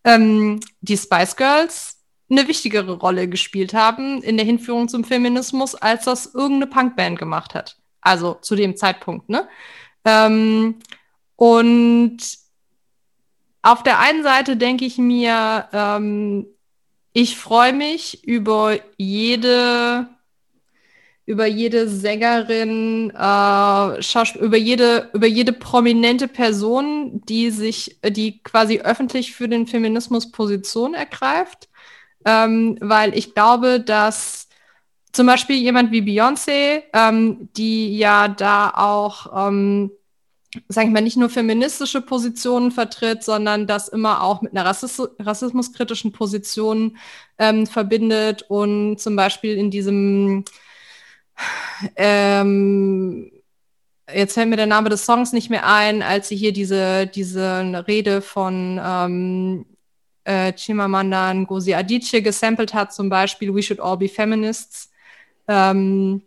[0.04, 6.06] ähm, die Spice Girls eine wichtigere Rolle gespielt haben in der Hinführung zum Feminismus, als
[6.06, 7.78] das irgendeine Punkband gemacht hat.
[8.02, 9.48] Also zu dem Zeitpunkt, ne?
[10.04, 10.80] Ähm,
[11.36, 12.18] und
[13.62, 16.48] auf der einen Seite denke ich mir, ähm,
[17.18, 20.08] ich freue mich über jede
[21.26, 29.34] über jede Sängerin, äh, über jede, über jede prominente Person, die sich, die quasi öffentlich
[29.34, 31.70] für den Feminismus Position ergreift.
[32.24, 34.48] Ähm, weil ich glaube, dass
[35.12, 39.92] zum Beispiel jemand wie Beyoncé, ähm, die ja da auch, ähm,
[40.70, 45.02] sage ich mal, nicht nur feministische Positionen vertritt, sondern das immer auch mit einer Rassis
[45.20, 46.98] rassismuskritischen Position
[47.38, 50.46] ähm, verbindet und zum Beispiel in diesem
[51.96, 53.32] ähm,
[54.14, 57.86] jetzt fällt mir der Name des Songs nicht mehr ein, als sie hier diese, diese
[57.88, 59.66] Rede von ähm,
[60.24, 64.92] äh, Chimamanda Ngozi Adichie gesampelt hat, zum Beispiel We Should All Be Feminists.
[65.48, 66.22] Ähm,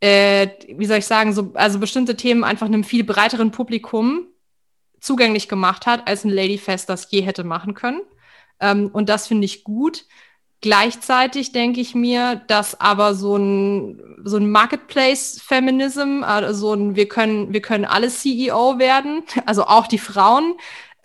[0.00, 4.26] äh, wie soll ich sagen, so, also bestimmte Themen einfach einem viel breiteren Publikum
[5.00, 8.00] zugänglich gemacht hat, als ein Ladyfest das je hätte machen können.
[8.60, 10.04] Ähm, und das finde ich gut.
[10.60, 17.52] Gleichzeitig denke ich mir, dass aber so ein, so ein Marketplace-Feminism, also ein, wir können,
[17.52, 20.54] wir können alle CEO werden, also auch die Frauen,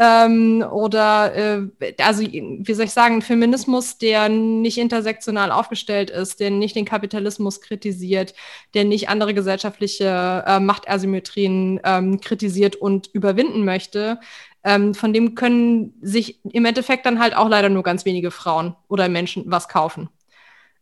[0.04, 6.52] ähm, oder äh, also wie soll ich sagen, Feminismus, der nicht intersektional aufgestellt ist, der
[6.52, 8.34] nicht den Kapitalismus kritisiert,
[8.74, 14.20] der nicht andere gesellschaftliche äh, Machtasymmetrien ähm, kritisiert und überwinden möchte,
[14.66, 18.76] ähm, von dem können sich im Endeffekt dann halt auch leider nur ganz wenige Frauen
[18.90, 20.10] oder Menschen was kaufen.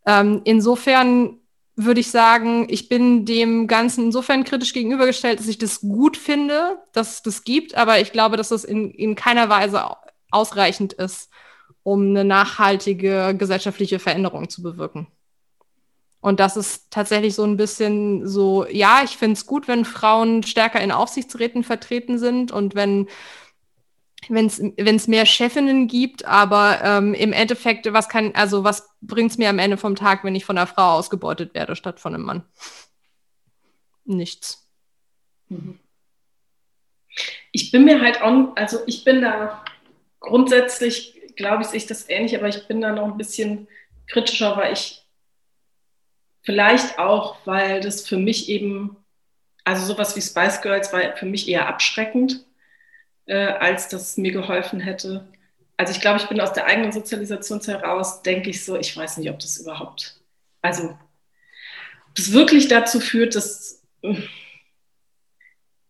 [0.07, 1.40] Ähm, insofern
[1.75, 6.79] würde ich sagen, ich bin dem Ganzen insofern kritisch gegenübergestellt, dass ich das gut finde,
[6.91, 9.83] dass es das gibt, aber ich glaube, dass das in, in keiner Weise
[10.31, 11.29] ausreichend ist,
[11.83, 15.07] um eine nachhaltige gesellschaftliche Veränderung zu bewirken.
[16.21, 20.43] Und das ist tatsächlich so ein bisschen so, ja, ich finde es gut, wenn Frauen
[20.43, 23.07] stärker in Aufsichtsräten vertreten sind und wenn
[24.29, 29.37] wenn es mehr Chefinnen gibt, aber ähm, im Endeffekt, was kann, also was bringt es
[29.37, 32.25] mir am Ende vom Tag, wenn ich von einer Frau ausgebeutet werde statt von einem
[32.25, 32.43] Mann?
[34.05, 34.69] Nichts.
[35.49, 35.79] Mhm.
[37.51, 39.65] Ich bin mir halt auch, also ich bin da
[40.19, 43.67] grundsätzlich, glaube ich, sehe ich das ähnlich, aber ich bin da noch ein bisschen
[44.07, 45.03] kritischer, weil ich
[46.43, 48.95] vielleicht auch, weil das für mich eben,
[49.63, 52.45] also sowas wie Spice Girls war für mich eher abschreckend
[53.31, 55.25] äh, als das mir geholfen hätte.
[55.77, 59.17] Also ich glaube, ich bin aus der eigenen Sozialisation heraus, denke ich so, ich weiß
[59.17, 60.19] nicht, ob das überhaupt,
[60.61, 60.97] also
[62.13, 63.81] das wirklich dazu führt, dass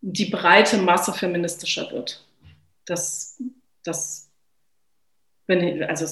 [0.00, 2.24] die breite Masse feministischer wird.
[2.84, 3.42] Das,
[3.82, 4.30] das,
[5.48, 6.06] wenn, also,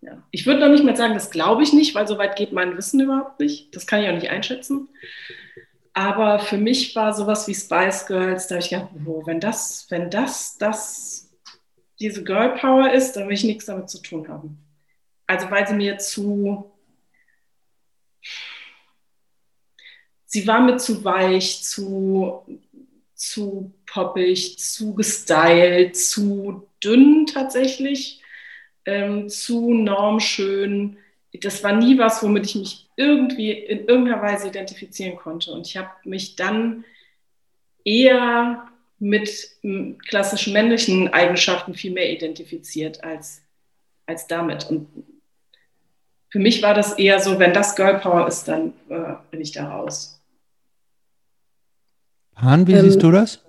[0.00, 0.20] ja.
[0.32, 2.76] Ich würde noch nicht mal sagen, das glaube ich nicht, weil so weit geht mein
[2.76, 3.74] Wissen überhaupt nicht.
[3.76, 4.88] Das kann ich auch nicht einschätzen.
[5.94, 9.86] Aber für mich war sowas wie Spice Girls, da habe ich gedacht, oh, wenn das,
[9.90, 11.30] wenn das, das
[12.00, 14.58] diese Girl Power ist, dann will ich nichts damit zu tun haben.
[15.26, 16.72] Also weil sie mir zu,
[20.24, 22.44] sie war mir zu weich, zu,
[23.14, 28.22] zu poppig, zu gestylt, zu dünn tatsächlich,
[28.84, 30.96] ähm, zu normschön.
[31.40, 35.52] Das war nie was, womit ich mich irgendwie in irgendeiner Weise identifizieren konnte.
[35.52, 36.84] Und ich habe mich dann
[37.84, 38.68] eher
[38.98, 39.50] mit
[40.08, 43.42] klassischen männlichen Eigenschaften viel mehr identifiziert als,
[44.06, 44.70] als damit.
[44.70, 44.86] Und
[46.30, 49.52] für mich war das eher so, wenn das Girl Power ist, dann äh, bin ich
[49.52, 50.20] da raus.
[52.36, 53.44] Han, wie ähm, siehst du das?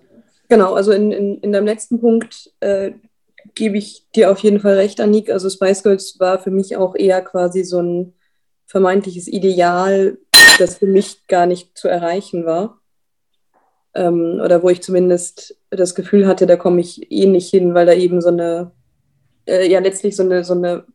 [0.49, 2.91] Genau, also in, in, in deinem letzten Punkt äh,
[3.55, 5.29] gebe ich dir auf jeden Fall recht, Anik.
[5.29, 8.13] Also Spice Girls war für mich auch eher quasi so ein
[8.73, 10.17] vermeintliches Ideal,
[10.57, 12.81] das für mich gar nicht zu erreichen war.
[13.93, 17.85] Ähm, oder wo ich zumindest das Gefühl hatte, da komme ich eh nicht hin, weil
[17.85, 18.71] da eben so eine,
[19.45, 20.85] äh, ja letztlich so eine, so eine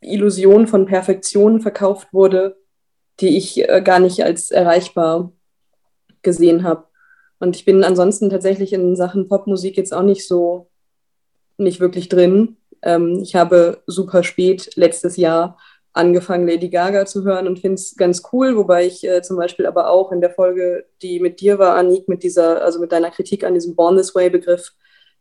[0.00, 2.56] Illusion von Perfektion verkauft wurde,
[3.18, 5.32] die ich äh, gar nicht als erreichbar
[6.22, 6.84] gesehen habe.
[7.40, 10.70] Und ich bin ansonsten tatsächlich in Sachen Popmusik jetzt auch nicht so,
[11.56, 12.58] nicht wirklich drin.
[12.80, 15.58] Ähm, ich habe super spät letztes Jahr
[15.92, 19.66] angefangen, Lady Gaga zu hören und finde es ganz cool, wobei ich äh, zum Beispiel
[19.66, 23.10] aber auch in der Folge, die mit dir war, Anik, mit dieser, also mit deiner
[23.10, 24.72] Kritik an diesem Born This Way-Begriff,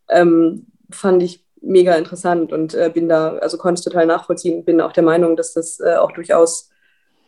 [0.09, 4.81] ähm, fand ich mega interessant und äh, bin da, also konnte es total nachvollziehen, bin
[4.81, 6.69] auch der Meinung, dass das äh, auch durchaus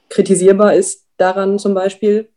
[0.10, 2.30] kritisierbar ist daran zum Beispiel.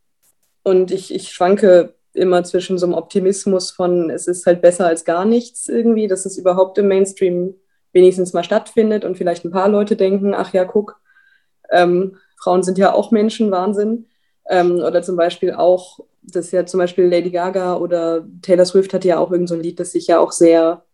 [0.62, 5.04] Und ich, ich schwanke immer zwischen so einem Optimismus von, es ist halt besser als
[5.04, 7.54] gar nichts irgendwie, dass es überhaupt im Mainstream
[7.92, 11.00] wenigstens mal stattfindet und vielleicht ein paar Leute denken, ach ja, guck,
[11.70, 14.06] ähm, Frauen sind ja auch Menschen, Wahnsinn.
[14.48, 19.04] Ähm, oder zum Beispiel auch, das ja zum Beispiel Lady Gaga oder Taylor Swift hat
[19.04, 20.84] ja auch irgend so Lied, das sich ja auch sehr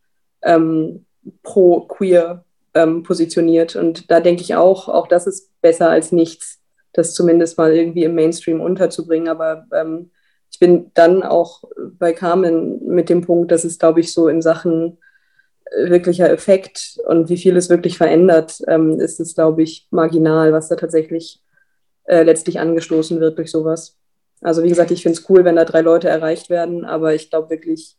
[0.42, 1.04] ähm,
[1.42, 2.44] pro-queer
[2.74, 3.76] ähm, positioniert.
[3.76, 6.60] Und da denke ich auch, auch das ist besser als nichts,
[6.92, 9.28] das zumindest mal irgendwie im Mainstream unterzubringen.
[9.28, 10.10] Aber ähm,
[10.50, 11.64] ich bin dann auch
[11.98, 14.98] bei Carmen mit dem Punkt, dass es, glaube ich, so in Sachen
[15.76, 20.68] wirklicher Effekt und wie viel es wirklich verändert, ähm, ist es, glaube ich, marginal, was
[20.68, 21.42] da tatsächlich
[22.04, 23.96] äh, letztlich angestoßen wird durch sowas.
[24.40, 27.30] Also wie gesagt, ich finde es cool, wenn da drei Leute erreicht werden, aber ich
[27.30, 27.96] glaube wirklich,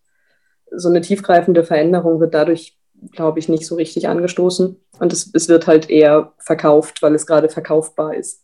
[0.75, 2.77] so eine tiefgreifende Veränderung wird dadurch,
[3.11, 4.79] glaube ich, nicht so richtig angestoßen.
[4.99, 8.43] Und es, es wird halt eher verkauft, weil es gerade verkaufbar ist.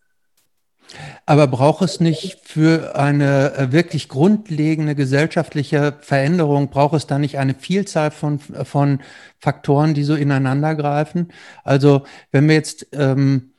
[1.26, 7.38] Aber braucht es nicht für eine äh, wirklich grundlegende gesellschaftliche Veränderung, braucht es da nicht
[7.38, 9.00] eine Vielzahl von, von
[9.38, 11.32] Faktoren, die so ineinander greifen?
[11.64, 13.52] Also wenn wir jetzt ähm,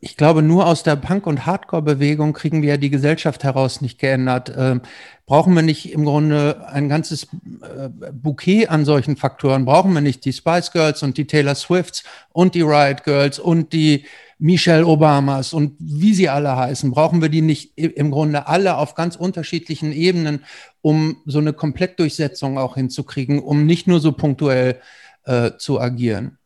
[0.00, 3.98] ich glaube, nur aus der Punk- und Hardcore-Bewegung kriegen wir ja die Gesellschaft heraus nicht
[3.98, 4.52] geändert.
[4.56, 4.82] Ähm,
[5.26, 9.64] brauchen wir nicht im Grunde ein ganzes äh, Bouquet an solchen Faktoren?
[9.64, 13.72] Brauchen wir nicht die Spice Girls und die Taylor Swifts und die Riot Girls und
[13.72, 14.04] die
[14.38, 16.90] Michelle Obamas und wie sie alle heißen?
[16.90, 20.44] Brauchen wir die nicht im Grunde alle auf ganz unterschiedlichen Ebenen,
[20.82, 24.80] um so eine Komplettdurchsetzung auch hinzukriegen, um nicht nur so punktuell
[25.24, 26.38] äh, zu agieren?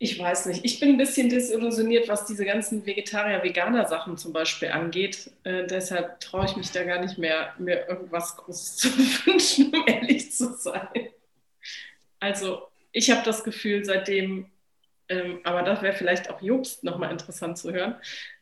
[0.00, 0.64] Ich weiß nicht.
[0.64, 5.30] Ich bin ein bisschen desillusioniert, was diese ganzen Vegetarier-Veganer-Sachen zum Beispiel angeht.
[5.42, 8.88] Äh, deshalb traue ich mich da gar nicht mehr, mir irgendwas Großes zu
[9.26, 11.08] wünschen, um ehrlich zu sein.
[12.20, 14.46] Also, ich habe das Gefühl, seitdem,
[15.08, 17.96] ähm, aber das wäre vielleicht auch Jobst nochmal interessant zu hören.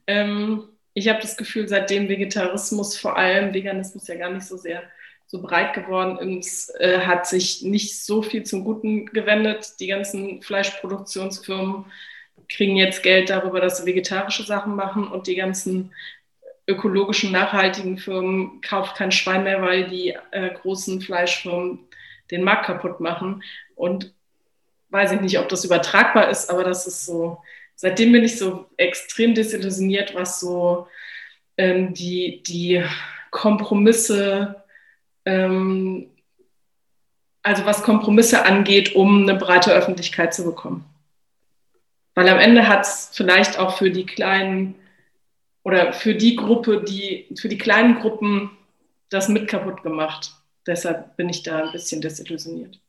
[0.06, 4.82] Ähm, ich habe das Gefühl, seitdem Vegetarismus vor allem, Veganismus ja gar nicht so sehr
[5.26, 9.74] so breit geworden ist, äh, hat sich nicht so viel zum Guten gewendet.
[9.80, 11.86] Die ganzen Fleischproduktionsfirmen
[12.48, 15.92] kriegen jetzt Geld darüber, dass sie vegetarische Sachen machen und die ganzen
[16.68, 21.80] ökologischen, nachhaltigen Firmen kaufen kein Schwein mehr, weil die äh, großen Fleischfirmen
[22.30, 23.42] den Markt kaputt machen.
[23.74, 24.14] Und
[24.96, 27.38] weiß ich nicht, ob das übertragbar ist, aber das ist so,
[27.76, 30.88] seitdem bin ich so extrem desillusioniert, was so
[31.56, 32.82] ähm, die, die
[33.30, 34.62] Kompromisse
[35.24, 36.10] ähm,
[37.46, 40.84] also was Kompromisse angeht, um eine breite Öffentlichkeit zu bekommen.
[42.16, 44.74] Weil am Ende hat es vielleicht auch für die kleinen
[45.62, 48.50] oder für die Gruppe, die, für die kleinen Gruppen
[49.10, 50.32] das mit kaputt gemacht.
[50.66, 52.80] Deshalb bin ich da ein bisschen desillusioniert.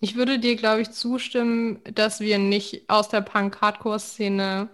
[0.00, 4.68] Ich würde dir, glaube ich, zustimmen, dass wir nicht aus der Punk-Hardcore-Szene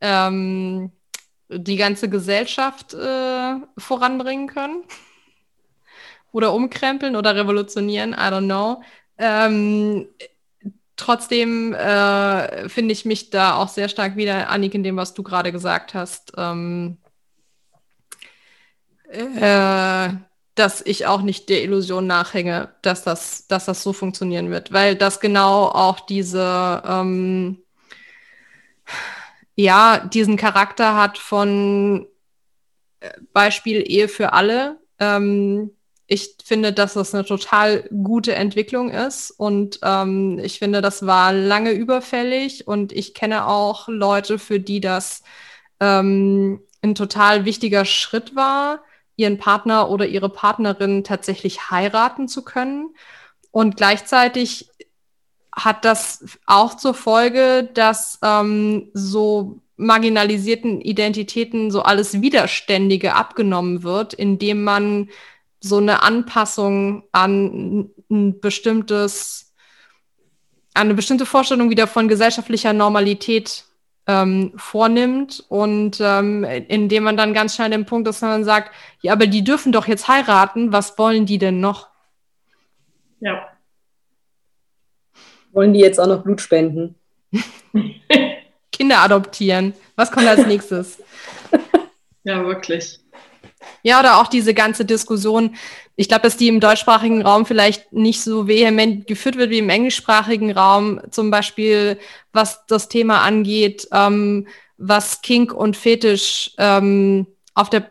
[0.00, 0.92] ähm,
[1.48, 4.84] die ganze Gesellschaft äh, voranbringen können
[6.32, 8.82] oder umkrempeln oder revolutionieren, I don't know.
[9.18, 10.08] Ähm,
[10.96, 15.22] trotzdem äh, finde ich mich da auch sehr stark wieder, Annik, in dem, was du
[15.22, 16.98] gerade gesagt hast, ähm,
[19.08, 20.10] äh,
[20.60, 24.94] dass ich auch nicht der Illusion nachhänge, dass das, dass das so funktionieren wird, weil
[24.94, 27.62] das genau auch diese ähm,
[29.56, 32.06] ja, diesen Charakter hat von
[33.00, 34.78] äh, Beispiel Ehe für alle.
[34.98, 35.72] Ähm,
[36.06, 41.32] ich finde, dass das eine total gute Entwicklung ist und ähm, ich finde, das war
[41.32, 45.22] lange überfällig und ich kenne auch Leute, für die das
[45.78, 48.82] ähm, ein total wichtiger Schritt war,
[49.20, 52.94] ihren Partner oder ihre Partnerin tatsächlich heiraten zu können.
[53.50, 54.70] Und gleichzeitig
[55.52, 64.14] hat das auch zur Folge, dass ähm, so marginalisierten Identitäten so alles Widerständige abgenommen wird,
[64.14, 65.08] indem man
[65.60, 69.52] so eine Anpassung an ein bestimmtes,
[70.74, 73.64] an eine bestimmte Vorstellung wieder von gesellschaftlicher Normalität
[74.10, 78.74] ähm, vornimmt und ähm, indem man dann ganz schnell den Punkt ist, dass man sagt,
[79.02, 81.88] ja, aber die dürfen doch jetzt heiraten, was wollen die denn noch?
[83.20, 83.48] Ja.
[85.52, 86.96] Wollen die jetzt auch noch Blut spenden?
[88.72, 89.74] Kinder adoptieren.
[89.94, 91.02] Was kommt als nächstes?
[92.24, 92.98] ja, wirklich.
[93.82, 95.54] Ja, oder auch diese ganze Diskussion.
[95.96, 99.68] Ich glaube, dass die im deutschsprachigen Raum vielleicht nicht so vehement geführt wird wie im
[99.68, 101.00] englischsprachigen Raum.
[101.10, 101.98] Zum Beispiel,
[102.32, 104.46] was das Thema angeht, ähm,
[104.78, 107.90] was Kink und Fetisch ähm, auf der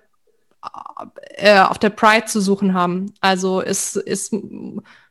[1.36, 3.14] äh, auf der Pride zu suchen haben.
[3.22, 4.34] Also ist, ist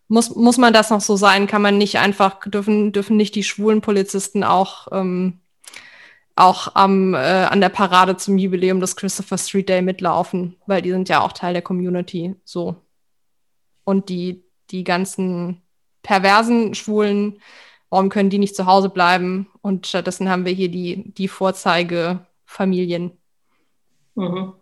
[0.09, 1.47] muss, muss man das noch so sein?
[1.47, 5.40] Kann man nicht einfach, dürfen, dürfen nicht die schwulen Polizisten auch, ähm,
[6.39, 10.56] auch am, äh, an der Parade zum Jubiläum des Christopher Street Day mitlaufen?
[10.66, 12.77] Weil die sind ja auch Teil der Community, so.
[13.85, 15.62] Und die, die ganzen
[16.02, 17.40] perversen Schwulen,
[17.90, 19.48] warum können die nicht zu Hause bleiben?
[19.62, 23.12] Und stattdessen haben wir hier die, die Vorzeigefamilien.
[24.15, 24.52] Mhm.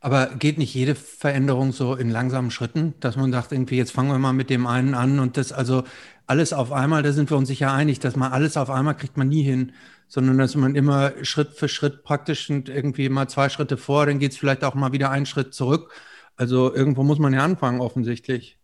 [0.00, 4.10] Aber geht nicht jede Veränderung so in langsamen Schritten, dass man sagt, irgendwie, jetzt fangen
[4.10, 5.84] wir mal mit dem einen an und das also
[6.26, 9.16] alles auf einmal, da sind wir uns sicher einig, dass man alles auf einmal kriegt
[9.16, 9.72] man nie hin,
[10.12, 14.18] sondern dass man immer Schritt für Schritt praktisch und irgendwie mal zwei Schritte vor, dann
[14.18, 15.90] geht es vielleicht auch mal wieder einen Schritt zurück.
[16.36, 18.58] Also irgendwo muss man ja anfangen, offensichtlich.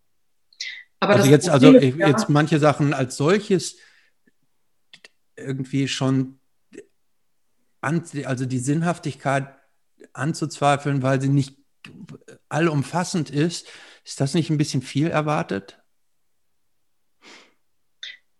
[0.99, 2.07] Aber also jetzt, also ist, ja.
[2.07, 3.77] jetzt manche Sachen als solches
[5.35, 6.39] irgendwie schon,
[7.81, 9.47] also die Sinnhaftigkeit
[10.13, 11.57] anzuzweifeln, weil sie nicht
[12.47, 13.65] allumfassend ist.
[14.05, 15.81] Ist das nicht ein bisschen viel erwartet?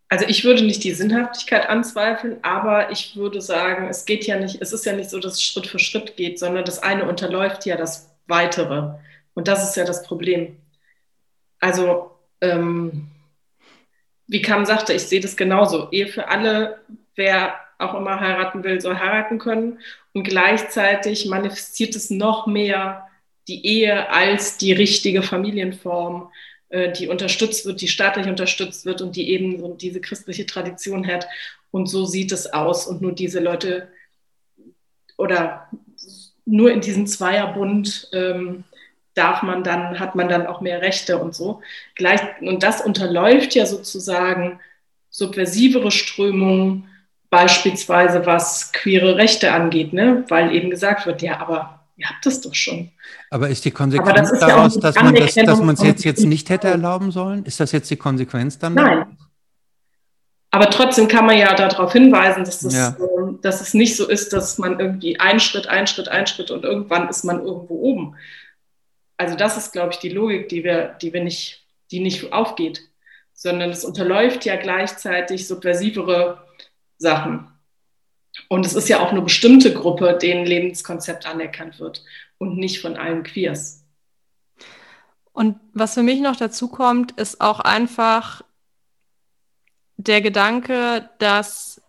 [0.10, 4.60] Also ich würde nicht die Sinnhaftigkeit anzweifeln, aber ich würde sagen, es geht ja nicht,
[4.62, 7.66] es ist ja nicht so, dass es Schritt für Schritt geht, sondern das eine unterläuft
[7.68, 8.96] ja das weitere.
[9.36, 10.58] Und das ist ja das Problem.
[11.60, 12.12] also
[12.42, 13.10] ähm,
[14.28, 15.90] wie Kam sagte, ich sehe das genauso.
[15.92, 16.80] Ehe für alle,
[17.16, 19.80] wer auch immer heiraten will, soll heiraten können.
[20.14, 23.08] Und gleichzeitig manifestiert es noch mehr
[23.48, 26.32] die Ehe als die richtige Familienform,
[26.72, 31.28] die unterstützt wird, die staatlich unterstützt wird und die eben so diese christliche Tradition hat.
[31.72, 32.88] Und so sieht es aus.
[32.88, 33.90] Und nur diese Leute
[35.18, 35.70] oder
[36.46, 38.64] nur in diesem Zweierbund ähm,
[39.14, 41.62] darf man dann, hat man dann auch mehr Rechte und so.
[41.96, 44.60] Gleich, und das unterläuft ja sozusagen
[45.10, 46.88] subversivere Strömungen,
[47.30, 50.26] beispielsweise was queere Rechte angeht, ne?
[50.30, 52.92] weil eben gesagt wird, ja, aber ihr habt das doch schon.
[53.30, 56.26] Aber ist die Konsequenz ist daraus, ja dass man das, dass man es jetzt, jetzt
[56.26, 57.46] nicht hätte erlauben sollen?
[57.46, 58.74] Ist das jetzt die Konsequenz dann?
[58.74, 59.18] Nein.
[60.52, 62.90] Aber trotzdem kann man ja darauf hinweisen, dass, das, ja.
[62.90, 66.50] äh, dass es nicht so ist, dass man irgendwie einen Schritt, einen Schritt, einen Schritt
[66.50, 68.16] und irgendwann ist man irgendwo oben.
[69.18, 72.82] Also das ist, glaube ich, die Logik, die wir, die wir nicht, die nicht aufgeht,
[73.34, 76.42] sondern es unterläuft ja gleichzeitig subversivere
[76.98, 77.48] Sachen.
[78.48, 82.04] Und es ist ja auch eine bestimmte Gruppe, denen Lebenskonzept anerkannt wird
[82.38, 83.84] und nicht von allen Queers.
[85.32, 88.42] Und was für mich noch dazu kommt, ist auch einfach
[89.98, 91.82] der Gedanke, dass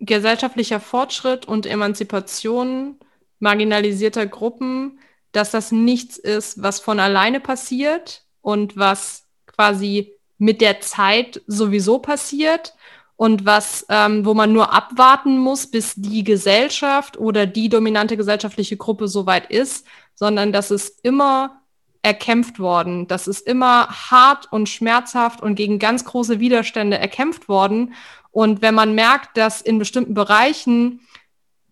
[0.00, 2.96] gesellschaftlicher Fortschritt und Emanzipation
[3.40, 4.98] marginalisierter Gruppen
[5.32, 11.98] dass das nichts ist, was von alleine passiert und was quasi mit der Zeit sowieso
[11.98, 12.74] passiert
[13.18, 18.76] und was, ähm, wo man nur abwarten muss, bis die Gesellschaft oder die dominante gesellschaftliche
[18.76, 19.84] Gruppe soweit ist,
[20.14, 21.60] sondern das ist immer
[22.02, 23.08] erkämpft worden.
[23.08, 27.92] Das ist immer hart und schmerzhaft und gegen ganz große Widerstände erkämpft worden.
[28.30, 31.00] Und wenn man merkt, dass in bestimmten Bereichen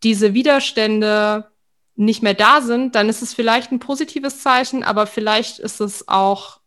[0.02, 1.48] diese Widerstände
[1.94, 6.08] nicht mehr da sind, dann ist es vielleicht ein positives Zeichen, aber vielleicht ist es
[6.08, 6.58] auch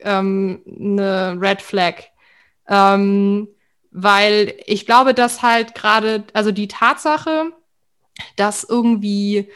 [0.00, 1.94] ähm, eine Red Flag.
[2.68, 3.48] Ähm,
[4.02, 7.52] weil ich glaube, dass halt gerade, also die Tatsache,
[8.36, 9.48] dass irgendwie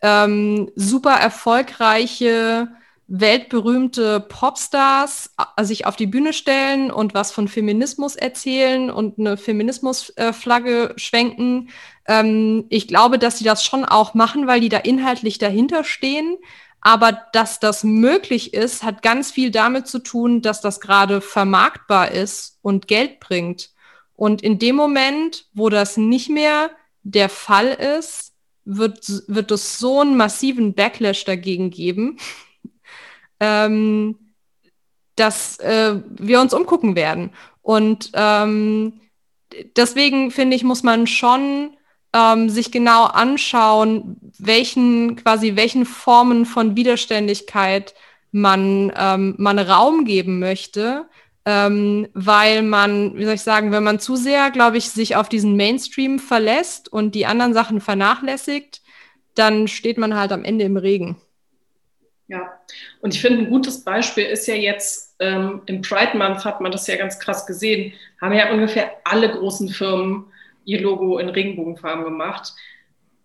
[0.00, 2.68] ähm, super erfolgreiche,
[3.08, 9.36] weltberühmte Popstars äh, sich auf die Bühne stellen und was von Feminismus erzählen und eine
[9.36, 11.68] Feminismusflagge äh, schwenken,
[12.06, 16.38] ähm, ich glaube, dass sie das schon auch machen, weil die da inhaltlich dahinter stehen.
[16.80, 22.12] Aber dass das möglich ist, hat ganz viel damit zu tun, dass das gerade vermarktbar
[22.12, 23.70] ist und Geld bringt.
[24.20, 26.70] Und in dem Moment, wo das nicht mehr
[27.02, 28.34] der Fall ist,
[28.66, 32.18] wird, wird es so einen massiven Backlash dagegen geben,
[33.40, 34.34] ähm,
[35.16, 37.30] dass äh, wir uns umgucken werden.
[37.62, 39.00] Und ähm,
[39.74, 41.78] deswegen finde ich, muss man schon
[42.12, 47.94] ähm, sich genau anschauen, welchen quasi welchen Formen von Widerständigkeit
[48.32, 51.08] man ähm, man Raum geben möchte,
[51.46, 55.28] ähm, weil man, wie soll ich sagen, wenn man zu sehr, glaube ich, sich auf
[55.28, 58.82] diesen Mainstream verlässt und die anderen Sachen vernachlässigt,
[59.34, 61.16] dann steht man halt am Ende im Regen.
[62.28, 62.60] Ja,
[63.00, 66.70] und ich finde, ein gutes Beispiel ist ja jetzt, ähm, im Pride Month hat man
[66.70, 70.26] das ja ganz krass gesehen, haben ja ungefähr alle großen Firmen
[70.64, 72.52] ihr Logo in Regenbogenfarben gemacht.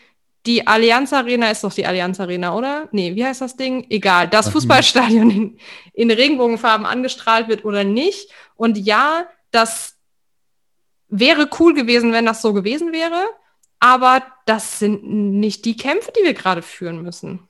[0.47, 2.89] die Allianz Arena ist doch die Allianz Arena, oder?
[2.93, 3.87] Nee, wie heißt das Ding?
[3.91, 5.59] Egal, das Fußballstadion in,
[5.93, 8.31] in Regenbogenfarben angestrahlt wird oder nicht.
[8.55, 9.97] Und ja, das
[11.09, 13.25] wäre cool gewesen, wenn das so gewesen wäre.
[13.81, 17.49] Aber das sind nicht die Kämpfe, die wir gerade führen müssen.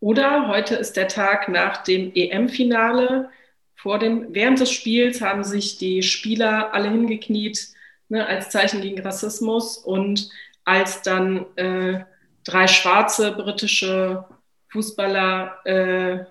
[0.00, 3.30] Oder heute ist der Tag nach dem EM-Finale.
[3.74, 7.68] Vor dem, während des Spiels haben sich die Spieler alle hingekniet
[8.08, 10.28] ne, als Zeichen gegen Rassismus und
[10.64, 12.04] als dann äh,
[12.44, 14.24] drei schwarze britische
[14.68, 16.24] Fußballer äh,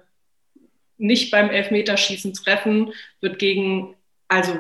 [0.98, 3.96] nicht beim Elfmeterschießen treffen, wird gegen,
[4.28, 4.58] also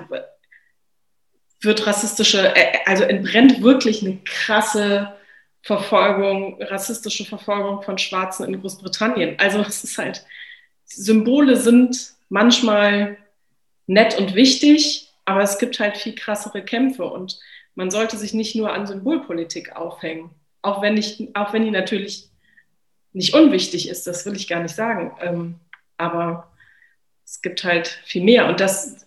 [1.61, 5.15] wird rassistische, äh, also entbrennt wirklich eine krasse
[5.61, 9.37] Verfolgung, rassistische Verfolgung von Schwarzen in Großbritannien.
[9.39, 10.25] Also es ist halt,
[10.85, 13.17] Symbole sind manchmal
[13.87, 17.39] nett und wichtig, aber es gibt halt viel krassere Kämpfe und
[17.75, 20.29] man sollte sich nicht nur an Symbolpolitik aufhängen,
[20.61, 22.29] auch wenn, ich, auch wenn die natürlich
[23.13, 25.15] nicht unwichtig ist, das will ich gar nicht sagen.
[25.21, 25.55] Ähm,
[25.97, 26.51] aber
[27.23, 28.47] es gibt halt viel mehr.
[28.47, 29.05] Und das,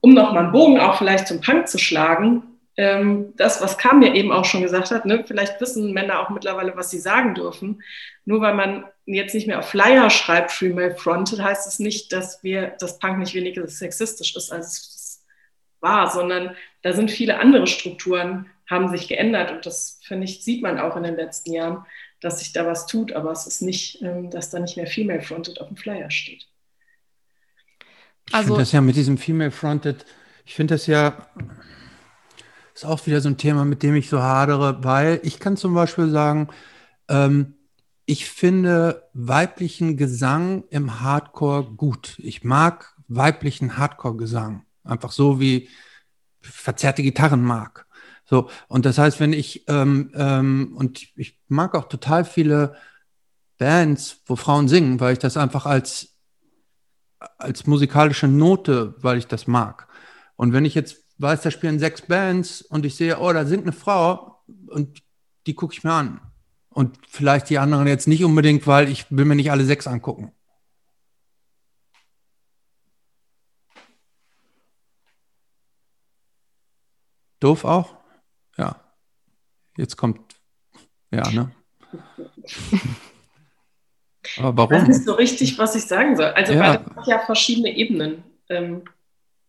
[0.00, 2.42] um nochmal einen Bogen auch vielleicht zum Punk zu schlagen,
[2.76, 6.30] ähm, das, was Kam ja eben auch schon gesagt hat, ne, vielleicht wissen Männer auch
[6.30, 7.82] mittlerweile, was sie sagen dürfen.
[8.24, 12.42] Nur weil man jetzt nicht mehr auf Flyer schreibt, Female Fronted, heißt es nicht, dass
[12.42, 14.89] wir, dass Punk nicht weniger sexistisch ist, als es
[15.80, 20.62] war, sondern da sind viele andere Strukturen, haben sich geändert und das, finde ich, sieht
[20.62, 21.84] man auch in den letzten Jahren,
[22.20, 25.22] dass sich da was tut, aber es ist nicht, ähm, dass da nicht mehr Female
[25.22, 26.46] Fronted auf dem Flyer steht.
[28.28, 30.04] Ich also, finde das ja mit diesem Female Fronted,
[30.44, 31.26] ich finde das ja,
[32.74, 35.74] ist auch wieder so ein Thema, mit dem ich so hadere, weil ich kann zum
[35.74, 36.48] Beispiel sagen,
[37.08, 37.54] ähm,
[38.06, 42.18] ich finde weiblichen Gesang im Hardcore gut.
[42.18, 44.64] Ich mag weiblichen Hardcore-Gesang.
[44.90, 45.68] Einfach so wie
[46.40, 47.86] verzerrte Gitarren mag.
[48.24, 52.76] So, und das heißt, wenn ich, ähm, ähm, und ich mag auch total viele
[53.58, 56.14] Bands, wo Frauen singen, weil ich das einfach als,
[57.38, 59.88] als musikalische Note, weil ich das mag.
[60.36, 63.64] Und wenn ich jetzt weiß, da spielen sechs Bands und ich sehe, oh, da singt
[63.64, 65.02] eine Frau und
[65.46, 66.20] die gucke ich mir an.
[66.70, 70.32] Und vielleicht die anderen jetzt nicht unbedingt, weil ich will mir nicht alle sechs angucken.
[77.40, 77.94] Doof auch?
[78.56, 78.76] Ja.
[79.76, 80.20] Jetzt kommt,
[81.10, 81.50] ja, ne?
[84.36, 84.86] Aber warum?
[84.86, 86.26] Das ist so richtig, was ich sagen soll.
[86.26, 86.60] Also, ja.
[86.60, 88.22] weil das hat ja verschiedene Ebenen.
[88.48, 88.84] Ähm,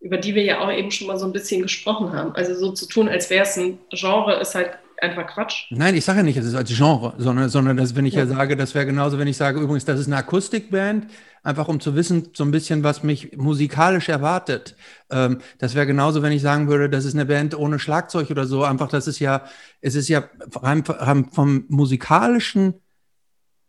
[0.02, 2.34] über die wir ja auch eben schon mal so ein bisschen gesprochen haben.
[2.34, 5.66] Also so zu tun, als wäre es ein Genre, ist halt einfach Quatsch.
[5.70, 8.20] Nein, ich sage ja nicht, es ist als Genre, sondern, sondern dass, wenn ich ja,
[8.20, 11.06] ja sage, das wäre genauso, wenn ich sage, übrigens, das ist eine Akustikband,
[11.42, 14.76] einfach um zu wissen, so ein bisschen, was mich musikalisch erwartet.
[15.10, 18.46] Ähm, das wäre genauso, wenn ich sagen würde, das ist eine Band ohne Schlagzeug oder
[18.46, 18.64] so.
[18.64, 19.44] Einfach, das ist ja,
[19.80, 22.74] es ist ja vom musikalischen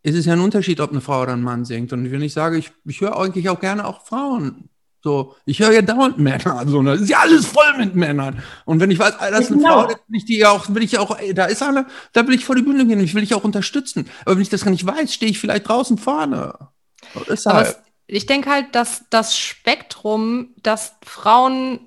[0.06, 1.94] ist es ja ein Unterschied, ob eine Frau oder ein Mann singt.
[1.94, 4.70] Und wenn ich sage, ich, ich höre eigentlich auch gerne auch Frauen
[5.04, 6.64] so, ich höre ja dauernd Männer.
[6.66, 8.42] So, das ist ja alles voll mit Männern.
[8.64, 9.82] Und wenn ich weiß, das ist eine genau.
[9.82, 12.36] Frau, dann will ich die auch, will ich auch, ey, da ist eine, da will
[12.36, 14.10] ich vor die Bühne gehen, ich will dich auch unterstützen.
[14.22, 16.54] Aber wenn ich das gar nicht weiß, stehe ich vielleicht draußen vorne.
[17.54, 17.80] Halt.
[18.08, 21.82] Ich denke halt, dass das Spektrum, das Frauen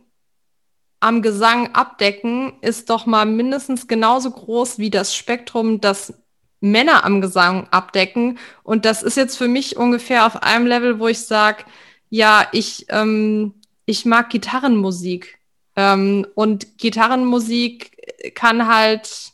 [1.01, 6.12] am Gesang abdecken, ist doch mal mindestens genauso groß wie das Spektrum, das
[6.60, 8.38] Männer am Gesang abdecken.
[8.62, 11.64] Und das ist jetzt für mich ungefähr auf einem Level, wo ich sage,
[12.11, 13.55] ja, ich, ähm,
[13.85, 15.39] ich mag Gitarrenmusik.
[15.77, 17.97] Ähm, und Gitarrenmusik
[18.35, 19.33] kann halt,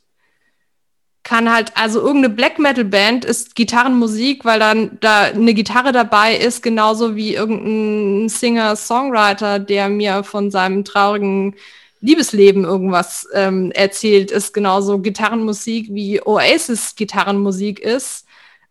[1.22, 6.36] kann halt, also irgendeine Black Metal Band ist Gitarrenmusik, weil dann da eine Gitarre dabei
[6.36, 11.54] ist, genauso wie irgendein Singer-Songwriter, der mir von seinem traurigen
[12.00, 18.26] Liebesleben irgendwas ähm, erzählt, ist genauso Gitarrenmusik wie Oasis Gitarrenmusik ist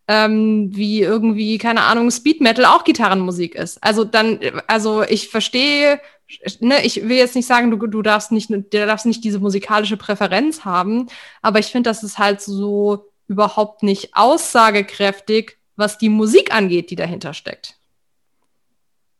[0.08, 3.84] ähm, wie irgendwie, keine Ahnung, Speed Metal auch Gitarrenmusik ist.
[3.84, 6.00] Also dann, also ich verstehe,
[6.60, 9.98] ne, ich will jetzt nicht sagen, du, du darfst nicht, du darfst nicht diese musikalische
[9.98, 11.08] Präferenz haben,
[11.42, 16.96] aber ich finde, das ist halt so überhaupt nicht aussagekräftig, was die Musik angeht, die
[16.96, 17.78] dahinter steckt.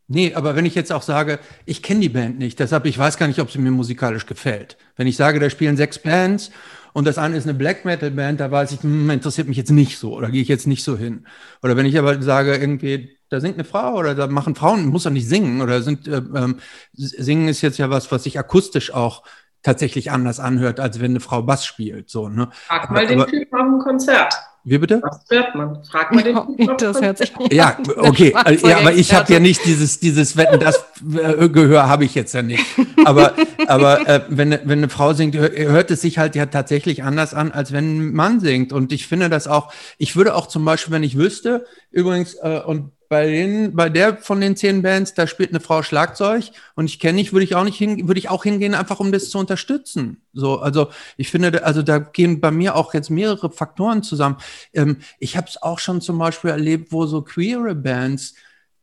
[0.08, 3.16] Nee, aber wenn ich jetzt auch sage, ich kenne die Band nicht, deshalb ich weiß
[3.16, 4.76] gar nicht, ob sie mir musikalisch gefällt.
[4.96, 6.50] Wenn ich sage, da spielen sechs Bands
[6.92, 9.70] und das eine ist eine Black Metal Band, da weiß ich, hm, interessiert mich jetzt
[9.70, 11.26] nicht so oder gehe ich jetzt nicht so hin.
[11.62, 15.04] Oder wenn ich aber sage, irgendwie, da singt eine Frau oder da machen Frauen, muss
[15.04, 16.58] doch nicht singen oder sind, äh, ähm,
[16.92, 19.22] singen ist jetzt ja was, was sich akustisch auch
[19.62, 22.10] tatsächlich anders anhört, als wenn eine Frau Bass spielt.
[22.10, 22.50] So, ne?
[22.52, 24.34] Frag mal aber, den Typ auf dem Konzert.
[24.64, 25.00] Wie bitte?
[25.02, 25.82] Was hört man?
[25.84, 28.32] Frag mal den ja, Das hört sich Ja, okay.
[28.62, 30.84] Ja, aber ich habe ja nicht dieses, dieses Wetten, das
[31.16, 32.64] äh, Gehör habe ich jetzt ja nicht.
[33.04, 33.34] Aber,
[33.66, 37.50] aber äh, wenn, wenn eine Frau singt, hört es sich halt ja tatsächlich anders an,
[37.50, 38.72] als wenn ein Mann singt.
[38.72, 42.60] Und ich finde das auch, ich würde auch zum Beispiel, wenn ich wüsste, übrigens, äh,
[42.64, 46.44] und bei den, bei der von den zehn Bands, da spielt eine Frau Schlagzeug
[46.76, 49.12] und ich kenne nicht, würde ich auch nicht hin, würde ich auch hingehen, einfach um
[49.12, 50.22] das zu unterstützen.
[50.32, 54.38] So, also ich finde, also da gehen bei mir auch jetzt mehrere Faktoren zusammen.
[54.72, 58.32] Ähm, ich habe es auch schon zum Beispiel erlebt, wo so queere Bands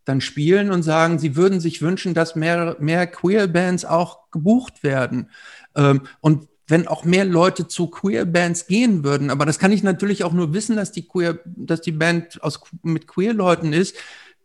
[0.06, 4.84] dann spielen und sagen, sie würden sich wünschen, dass mehr, mehr queer Bands auch gebucht
[4.84, 5.32] werden.
[5.76, 9.30] Ähm, und wenn auch mehr Leute zu Queer-Bands gehen würden.
[9.30, 12.62] Aber das kann ich natürlich auch nur wissen, dass die Queer, dass die Band aus,
[12.84, 13.96] mit Queer-Leuten ist,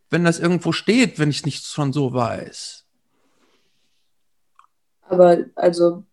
[0.09, 2.85] wenn das irgendwo steht, wenn ich es nicht schon so weiß.
[5.07, 6.03] Aber also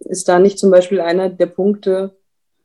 [0.00, 2.16] ist da nicht zum Beispiel einer der Punkte,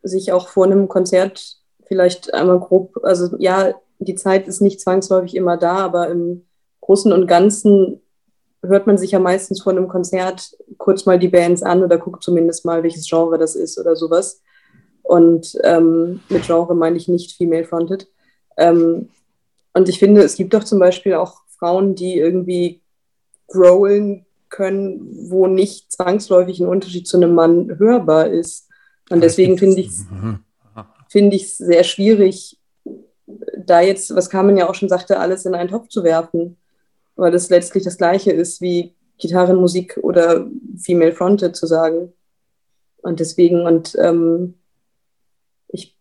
[0.04, 1.58] sich auch vor einem Konzert
[1.88, 6.46] vielleicht einmal grob, also ja, die Zeit ist nicht zwangsläufig immer da, aber im
[6.82, 8.02] Großen und Ganzen
[8.64, 12.24] hört man sich ja meistens vor einem Konzert kurz mal die Bands an oder guckt
[12.24, 14.42] zumindest mal, welches Genre das ist oder sowas.
[15.02, 18.08] Und ähm, mit Genre meine ich nicht female-fronted.
[18.58, 19.10] Ähm,
[19.74, 22.82] und ich finde, es gibt doch zum Beispiel auch Frauen, die irgendwie
[23.48, 28.68] growlen können, wo nicht zwangsläufig ein Unterschied zu einem Mann hörbar ist.
[29.10, 30.06] Und deswegen finde ich es
[31.10, 32.58] find sehr schwierig,
[33.58, 36.58] da jetzt, was Carmen ja auch schon sagte, alles in einen Topf zu werfen
[37.22, 40.50] weil es letztlich das Gleiche ist wie Gitarrenmusik oder
[40.84, 42.12] Female Fronted zu sagen.
[43.04, 44.56] Und deswegen, und ähm,
[45.68, 45.96] ich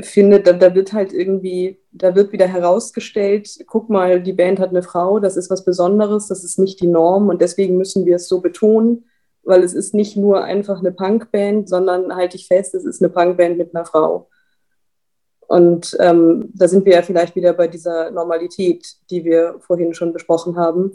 [0.00, 4.68] finde, da, da wird halt irgendwie, da wird wieder herausgestellt, guck mal, die Band hat
[4.68, 8.16] eine Frau, das ist was Besonderes, das ist nicht die Norm und deswegen müssen wir
[8.16, 9.06] es so betonen,
[9.44, 13.08] weil es ist nicht nur einfach eine Punkband, sondern halte ich fest, es ist eine
[13.08, 14.28] Punkband mit einer Frau.
[15.48, 20.12] Und ähm, da sind wir ja vielleicht wieder bei dieser Normalität, die wir vorhin schon
[20.12, 20.92] besprochen haben,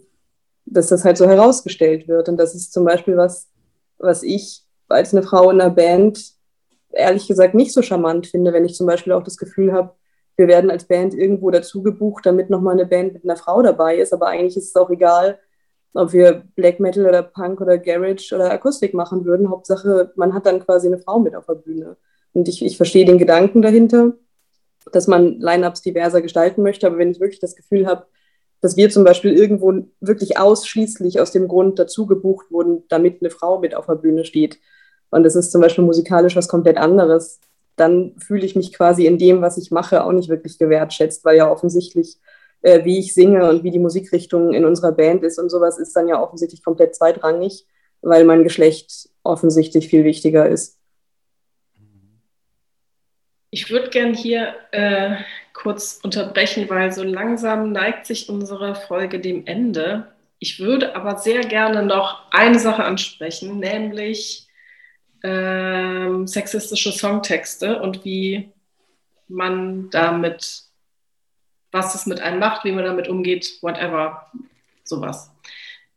[0.65, 2.29] dass das halt so herausgestellt wird.
[2.29, 3.49] Und das ist zum Beispiel was,
[3.97, 6.33] was ich als eine Frau in einer Band
[6.91, 9.95] ehrlich gesagt nicht so charmant finde, wenn ich zum Beispiel auch das Gefühl habe,
[10.35, 13.97] wir werden als Band irgendwo dazu gebucht, damit nochmal eine Band mit einer Frau dabei
[13.97, 14.13] ist.
[14.13, 15.39] Aber eigentlich ist es auch egal,
[15.95, 19.49] ob wir Black Metal oder Punk oder Garage oder Akustik machen würden.
[19.49, 21.97] Hauptsache, man hat dann quasi eine Frau mit auf der Bühne.
[22.33, 24.13] Und ich, ich verstehe den Gedanken dahinter
[24.91, 26.87] dass man Lineups diverser gestalten möchte.
[26.87, 28.05] Aber wenn ich wirklich das Gefühl habe,
[28.61, 33.29] dass wir zum Beispiel irgendwo wirklich ausschließlich aus dem Grund dazu gebucht wurden, damit eine
[33.29, 34.59] Frau mit auf der Bühne steht,
[35.09, 37.39] und das ist zum Beispiel musikalisch was komplett anderes,
[37.75, 41.37] dann fühle ich mich quasi in dem, was ich mache, auch nicht wirklich gewertschätzt, weil
[41.37, 42.17] ja offensichtlich,
[42.61, 45.95] äh, wie ich singe und wie die Musikrichtung in unserer Band ist und sowas, ist
[45.95, 47.67] dann ja offensichtlich komplett zweitrangig,
[48.01, 50.77] weil mein Geschlecht offensichtlich viel wichtiger ist.
[53.53, 55.15] Ich würde gern hier äh,
[55.53, 60.11] kurz unterbrechen, weil so langsam neigt sich unsere Folge dem Ende.
[60.39, 64.47] Ich würde aber sehr gerne noch eine Sache ansprechen, nämlich
[65.21, 68.51] ähm, sexistische Songtexte und wie
[69.27, 70.63] man damit,
[71.71, 74.31] was es mit einem macht, wie man damit umgeht, whatever,
[74.83, 75.29] sowas.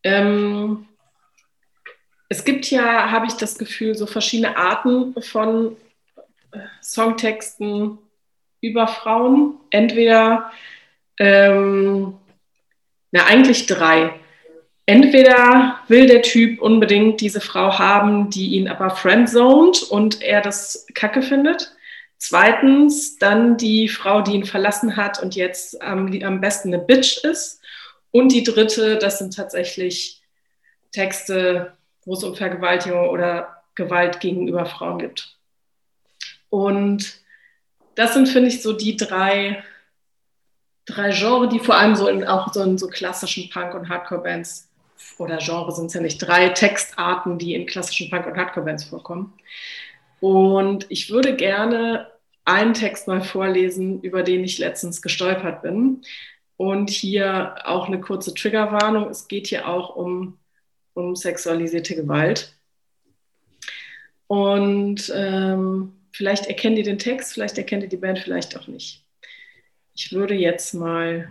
[0.02, 0.86] Ähm,
[2.28, 5.74] es gibt ja, habe ich das Gefühl, so verschiedene Arten von
[6.82, 7.98] Songtexten
[8.60, 9.58] über Frauen.
[9.70, 10.50] Entweder,
[11.18, 12.14] ähm,
[13.10, 14.14] na eigentlich drei.
[14.86, 20.86] Entweder will der Typ unbedingt diese Frau haben, die ihn aber friendzoned und er das
[20.94, 21.72] kacke findet.
[22.18, 27.24] Zweitens dann die Frau, die ihn verlassen hat und jetzt ähm, am besten eine Bitch
[27.24, 27.60] ist.
[28.10, 30.22] Und die dritte, das sind tatsächlich
[30.92, 35.35] Texte, wo es um Vergewaltigung oder Gewalt gegenüber Frauen gibt.
[36.56, 37.20] Und
[37.96, 39.62] das sind, finde ich, so die drei,
[40.86, 44.66] drei Genres, die vor allem so in auch so in so klassischen Punk- und Hardcore-Bands
[45.18, 49.34] oder Genre sind es ja nicht, drei Textarten, die in klassischen Punk- und Hardcore-Bands vorkommen.
[50.20, 52.10] Und ich würde gerne
[52.46, 56.00] einen Text mal vorlesen, über den ich letztens gestolpert bin.
[56.56, 59.10] Und hier auch eine kurze Triggerwarnung.
[59.10, 60.38] Es geht hier auch um,
[60.94, 62.56] um sexualisierte Gewalt.
[64.26, 69.04] Und ähm, Vielleicht erkennt ihr den Text, vielleicht erkennt ihr die Band, vielleicht auch nicht.
[69.94, 71.30] Ich würde jetzt mal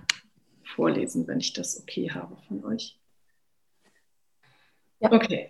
[0.64, 2.95] vorlesen, wenn ich das okay habe von euch.
[4.99, 5.12] Ja.
[5.12, 5.49] Okay,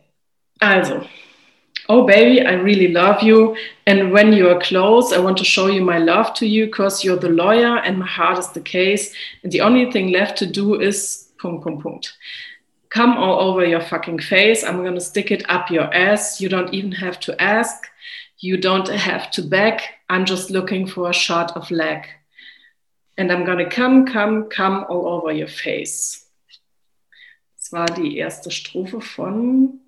[0.59, 1.05] also.
[1.89, 3.57] Oh baby, I really love you.
[3.85, 7.03] And when you are close, I want to show you my love to you because
[7.03, 9.13] you're the lawyer and my heart is the case.
[9.43, 12.13] And the only thing left to do is Punkt, Punkt, Punkt.
[12.89, 14.63] Come all over your fucking face.
[14.63, 16.39] I'm gonna stick it up your ass.
[16.39, 17.91] You don't even have to ask.
[18.37, 19.81] You don't have to beg.
[20.09, 22.05] I'm just looking for a shot of leg.
[23.17, 26.29] And I'm gonna come, come, come all over your face.
[27.57, 29.79] Das war die erste Strophe von.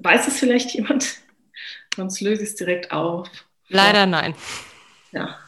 [0.00, 1.20] Weiß es vielleicht jemand?
[1.96, 3.28] Sonst löse ich es direkt auf.
[3.68, 4.34] Leider nein.
[5.12, 5.38] Ja.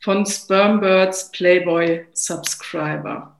[0.00, 3.36] Von Spermbirds Playboy Subscriber.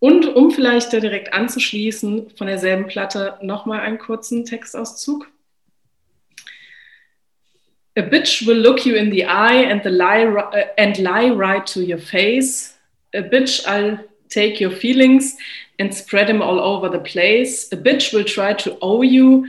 [0.00, 5.28] Und um vielleicht da direkt anzuschließen, von derselben Platte nochmal einen kurzen Textauszug.
[7.98, 11.66] A bitch will look you in the eye and the lie uh, and lie right
[11.66, 12.74] to your face.
[13.12, 13.98] A bitch, I'll
[14.28, 15.36] take your feelings
[15.80, 17.72] and spread them all over the place.
[17.72, 19.48] A bitch will try to owe you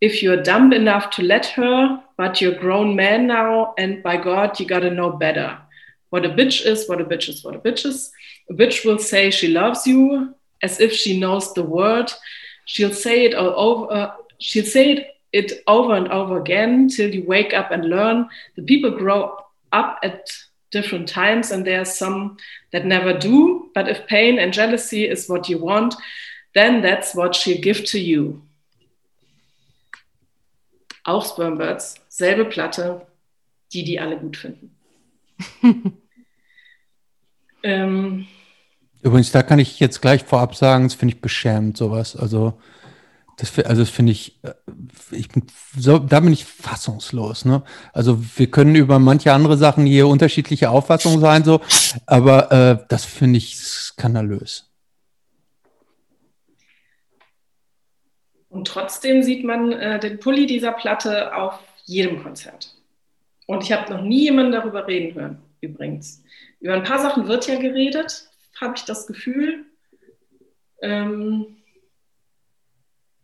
[0.00, 4.60] if you're dumb enough to let her, but you're grown man now, and by God,
[4.60, 5.58] you gotta know better.
[6.10, 8.12] What a bitch is, what a bitch is, what a bitch is.
[8.48, 12.12] A bitch will say she loves you as if she knows the word.
[12.64, 14.14] She'll say it all over.
[14.38, 18.28] She'll say it, it over and over again till you wake up and learn.
[18.56, 19.36] The people grow
[19.72, 20.30] up at
[20.70, 22.36] different times, and there are some
[22.72, 23.70] that never do.
[23.74, 25.94] But if pain and jealousy is what you want,
[26.54, 28.42] then that's what she'll give to you.
[31.04, 33.06] Auch Spermbirds, selbe Platte,
[33.72, 34.74] die die alle gut finden.
[37.62, 38.26] ähm,
[39.02, 42.16] Übrigens, da kann ich jetzt gleich vorab sagen, das finde ich beschämend, sowas.
[42.16, 42.60] Also,
[43.38, 44.52] das, also das finde ich, äh,
[45.12, 45.44] ich bin
[45.76, 47.44] so, da bin ich fassungslos.
[47.44, 47.62] Ne?
[47.92, 51.60] Also wir können über manche andere Sachen hier unterschiedliche Auffassungen sein, so,
[52.06, 54.68] aber äh, das finde ich skandalös.
[58.48, 62.74] Und trotzdem sieht man äh, den Pulli dieser Platte auf jedem Konzert.
[63.46, 66.24] Und ich habe noch nie jemanden darüber reden hören, übrigens.
[66.60, 68.28] Über ein paar Sachen wird ja geredet,
[68.60, 69.64] habe ich das Gefühl.
[70.82, 71.57] Ähm,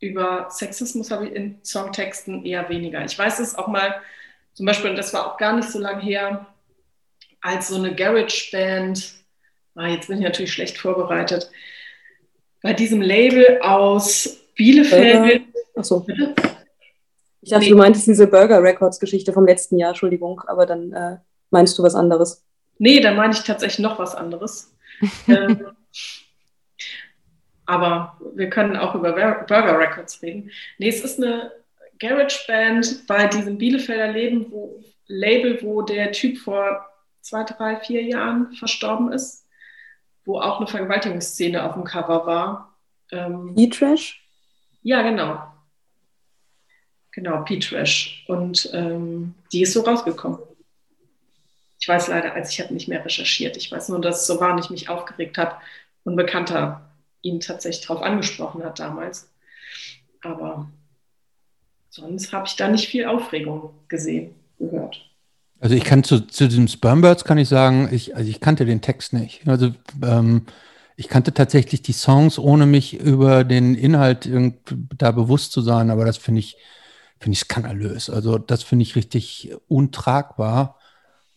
[0.05, 3.05] über Sexismus habe ich in Songtexten eher weniger.
[3.05, 3.95] Ich weiß es auch mal,
[4.53, 6.47] zum Beispiel, und das war auch gar nicht so lange her,
[7.41, 9.15] als so eine Garage-Band,
[9.75, 11.51] ah, jetzt bin ich natürlich schlecht vorbereitet,
[12.63, 15.43] bei diesem Label aus Bielefeld.
[15.75, 16.07] Achso.
[17.43, 17.71] Ich dachte, nee.
[17.71, 21.17] du meintest diese Burger Records Geschichte vom letzten Jahr, Entschuldigung, aber dann äh,
[21.51, 22.43] meinst du was anderes.
[22.79, 24.75] Nee, dann meine ich tatsächlich noch was anderes.
[25.29, 25.67] ähm,
[27.67, 30.51] aber wir können auch über Burger Records reden.
[30.79, 31.53] Nee, es ist eine
[31.99, 36.87] Garage Band bei diesem Bielefelder Leben, wo, Label, wo der Typ vor
[37.21, 39.47] zwei, drei, vier Jahren verstorben ist,
[40.25, 42.77] wo auch eine Vergewaltigungsszene auf dem Cover war.
[43.13, 44.23] Ähm, E-Trash?
[44.83, 45.43] Ja, genau.
[47.13, 48.25] Genau, P-Trash.
[48.29, 50.39] Und ähm, die ist so rausgekommen.
[51.79, 53.57] Ich weiß leider, als ich habe nicht mehr recherchiert.
[53.57, 55.57] Ich weiß nur, dass es so war und ich mich aufgeregt habe
[56.07, 56.83] ein Bekannter
[57.25, 59.31] ihn tatsächlich darauf angesprochen hat damals.
[60.23, 60.71] Aber
[61.89, 65.01] sonst habe ich da nicht viel Aufregung gesehen, gehört.
[65.61, 68.83] Also ich kann zu, zu den Spermbirds kann ich sagen, ich, also ich kannte den
[68.83, 69.49] Text nicht.
[69.49, 69.73] Also
[70.03, 70.43] ähm,
[70.97, 74.29] ich kannte tatsächlich die Songs, ohne mich über den Inhalt
[74.97, 76.57] da bewusst zu sein, aber das finde ich,
[77.19, 78.11] finde ich skandalös.
[78.11, 80.79] Also das finde ich richtig untragbar.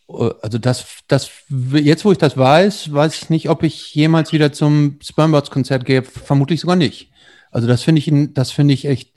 [0.08, 4.54] Also das, das, jetzt wo ich das weiß, weiß ich nicht, ob ich jemals wieder
[4.54, 6.02] zum Spermbirds-Konzert gehe.
[6.02, 7.12] Vermutlich sogar nicht.
[7.52, 9.12] Also das finde ich, das finde ich echt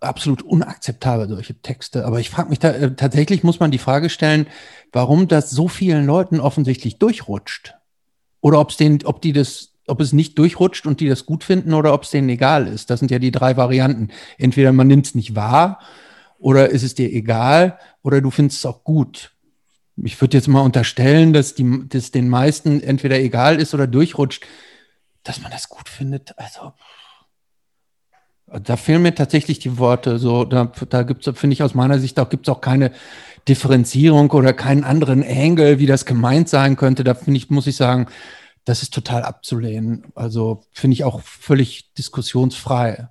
[0.00, 2.04] absolut unakzeptabel, solche Texte.
[2.04, 4.46] Aber ich frage mich da, äh, tatsächlich muss man die Frage stellen,
[4.92, 7.74] warum das so vielen Leuten offensichtlich durchrutscht.
[8.40, 11.42] Oder ob es denen, ob die das, ob es nicht durchrutscht und die das gut
[11.42, 12.90] finden oder ob es denen egal ist.
[12.90, 14.10] Das sind ja die drei Varianten.
[14.36, 15.80] Entweder man nimmt es nicht wahr
[16.38, 19.32] oder ist es dir egal oder du findest es auch gut.
[19.96, 24.46] Ich würde jetzt mal unterstellen, dass, die, dass den meisten entweder egal ist oder durchrutscht,
[25.24, 26.38] dass man das gut findet.
[26.38, 26.72] Also
[28.46, 30.18] da fehlen mir tatsächlich die Worte.
[30.18, 32.92] So, da, da gibt es, finde ich aus meiner Sicht auch, gibt es auch keine
[33.46, 37.04] Differenzierung oder keinen anderen Angle, wie das gemeint sein könnte.
[37.04, 38.06] Da finde ich, muss ich sagen,
[38.64, 40.04] das ist total abzulehnen.
[40.14, 43.08] Also finde ich auch völlig diskussionsfrei.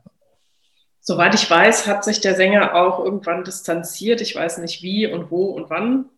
[1.10, 4.20] Soweit ich weiß, hat sich der Sänger auch irgendwann distanziert.
[4.20, 6.10] Ich weiß nicht wie und wo und wann.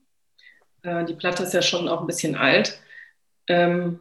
[0.82, 2.82] Äh, die Platte ist ja schon auch ein bisschen alt.
[3.48, 4.00] Ähm,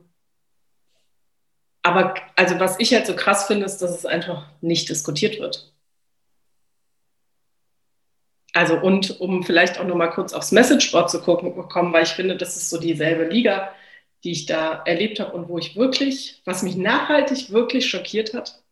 [1.83, 5.75] aber also was ich halt so krass finde, ist, dass es einfach nicht diskutiert wird.
[8.55, 12.13] Also und um vielleicht auch noch mal kurz aufs Messageboard zu gucken, kommen, weil ich
[12.13, 13.75] finde, das ist so dieselbe Liga,
[14.25, 18.63] die ich da erlebt habe und wo ich wirklich, was mich nachhaltig wirklich schockiert hat.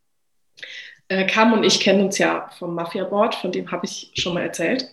[1.09, 4.43] Äh, Cam und ich kennen uns ja vom Mafia-Board, von dem habe ich schon mal
[4.43, 4.89] erzählt.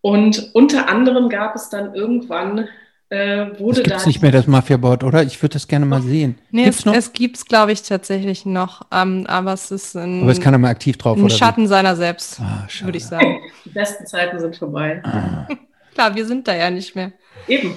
[0.00, 2.68] Und unter anderem gab es dann irgendwann
[3.10, 4.06] äh, wurde da.
[4.06, 5.24] nicht mehr das Mafia-Board, oder?
[5.24, 6.38] Ich würde das gerne mal sehen.
[6.52, 6.94] Nee, gibt's es, noch?
[6.94, 8.82] es gibt es, glaube ich, tatsächlich noch.
[8.92, 11.66] Ähm, aber es ist ein, aber es kann er mal aktiv drauf, ein Schatten wie?
[11.66, 13.40] seiner selbst, ah, würde ich sagen.
[13.64, 15.02] Die besten Zeiten sind vorbei.
[15.04, 15.48] Ah.
[15.94, 17.12] Klar, wir sind da ja nicht mehr.
[17.48, 17.76] Eben.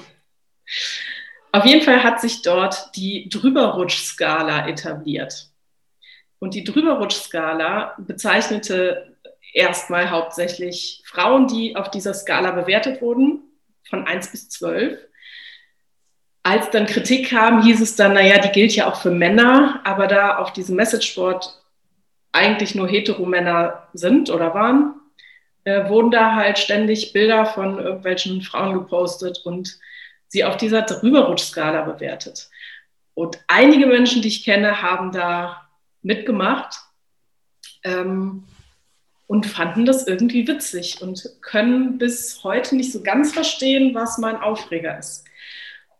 [1.50, 5.48] Auf jeden Fall hat sich dort die Drüberrutsch-Skala etabliert.
[6.44, 9.16] Und die Drüberrutsch-Skala bezeichnete
[9.54, 13.44] erstmal hauptsächlich Frauen, die auf dieser Skala bewertet wurden,
[13.88, 14.98] von 1 bis 12
[16.42, 20.06] als dann Kritik kam, hieß es dann, naja, die gilt ja auch für Männer, aber
[20.06, 21.58] da auf diesem Messageboard
[22.32, 25.00] eigentlich nur Heteromänner sind oder waren,
[25.64, 29.78] äh, wurden da halt ständig Bilder von irgendwelchen Frauen gepostet und
[30.28, 32.50] sie auf dieser Drüberrutschskala bewertet.
[33.14, 35.63] Und einige Menschen, die ich kenne, haben da
[36.04, 36.76] mitgemacht.
[37.82, 38.44] Ähm,
[39.26, 44.36] und fanden das irgendwie witzig und können bis heute nicht so ganz verstehen, was mein
[44.36, 45.24] Aufreger ist.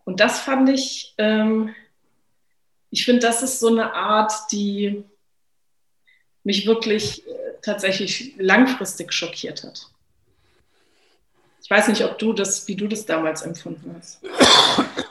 [0.04, 1.74] Und das fand ich, ähm,
[2.90, 5.04] ich finde, das ist so eine Art, die
[6.44, 7.30] mich wirklich äh,
[7.62, 9.88] tatsächlich langfristig schockiert hat.
[11.62, 14.20] Ich weiß nicht, ob du das, wie du das damals empfunden hast.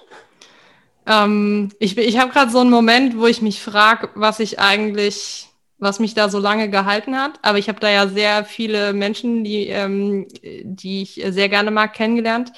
[1.05, 5.49] Ähm, ich ich habe gerade so einen Moment, wo ich mich frage, was ich eigentlich,
[5.77, 7.39] was mich da so lange gehalten hat.
[7.41, 11.93] Aber ich habe da ja sehr viele Menschen, die, ähm, die ich sehr gerne mag,
[11.93, 12.53] kennengelernt.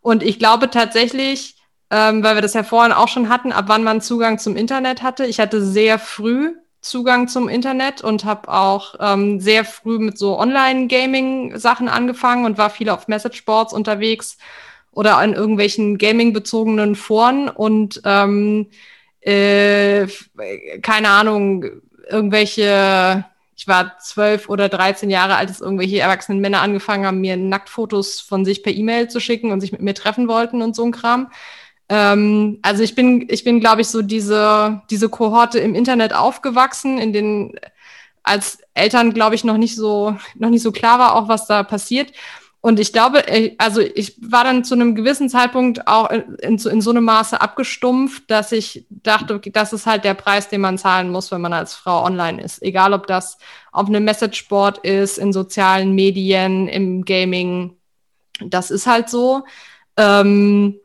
[0.00, 1.56] Und ich glaube tatsächlich,
[1.90, 5.02] ähm, weil wir das ja vorhin auch schon hatten, ab wann man Zugang zum Internet
[5.02, 5.26] hatte.
[5.26, 10.38] Ich hatte sehr früh Zugang zum Internet und habe auch ähm, sehr früh mit so
[10.38, 14.38] Online-Gaming-Sachen angefangen und war viel auf Message-Boards unterwegs
[14.98, 18.66] oder an irgendwelchen Gaming-bezogenen Foren und ähm,
[19.20, 20.08] äh,
[20.82, 21.66] keine Ahnung,
[22.10, 23.24] irgendwelche,
[23.56, 28.20] ich war zwölf oder dreizehn Jahre alt, als irgendwelche erwachsenen Männer angefangen haben, mir Nacktfotos
[28.20, 30.90] von sich per E-Mail zu schicken und sich mit mir treffen wollten und so ein
[30.90, 31.30] Kram.
[31.88, 36.98] Ähm, also ich bin, ich bin, glaube ich, so diese, diese Kohorte im Internet aufgewachsen,
[36.98, 37.60] in den
[38.24, 41.62] als Eltern, glaube ich, noch nicht so, noch nicht so klar war, auch was da
[41.62, 42.12] passiert.
[42.60, 46.58] Und ich glaube, äh, also ich war dann zu einem gewissen Zeitpunkt auch in, in,
[46.58, 50.76] in, so einem Maße abgestumpft, dass ich dachte, das ist halt der Preis, den man
[50.76, 52.62] zahlen muss, wenn man als Frau online ist.
[52.62, 53.38] Egal, ob das
[53.70, 57.76] auf einem Messageboard ist, in sozialen Medien, im Gaming.
[58.40, 59.44] Das ist halt so.
[59.96, 60.80] Ähm,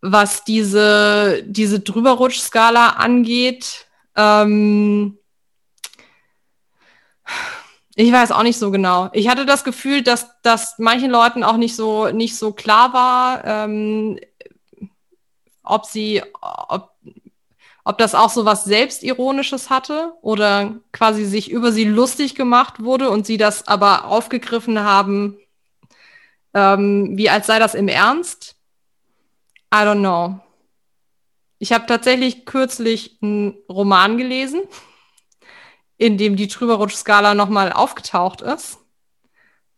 [0.00, 5.18] was diese, diese Drüberrutschskala angeht, ähm,
[8.00, 9.10] ich weiß auch nicht so genau.
[9.12, 13.44] Ich hatte das Gefühl, dass, dass manchen Leuten auch nicht so, nicht so klar war,
[13.44, 14.20] ähm,
[15.64, 16.92] ob sie, ob,
[17.82, 23.10] ob das auch so was Selbstironisches hatte oder quasi sich über sie lustig gemacht wurde
[23.10, 25.36] und sie das aber aufgegriffen haben,
[26.54, 28.54] ähm, wie als sei das im Ernst.
[29.74, 30.38] I don't know.
[31.58, 34.60] Ich habe tatsächlich kürzlich einen Roman gelesen,
[35.98, 38.78] in dem die Trüberrutsch-Skala nochmal aufgetaucht ist.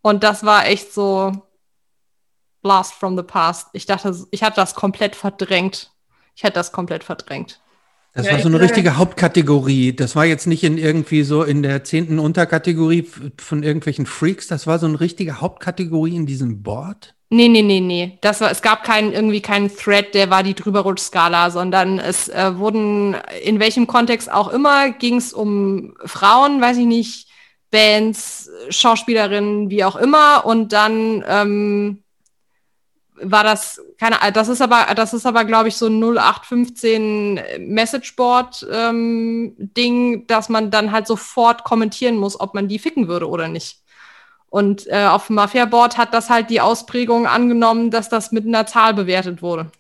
[0.03, 1.33] Und das war echt so
[2.63, 3.69] Blast from the Past.
[3.73, 5.91] Ich dachte, ich hatte das komplett verdrängt.
[6.37, 7.61] Ich hätte das komplett verdrängt.
[8.13, 9.95] Das ja, war so eine richtige Hauptkategorie.
[9.95, 14.47] Das war jetzt nicht in irgendwie so in der zehnten Unterkategorie von irgendwelchen Freaks.
[14.49, 17.15] Das war so eine richtige Hauptkategorie in diesem Board.
[17.33, 18.19] Nee, nee, nee, nee.
[18.23, 22.59] Das war, es gab keinen, irgendwie keinen Thread, der war die Drüberrutschskala, sondern es äh,
[22.59, 27.29] wurden, in welchem Kontext auch immer, ging es um Frauen, weiß ich nicht,
[27.71, 30.45] Bands, Schauspielerinnen, wie auch immer.
[30.45, 32.03] Und dann ähm,
[33.15, 40.15] war das, keine das ist aber, das ist aber, glaube ich, so ein 0815 Messageboard-Ding,
[40.15, 43.79] ähm, dass man dann halt sofort kommentieren muss, ob man die ficken würde oder nicht.
[44.51, 48.67] Und äh, auf dem Mafia-Board hat das halt die Ausprägung angenommen, dass das mit einer
[48.67, 49.71] Zahl bewertet wurde.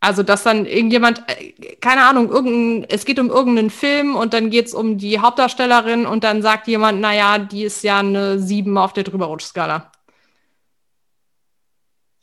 [0.00, 4.50] Also, dass dann irgendjemand, äh, keine Ahnung, irgendein, es geht um irgendeinen Film und dann
[4.50, 8.76] geht es um die Hauptdarstellerin und dann sagt jemand, naja, die ist ja eine 7
[8.76, 9.90] auf der Drüberrutschskala.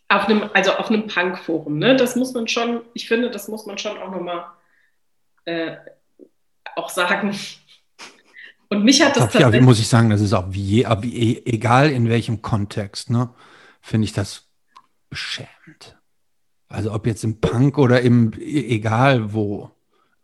[0.09, 1.95] Auf einem, also auf einem Punk-Forum, ne?
[1.95, 4.45] Das muss man schon, ich finde, das muss man schon auch nochmal
[5.45, 5.77] äh,
[6.75, 7.33] auch sagen.
[8.73, 9.61] Und mich hat das tatsächlich...
[9.61, 13.29] muss ich sagen, das ist auch wie, wie egal in welchem Kontext, ne,
[13.81, 14.47] finde ich das
[15.09, 15.97] beschämend.
[16.67, 19.71] Also ob jetzt im Punk oder im, e, egal wo.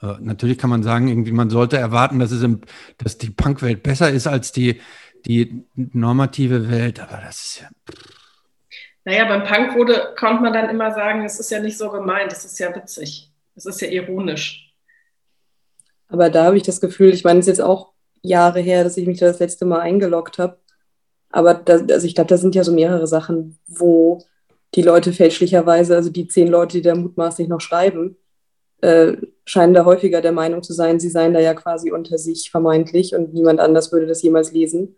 [0.02, 2.62] Äh, natürlich kann man sagen, irgendwie, man sollte erwarten, dass es im,
[2.98, 4.82] dass die Punkwelt besser ist als die,
[5.26, 7.70] die normative Welt, aber das ist ja.
[9.06, 12.32] Naja, beim Punk wurde, konnte man dann immer sagen, es ist ja nicht so gemeint,
[12.32, 13.32] es ist ja witzig.
[13.56, 14.74] Es ist ja ironisch.
[16.08, 18.98] Aber da habe ich das Gefühl, ich meine, es ist jetzt auch Jahre her, dass
[18.98, 20.58] ich mich da das letzte Mal eingeloggt habe.
[21.32, 24.24] Aber das, also ich glaube, da sind ja so mehrere Sachen, wo
[24.76, 28.18] die Leute fälschlicherweise, also die zehn Leute, die da mutmaßlich noch schreiben,
[28.82, 32.50] äh, scheinen da häufiger der Meinung zu sein, sie seien da ja quasi unter sich
[32.52, 34.96] vermeintlich und niemand anders würde das jemals lesen.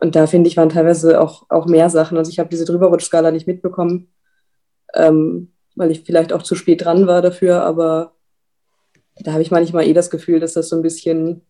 [0.00, 2.18] Und da finde ich, waren teilweise auch, auch mehr Sachen.
[2.18, 4.12] Also ich habe diese Drüberrutschskala nicht mitbekommen,
[4.94, 8.14] ähm, weil ich vielleicht auch zu spät dran war dafür, aber
[9.16, 11.42] da habe ich manchmal eh das Gefühl, dass das so ein bisschen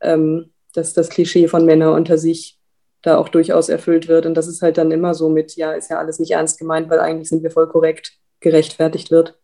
[0.00, 2.58] ähm, dass das Klischee von Männern unter sich
[3.02, 4.26] da auch durchaus erfüllt wird.
[4.26, 6.90] Und das ist halt dann immer so mit, ja, ist ja alles nicht ernst gemeint,
[6.90, 9.38] weil eigentlich sind wir voll korrekt gerechtfertigt wird.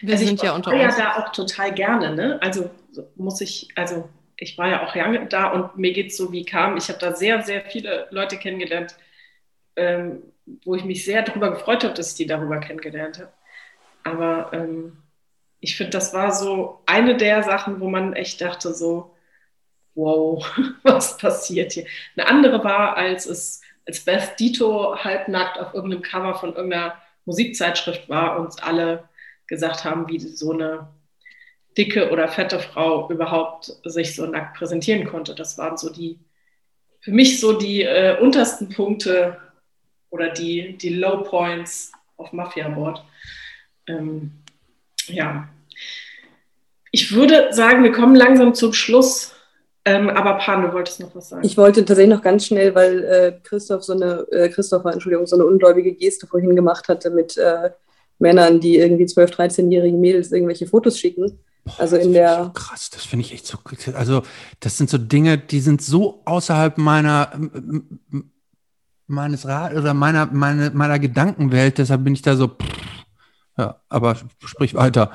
[0.00, 0.80] Wir also sind ja unter uns.
[0.80, 2.40] ja da auch total gerne, ne?
[2.42, 2.70] Also
[3.16, 6.44] muss ich, also ich war ja auch lange da und mir geht es so wie
[6.44, 6.76] kam.
[6.76, 8.96] Ich habe da sehr, sehr viele Leute kennengelernt,
[9.76, 10.22] ähm,
[10.64, 13.32] wo ich mich sehr darüber gefreut habe, dass ich die darüber kennengelernt habe.
[14.04, 14.96] Aber ähm,
[15.64, 19.14] ich finde, das war so eine der Sachen, wo man echt dachte, so,
[19.94, 20.46] wow,
[20.82, 21.86] was passiert hier?
[22.16, 28.08] Eine andere war, als es als Beth Dito halbnackt auf irgendeinem Cover von irgendeiner Musikzeitschrift
[28.08, 29.08] war und alle
[29.46, 30.88] gesagt haben, wie so eine
[31.76, 35.34] dicke oder fette Frau überhaupt sich so nackt präsentieren konnte.
[35.34, 36.18] Das waren so die,
[37.00, 39.38] für mich so die äh, untersten Punkte
[40.10, 43.02] oder die, die Low Points auf Mafia-Board.
[43.86, 44.32] Ähm,
[45.06, 45.48] ja.
[46.94, 49.32] Ich würde sagen, wir kommen langsam zum Schluss.
[49.84, 51.44] Ähm, aber Pan, du wolltest noch was sagen.
[51.44, 55.34] Ich wollte tatsächlich noch ganz schnell, weil äh, Christoph so eine, äh, Christopher, Entschuldigung, so
[55.34, 57.70] eine ungläubige Geste vorhin gemacht hatte mit äh,
[58.20, 61.40] Männern, die irgendwie 12-, 13-jährige Mädels irgendwelche Fotos schicken.
[61.64, 62.44] Boah, also in der.
[62.44, 63.58] So krass, das finde ich echt so.
[63.94, 64.22] Also,
[64.60, 67.32] das sind so Dinge, die sind so außerhalb meiner
[69.08, 72.46] meines Rat oder meiner, meine, meiner Gedankenwelt, deshalb bin ich da so.
[72.46, 73.04] Pff,
[73.58, 75.10] ja, aber sprich weiter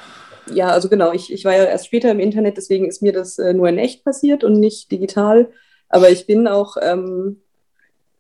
[0.54, 3.40] ja, also genau, ich, ich war ja erst später im Internet, deswegen ist mir das
[3.40, 5.50] äh, nur in echt passiert und nicht digital.
[5.90, 7.42] Aber ich bin auch ähm,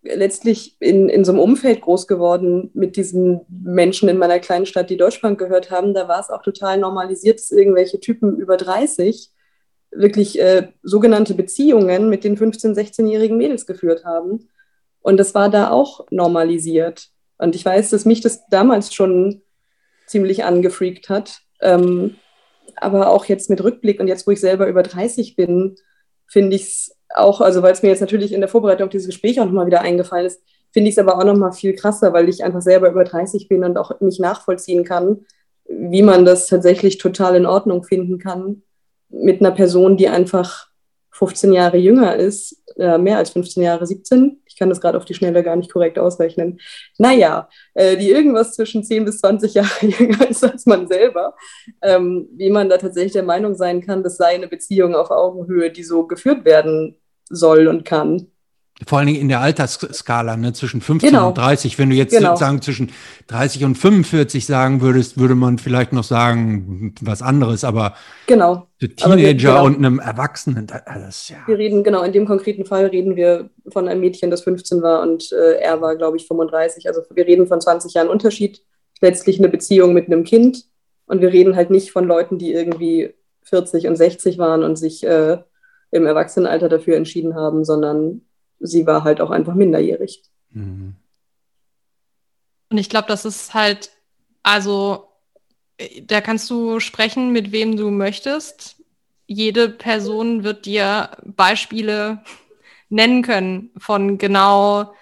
[0.01, 4.89] letztlich in, in so einem Umfeld groß geworden mit diesen Menschen in meiner kleinen Stadt,
[4.89, 5.93] die Deutschbank gehört haben.
[5.93, 9.31] Da war es auch total normalisiert, dass irgendwelche Typen über 30
[9.91, 14.49] wirklich äh, sogenannte Beziehungen mit den 15-, 16-jährigen Mädels geführt haben.
[15.01, 17.09] Und das war da auch normalisiert.
[17.37, 19.41] Und ich weiß, dass mich das damals schon
[20.05, 21.41] ziemlich angefreakt hat.
[21.61, 22.15] Ähm,
[22.75, 25.75] aber auch jetzt mit Rückblick und jetzt, wo ich selber über 30 bin,
[26.27, 29.39] finde ich es auch, also weil es mir jetzt natürlich in der Vorbereitung dieses Gespräch
[29.39, 30.41] auch nochmal wieder eingefallen ist,
[30.71, 33.63] finde ich es aber auch nochmal viel krasser, weil ich einfach selber über 30 bin
[33.63, 35.25] und auch nicht nachvollziehen kann,
[35.67, 38.63] wie man das tatsächlich total in Ordnung finden kann
[39.09, 40.68] mit einer Person, die einfach
[41.19, 44.41] 15 Jahre jünger ist, äh, mehr als 15 Jahre, 17.
[44.45, 46.59] Ich kann das gerade auf die Schnelle gar nicht korrekt ausrechnen.
[46.97, 51.35] Naja, äh, die irgendwas zwischen 10 bis 20 Jahre jünger ist als man selber.
[51.81, 55.71] Ähm, wie man da tatsächlich der Meinung sein kann, das sei eine Beziehung auf Augenhöhe,
[55.71, 56.95] die so geführt werden
[57.29, 58.31] soll und kann.
[58.87, 61.29] Vor allen Dingen in der Altersskala, ne, zwischen 15 genau.
[61.29, 61.77] und 30.
[61.77, 62.29] Wenn du jetzt genau.
[62.29, 62.91] sozusagen zwischen
[63.27, 67.95] 30 und 45 sagen würdest, würde man vielleicht noch sagen, was anderes, aber
[68.25, 68.67] genau.
[68.79, 69.65] Teenager wir, genau.
[69.65, 71.37] und einem Erwachsenen, alles, ja.
[71.45, 75.01] Wir reden, genau, in dem konkreten Fall reden wir von einem Mädchen, das 15 war
[75.01, 76.87] und äh, er war, glaube ich, 35.
[76.87, 78.63] Also wir reden von 20 Jahren Unterschied,
[79.01, 80.63] letztlich eine Beziehung mit einem Kind
[81.05, 85.05] und wir reden halt nicht von Leuten, die irgendwie 40 und 60 waren und sich
[85.05, 85.39] äh,
[85.91, 88.21] im Erwachsenenalter dafür entschieden haben, sondern
[88.59, 90.23] sie war halt auch einfach minderjährig.
[90.51, 90.95] Mhm.
[92.69, 93.91] Und ich glaube, das ist halt,
[94.43, 95.09] also
[96.03, 98.83] da kannst du sprechen, mit wem du möchtest.
[99.27, 102.23] Jede Person wird dir Beispiele
[102.89, 104.93] nennen können von genau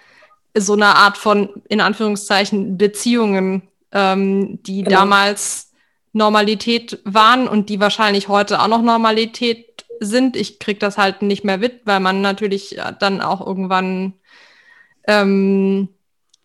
[0.54, 3.62] so einer Art von, in Anführungszeichen, Beziehungen,
[3.92, 5.00] ähm, die genau.
[5.00, 5.72] damals
[6.12, 9.67] Normalität waren und die wahrscheinlich heute auch noch Normalität
[10.00, 10.36] sind.
[10.36, 14.14] Ich kriege das halt nicht mehr mit, weil man natürlich äh, dann auch irgendwann,
[15.06, 15.88] ähm,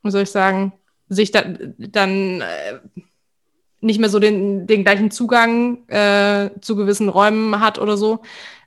[0.02, 0.74] wie soll ich sagen,
[1.10, 1.44] sich da,
[1.78, 2.80] dann äh,
[3.82, 8.22] nicht mehr so den, den gleichen Zugang äh, zu gewissen Räumen hat oder so.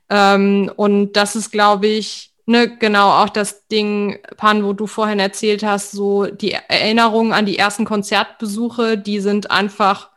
[0.09, 5.19] Ähm, und das ist, glaube ich, ne, genau auch das Ding, Pan, wo du vorhin
[5.19, 10.11] erzählt hast, so die Erinnerungen an die ersten Konzertbesuche, die sind einfach,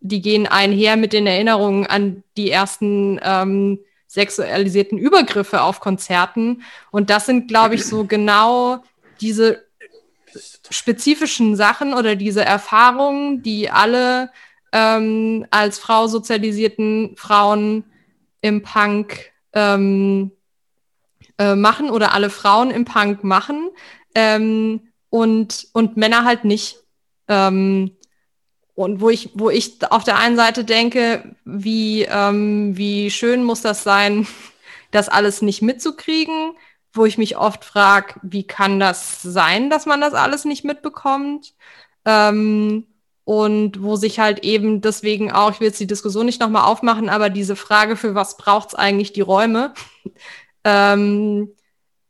[0.00, 3.80] die gehen einher mit den Erinnerungen an die ersten ähm,
[4.14, 6.62] sexualisierten Übergriffe auf Konzerten.
[6.92, 8.82] Und das sind, glaube ich, so genau
[9.20, 9.64] diese
[10.70, 14.30] spezifischen Sachen oder diese Erfahrungen, die alle
[14.72, 17.84] ähm, als Frau sozialisierten Frauen
[18.40, 20.30] im Punk ähm,
[21.38, 23.70] äh, machen oder alle Frauen im Punk machen
[24.14, 26.78] ähm, und, und Männer halt nicht.
[27.26, 27.96] Ähm,
[28.74, 33.62] und wo ich, wo ich auf der einen Seite denke, wie, ähm, wie schön muss
[33.62, 34.26] das sein,
[34.90, 36.52] das alles nicht mitzukriegen,
[36.92, 41.54] wo ich mich oft frage, wie kann das sein, dass man das alles nicht mitbekommt?
[42.04, 42.86] Ähm,
[43.24, 47.08] und wo sich halt eben deswegen auch, ich will jetzt die Diskussion nicht nochmal aufmachen,
[47.08, 49.72] aber diese Frage, für was braucht es eigentlich die Räume,
[50.64, 51.54] ähm,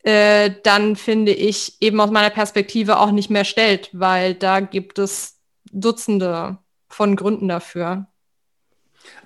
[0.02, 4.98] äh, dann finde ich eben aus meiner Perspektive auch nicht mehr stellt, weil da gibt
[4.98, 5.33] es
[5.74, 8.06] Dutzende von Gründen dafür.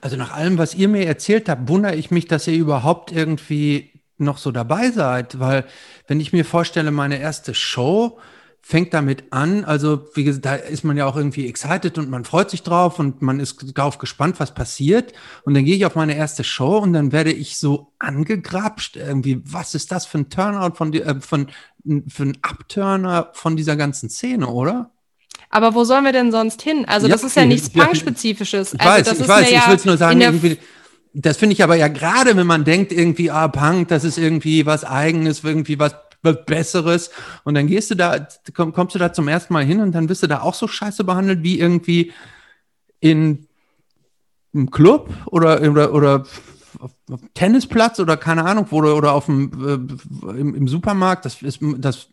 [0.00, 3.92] Also nach allem, was ihr mir erzählt habt, wundere ich mich, dass ihr überhaupt irgendwie
[4.16, 5.64] noch so dabei seid, weil
[6.08, 8.18] wenn ich mir vorstelle, meine erste Show
[8.60, 12.24] fängt damit an, also wie gesagt, da ist man ja auch irgendwie excited und man
[12.24, 15.12] freut sich drauf und man ist darauf gespannt, was passiert
[15.44, 19.40] und dann gehe ich auf meine erste Show und dann werde ich so angegrapscht irgendwie,
[19.44, 21.48] was ist das für ein Turnout von, äh, von
[22.08, 24.90] für ein Upturner von dieser ganzen Szene, oder?
[25.50, 26.84] Aber wo sollen wir denn sonst hin?
[26.86, 28.74] Also ja, das ist ja nichts Punk-spezifisches.
[28.74, 30.58] Ich also weiß, ich weiß, ich will es nur sagen, irgendwie
[31.14, 34.66] das finde ich aber ja gerade, wenn man denkt irgendwie, ah, Punk, das ist irgendwie
[34.66, 35.94] was Eigenes, irgendwie was,
[36.46, 37.10] Besseres.
[37.44, 40.22] Und dann gehst du da, kommst du da zum ersten Mal hin und dann wirst
[40.22, 42.12] du da auch so scheiße behandelt wie irgendwie
[43.00, 43.46] in
[44.52, 46.24] einem Club oder, oder, oder
[47.34, 51.24] Tennisplatz oder keine Ahnung, wo du, oder auf dem, äh, im, im Supermarkt.
[51.24, 52.08] Das ist, das,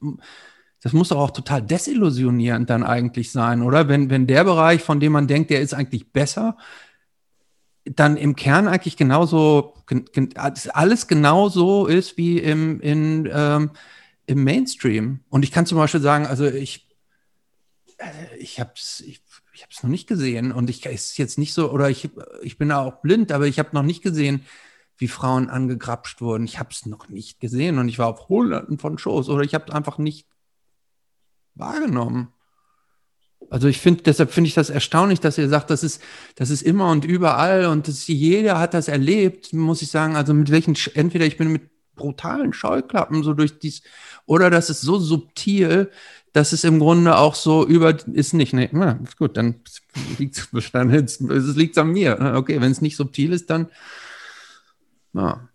[0.86, 3.88] das muss doch auch total desillusionierend dann eigentlich sein, oder?
[3.88, 6.57] Wenn, wenn der Bereich, von dem man denkt, der ist eigentlich besser,
[7.86, 9.74] dann im Kern eigentlich genauso,
[10.76, 13.72] alles genauso ist wie im, in, ähm,
[14.28, 15.22] im Mainstream.
[15.30, 16.88] Und ich kann zum Beispiel sagen, also ich,
[17.98, 19.24] äh, ich habe es ich,
[19.56, 22.12] ich hab's noch nicht gesehen und ich ist jetzt nicht so, oder ich,
[22.44, 24.45] ich bin auch blind, aber ich habe noch nicht gesehen,
[24.99, 26.45] wie Frauen angegrapscht wurden.
[26.45, 29.56] Ich habe es noch nicht gesehen und ich war auf hunderten von Shows oder ich
[29.56, 30.28] habe es einfach nicht
[31.56, 32.30] wahrgenommen.
[33.49, 36.02] Also ich finde, deshalb finde ich das erstaunlich, dass ihr sagt, das ist,
[36.36, 40.15] das ist immer und überall und das, jeder hat das erlebt, muss ich sagen.
[40.15, 43.82] Also mit welchen, entweder ich bin mit brutalen Scheuklappen so durch dies,
[44.26, 45.91] oder das ist so subtil,
[46.34, 48.53] dass es im Grunde auch so über ist nicht.
[48.53, 49.61] Nee, na, gut, dann
[50.18, 52.34] liegt es liegt an mir.
[52.36, 53.69] Okay, wenn es nicht subtil ist, dann
[55.14, 55.48] ja.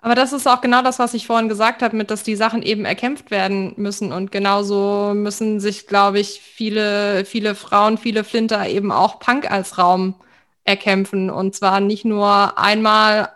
[0.00, 2.62] Aber das ist auch genau das, was ich vorhin gesagt habe, mit dass die Sachen
[2.62, 4.12] eben erkämpft werden müssen.
[4.12, 9.76] Und genauso müssen sich, glaube ich, viele, viele Frauen, viele Flinter eben auch Punk als
[9.76, 10.14] Raum
[10.64, 11.30] erkämpfen.
[11.30, 13.32] Und zwar nicht nur einmal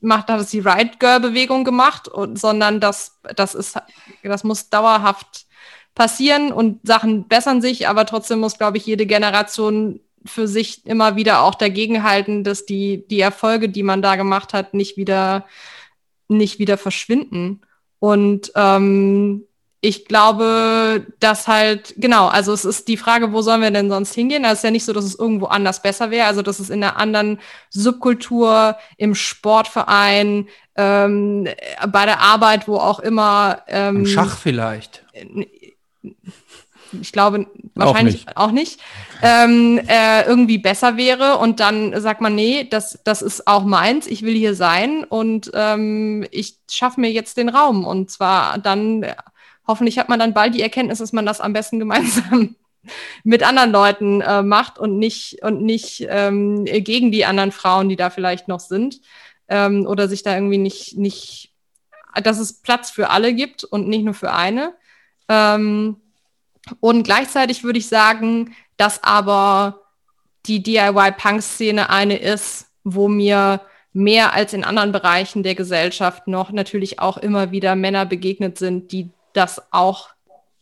[0.00, 3.78] macht das die Right Girl Bewegung gemacht, und, sondern das, das ist,
[4.22, 5.46] das muss dauerhaft
[5.94, 11.16] passieren und Sachen bessern sich, aber trotzdem muss, glaube ich, jede Generation für sich immer
[11.16, 15.44] wieder auch dagegenhalten, dass die, die Erfolge, die man da gemacht hat, nicht wieder
[16.28, 17.60] nicht wieder verschwinden.
[17.98, 19.44] Und ähm,
[19.80, 24.14] ich glaube, dass halt, genau, also es ist die Frage, wo sollen wir denn sonst
[24.14, 24.44] hingehen?
[24.44, 26.70] Also es ist ja nicht so, dass es irgendwo anders besser wäre, also dass es
[26.70, 27.38] in einer anderen
[27.68, 31.48] Subkultur, im Sportverein, ähm,
[31.88, 33.62] bei der Arbeit, wo auch immer.
[33.68, 35.04] Ähm, Im Schach vielleicht.
[37.00, 38.80] Ich glaube wahrscheinlich auch nicht, auch nicht
[39.22, 41.38] ähm, äh, irgendwie besser wäre.
[41.38, 45.50] Und dann sagt man, nee, das, das ist auch meins, ich will hier sein und
[45.54, 47.84] ähm, ich schaffe mir jetzt den Raum.
[47.84, 49.06] Und zwar dann,
[49.66, 52.56] hoffentlich hat man dann bald die Erkenntnis, dass man das am besten gemeinsam
[53.22, 57.96] mit anderen Leuten äh, macht und nicht, und nicht ähm, gegen die anderen Frauen, die
[57.96, 59.00] da vielleicht noch sind.
[59.48, 61.52] Ähm, oder sich da irgendwie nicht, nicht,
[62.22, 64.74] dass es Platz für alle gibt und nicht nur für eine.
[65.28, 65.96] Ähm,
[66.80, 69.80] und gleichzeitig würde ich sagen, dass aber
[70.46, 73.60] die DIY-Punk-Szene eine ist, wo mir
[73.92, 78.92] mehr als in anderen Bereichen der Gesellschaft noch natürlich auch immer wieder Männer begegnet sind,
[78.92, 80.08] die das auch,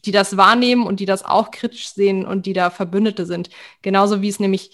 [0.04, 3.50] die das wahrnehmen und die das auch kritisch sehen und die da Verbündete sind.
[3.80, 4.72] Genauso wie es nämlich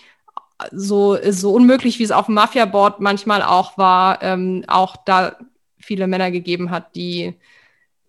[0.72, 5.36] so, so unmöglich, wie es auf dem Mafia-Board manchmal auch war, ähm, auch da
[5.78, 7.34] viele Männer gegeben hat, die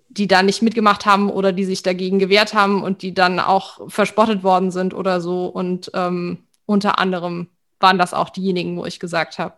[0.09, 3.89] die da nicht mitgemacht haben oder die sich dagegen gewehrt haben und die dann auch
[3.89, 5.45] verspottet worden sind oder so.
[5.45, 7.47] Und ähm, unter anderem
[7.79, 9.55] waren das auch diejenigen, wo ich gesagt habe,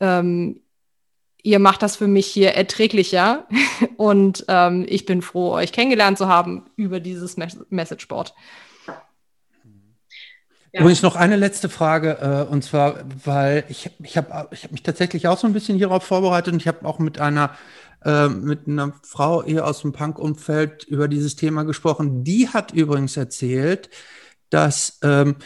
[0.00, 0.60] ähm,
[1.42, 3.46] ihr macht das für mich hier erträglicher
[3.96, 8.34] und ähm, ich bin froh, euch kennengelernt zu haben über dieses Messageboard.
[10.72, 10.80] Ja.
[10.80, 14.82] Übrigens noch eine letzte Frage, äh, und zwar, weil ich, ich habe ich hab mich
[14.82, 17.54] tatsächlich auch so ein bisschen hierauf vorbereitet und ich habe auch mit einer
[18.04, 22.24] äh, mit einer Frau hier aus dem Punk-Umfeld über dieses Thema gesprochen.
[22.24, 23.90] Die hat übrigens erzählt,
[24.50, 25.36] dass ähm,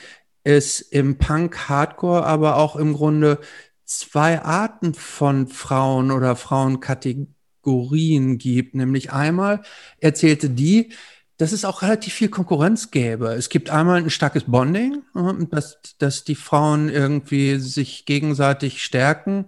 [0.44, 3.38] es im Punk-Hardcore aber auch im Grunde
[3.84, 8.74] zwei Arten von Frauen oder Frauenkategorien gibt.
[8.74, 9.62] Nämlich einmal
[9.98, 10.92] erzählte die,
[11.38, 13.28] dass es auch relativ viel Konkurrenz gäbe.
[13.28, 19.46] Es gibt einmal ein starkes Bonding, äh, dass, dass die Frauen irgendwie sich gegenseitig stärken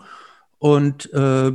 [0.58, 1.52] und äh,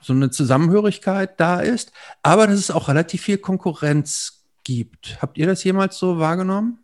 [0.00, 5.18] so eine Zusammenhörigkeit da ist, aber dass es auch relativ viel Konkurrenz gibt.
[5.20, 6.78] Habt ihr das jemals so wahrgenommen?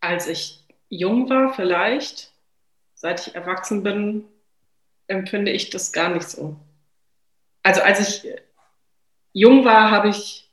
[0.00, 2.32] Als ich jung war, vielleicht,
[2.94, 4.24] seit ich erwachsen bin,
[5.06, 6.56] empfinde ich das gar nicht so.
[7.62, 8.32] Also als ich
[9.32, 10.48] jung war, habe ich,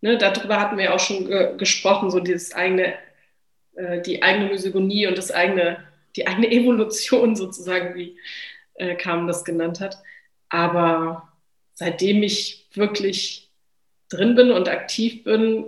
[0.00, 2.94] ne, darüber hatten wir auch schon ge gesprochen, so dieses eigene,
[3.74, 5.84] äh, die eigene Misogonie und das eigene,
[6.16, 8.18] die eigene Evolution sozusagen, wie
[8.80, 9.98] äh, Carmen das genannt hat.
[10.48, 11.28] Aber
[11.74, 13.50] seitdem ich wirklich
[14.08, 15.66] drin bin und aktiv bin,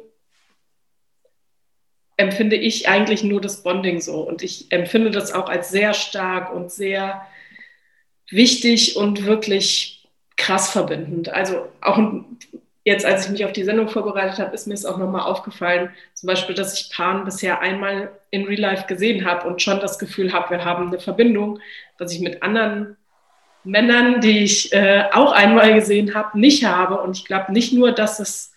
[2.17, 4.21] empfinde ich eigentlich nur das Bonding so.
[4.21, 7.27] Und ich empfinde das auch als sehr stark und sehr
[8.31, 11.29] wichtig und wirklich krass verbindend.
[11.29, 11.99] Also auch
[12.85, 15.91] jetzt, als ich mich auf die Sendung vorbereitet habe, ist mir es auch nochmal aufgefallen,
[16.15, 19.99] zum Beispiel, dass ich Pan bisher einmal in Real Life gesehen habe und schon das
[19.99, 21.61] Gefühl habe, wir haben eine Verbindung,
[21.99, 22.97] was ich mit anderen
[23.65, 27.01] Männern, die ich äh, auch einmal gesehen habe, nicht habe.
[27.01, 28.53] Und ich glaube nicht nur, dass es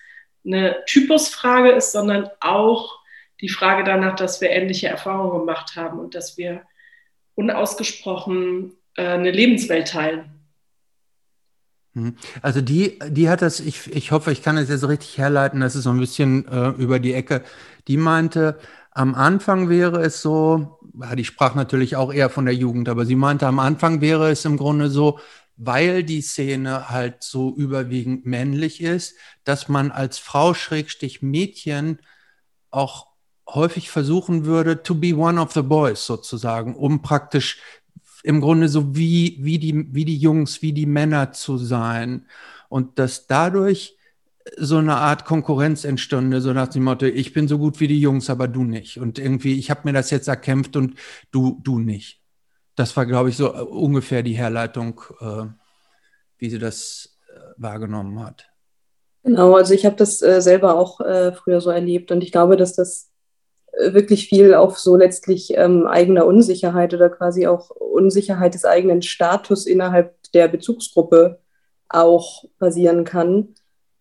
[0.46, 3.00] eine Typusfrage ist, sondern auch
[3.42, 6.62] die Frage danach, dass wir ähnliche Erfahrungen gemacht haben und dass wir
[7.36, 10.36] unausgesprochen äh, eine Lebenswelt teilen.
[11.94, 12.16] Mhm.
[12.42, 15.76] Also die, die hat das, ich, ich hoffe, ich kann es jetzt richtig herleiten, das
[15.76, 17.44] ist so ein bisschen äh, über die Ecke.
[17.88, 18.58] Die meinte,
[18.92, 20.80] am Anfang wäre es so,
[21.16, 24.46] die sprach natürlich auch eher von der Jugend, aber sie meinte, am Anfang wäre es
[24.46, 25.20] im Grunde so,
[25.58, 32.00] weil die Szene halt so überwiegend männlich ist, dass man als Frau Schrägstich Mädchen
[32.72, 33.08] auch
[33.48, 37.60] häufig versuchen würde, to be one of the boys sozusagen, um praktisch
[38.24, 42.28] im Grunde so wie, wie, die, wie die Jungs, wie die Männer zu sein.
[42.70, 43.98] Und dass dadurch
[44.58, 48.00] so eine Art Konkurrenz entstünde, so nach dem Motto, ich bin so gut wie die
[48.00, 48.98] Jungs, aber du nicht.
[49.00, 50.96] Und irgendwie, ich habe mir das jetzt erkämpft und
[51.32, 52.22] du, du nicht.
[52.76, 55.46] Das war, glaube ich, so äh, ungefähr die Herleitung, äh,
[56.38, 58.50] wie sie das äh, wahrgenommen hat.
[59.24, 62.58] Genau, also ich habe das äh, selber auch äh, früher so erlebt und ich glaube,
[62.58, 63.10] dass das
[63.78, 69.66] wirklich viel auf so letztlich ähm, eigener Unsicherheit oder quasi auch Unsicherheit des eigenen Status
[69.66, 71.40] innerhalb der Bezugsgruppe
[71.90, 73.56] auch basieren kann.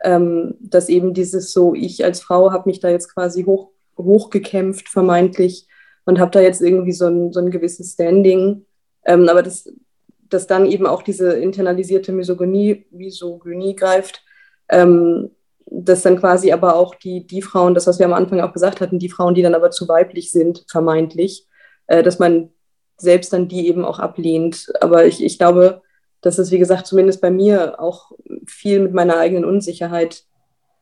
[0.05, 4.89] Ähm, dass eben dieses so, ich als Frau habe mich da jetzt quasi hoch, hochgekämpft,
[4.89, 5.66] vermeintlich,
[6.05, 8.66] und habe da jetzt irgendwie so ein, so ein gewisses Standing.
[9.05, 9.73] Ähm, aber dass,
[10.28, 14.23] dass dann eben auch diese internalisierte Misogynie, Misogynie greift,
[14.68, 15.31] ähm,
[15.66, 18.81] dass dann quasi aber auch die, die Frauen, das, was wir am Anfang auch gesagt
[18.81, 21.47] hatten, die Frauen, die dann aber zu weiblich sind, vermeintlich,
[21.86, 22.50] äh, dass man
[22.97, 24.73] selbst dann die eben auch ablehnt.
[24.81, 25.83] Aber ich, ich glaube,
[26.25, 28.12] dass es, wie gesagt, zumindest bei mir auch
[28.47, 30.25] viel mit meiner eigenen Unsicherheit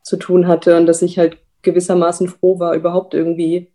[0.03, 3.73] zu tun hatte und dass ich halt gewissermaßen froh war, überhaupt irgendwie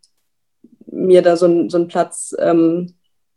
[0.85, 2.93] mir da so, ein, so einen Platz ähm,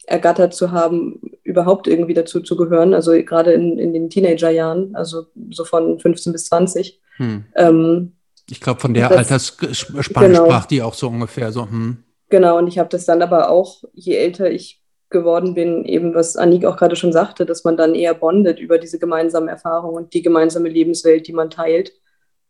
[0.07, 2.95] ergattert zu haben, überhaupt irgendwie dazu zu gehören.
[2.95, 7.01] Also gerade in, in den Teenagerjahren, also so von 15 bis 20.
[7.17, 7.45] Hm.
[7.57, 8.13] Ähm,
[8.49, 10.47] ich glaube, von der das, Altersspanne genau.
[10.47, 11.69] sprach die auch so ungefähr so.
[11.69, 12.05] Hm.
[12.29, 14.80] Genau, und ich habe das dann aber auch, je älter ich
[15.11, 18.79] geworden bin, eben was Anik auch gerade schon sagte, dass man dann eher bondet über
[18.79, 21.93] diese gemeinsamen Erfahrungen und die gemeinsame Lebenswelt, die man teilt.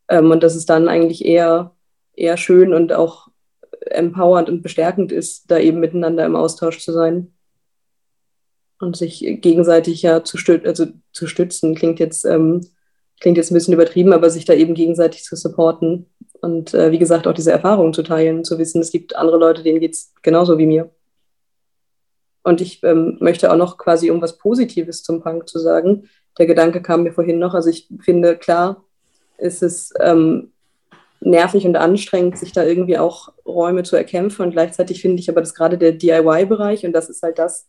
[0.09, 1.75] Ähm, und dass es dann eigentlich eher,
[2.15, 3.29] eher schön und auch
[3.87, 7.33] empowernd und bestärkend ist, da eben miteinander im Austausch zu sein
[8.79, 12.67] und sich gegenseitig ja zu, stüt also zu stützen, klingt jetzt, ähm,
[13.21, 16.07] klingt jetzt ein bisschen übertrieben, aber sich da eben gegenseitig zu supporten
[16.41, 19.63] und äh, wie gesagt auch diese Erfahrungen zu teilen, zu wissen, es gibt andere Leute,
[19.63, 20.91] denen geht es genauso wie mir.
[22.43, 26.47] Und ich ähm, möchte auch noch quasi, um was Positives zum Punk zu sagen, der
[26.47, 28.85] Gedanke kam mir vorhin noch, also ich finde, klar,
[29.37, 30.53] ist es ähm,
[31.21, 35.41] nervig und anstrengend, sich da irgendwie auch Räume zu erkämpfen und gleichzeitig finde ich aber,
[35.41, 37.69] dass gerade der DIY-Bereich und das ist halt das,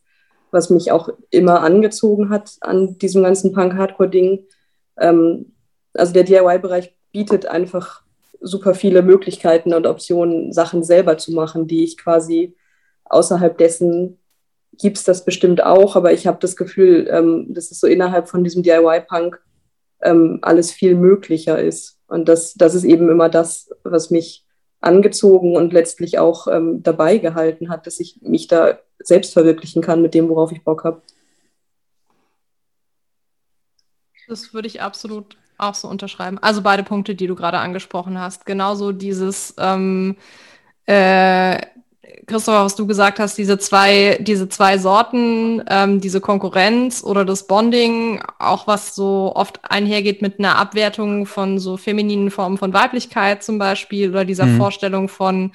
[0.50, 4.46] was mich auch immer angezogen hat an diesem ganzen Punk-Hardcore-Ding.
[4.98, 5.52] Ähm,
[5.94, 8.02] also der DIY-Bereich bietet einfach
[8.40, 12.56] super viele Möglichkeiten und Optionen, Sachen selber zu machen, die ich quasi
[13.04, 14.18] außerhalb dessen
[14.78, 18.28] gibt es das bestimmt auch, aber ich habe das Gefühl, ähm, dass es so innerhalb
[18.28, 19.40] von diesem DIY-Punk
[20.02, 21.98] ähm, alles viel möglicher ist.
[22.06, 24.44] Und das, das ist eben immer das, was mich
[24.80, 30.02] angezogen und letztlich auch ähm, dabei gehalten hat, dass ich mich da selbst verwirklichen kann
[30.02, 31.02] mit dem, worauf ich Bock habe.
[34.28, 36.38] Das würde ich absolut auch so unterschreiben.
[36.38, 38.46] Also beide Punkte, die du gerade angesprochen hast.
[38.46, 40.16] Genauso dieses ähm,
[40.86, 41.60] äh,
[42.26, 47.46] Christopher, was du gesagt hast, diese zwei, diese zwei Sorten, ähm, diese Konkurrenz oder das
[47.46, 53.44] Bonding, auch was so oft einhergeht mit einer Abwertung von so femininen Formen von Weiblichkeit
[53.44, 54.56] zum Beispiel oder dieser mhm.
[54.56, 55.52] Vorstellung von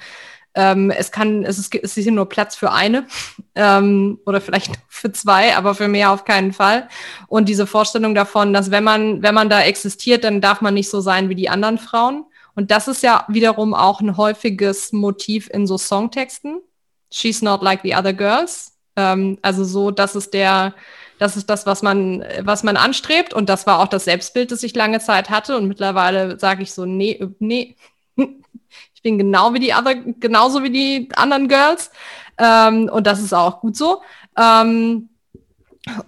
[0.54, 3.06] ähm, es kann, es ist, es ist hier nur Platz für eine
[3.54, 6.88] ähm, oder vielleicht für zwei, aber für mehr auf keinen Fall.
[7.26, 10.88] Und diese Vorstellung davon, dass wenn man, wenn man da existiert, dann darf man nicht
[10.88, 12.24] so sein wie die anderen Frauen.
[12.58, 16.60] Und das ist ja wiederum auch ein häufiges Motiv in so Songtexten.
[17.08, 18.72] She's not like the other girls.
[18.96, 20.74] Ähm, also so, das ist der,
[21.20, 23.32] das ist das, was man, was man anstrebt.
[23.32, 25.56] Und das war auch das Selbstbild, das ich lange Zeit hatte.
[25.56, 27.76] Und mittlerweile sage ich so, nee, nee,
[28.16, 31.92] ich bin genau wie die other, genauso wie die anderen Girls.
[32.38, 34.02] Ähm, und das ist auch gut so.
[34.36, 35.10] Ähm,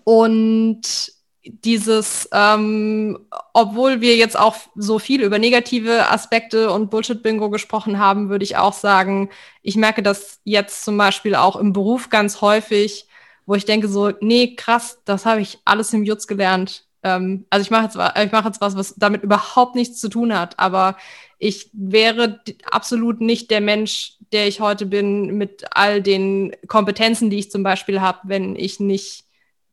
[0.03, 1.12] und
[1.44, 3.19] dieses, ähm,
[3.55, 8.57] obwohl wir jetzt auch so viel über negative Aspekte und Bullshit-Bingo gesprochen haben, würde ich
[8.57, 9.31] auch sagen,
[9.62, 13.07] ich merke das jetzt zum Beispiel auch im Beruf ganz häufig,
[13.47, 16.85] wo ich denke so, nee, krass, das habe ich alles im Jutz gelernt.
[17.02, 20.39] Ähm, also ich mache jetzt, ich mache jetzt was, was damit überhaupt nichts zu tun
[20.39, 20.97] hat, aber
[21.39, 27.39] ich wäre absolut nicht der Mensch, der ich heute bin, mit all den Kompetenzen, die
[27.39, 29.25] ich zum Beispiel habe, wenn ich nicht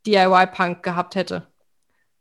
[0.06, 1.48] DIY-Punk gehabt hätte.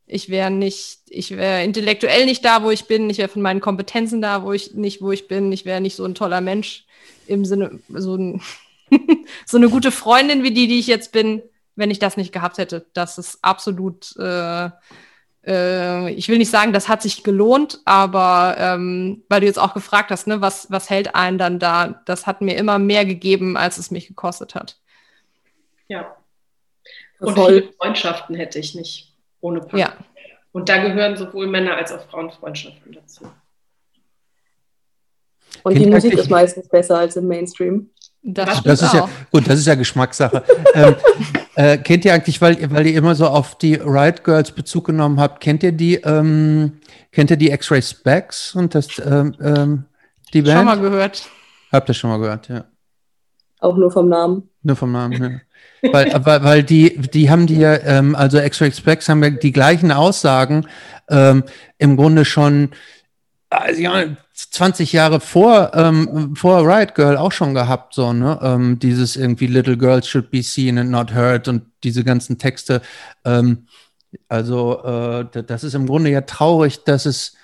[0.06, 3.10] Ich wäre nicht, ich wäre intellektuell nicht da, wo ich bin.
[3.10, 5.50] Ich wäre von meinen Kompetenzen da, wo ich nicht, wo ich bin.
[5.50, 6.84] Ich wäre nicht so ein toller Mensch
[7.26, 8.40] im Sinne, so, ein
[9.46, 11.42] so eine gute Freundin wie die, die ich jetzt bin,
[11.74, 12.86] wenn ich das nicht gehabt hätte.
[12.92, 14.70] Das ist absolut, äh,
[15.44, 19.74] äh, ich will nicht sagen, das hat sich gelohnt, aber ähm, weil du jetzt auch
[19.74, 22.00] gefragt hast, ne, was, was hält einen dann da?
[22.06, 24.78] Das hat mir immer mehr gegeben, als es mich gekostet hat.
[25.88, 26.16] Ja.
[27.18, 27.62] Und Voll.
[27.62, 29.15] viele Freundschaften hätte ich nicht
[29.46, 29.78] ohne Punk.
[29.78, 29.92] Ja.
[30.52, 33.26] Und da gehören sowohl Männer als auch Frauenfreundschaften dazu.
[35.62, 37.90] Und die Musik ist meistens besser als im Mainstream.
[38.22, 40.42] Das, das ist ja gut, das ist ja Geschmackssache.
[40.74, 40.96] ähm,
[41.54, 45.20] äh, kennt ihr eigentlich, weil, weil ihr immer so auf die Riot Girls Bezug genommen
[45.20, 46.80] habt, kennt ihr die, ähm,
[47.12, 49.84] kennt ihr die X-Ray Specs und das ähm, ähm,
[50.34, 50.56] die Band?
[50.56, 51.28] Schon mal gehört.
[51.70, 52.64] Habt ihr schon mal gehört, ja.
[53.60, 54.50] Auch nur vom Namen.
[54.66, 55.40] Nur vom Namen, ja
[55.92, 59.52] weil, weil, weil die, die haben die ja, ähm, also X-Ray Specs haben ja die
[59.52, 60.66] gleichen Aussagen
[61.08, 61.44] ähm,
[61.78, 62.70] im Grunde schon
[63.48, 64.04] also, ja,
[64.34, 68.38] 20 Jahre vor, ähm, vor Riot Girl auch schon gehabt, so, ne?
[68.42, 72.82] Ähm, dieses irgendwie Little Girls should be seen and not heard und diese ganzen Texte.
[73.24, 73.66] Ähm,
[74.28, 77.36] also, äh, das ist im Grunde ja traurig, dass es,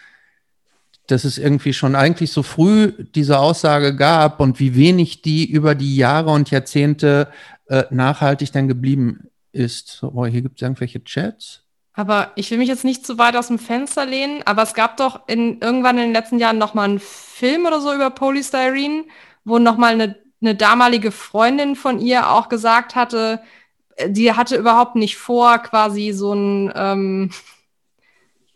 [1.06, 5.74] dass es irgendwie schon eigentlich so früh diese Aussage gab und wie wenig die über
[5.74, 7.28] die Jahre und Jahrzehnte
[7.68, 10.02] äh, nachhaltig dann geblieben ist.
[10.02, 11.62] Oh, hier gibt es irgendwelche Chats.
[11.94, 14.96] Aber ich will mich jetzt nicht zu weit aus dem Fenster lehnen, aber es gab
[14.96, 19.04] doch in, irgendwann in den letzten Jahren nochmal einen Film oder so über Polystyrene,
[19.44, 23.42] wo nochmal eine, eine damalige Freundin von ihr auch gesagt hatte,
[23.96, 27.30] äh, die hatte überhaupt nicht vor, quasi so ein, ähm,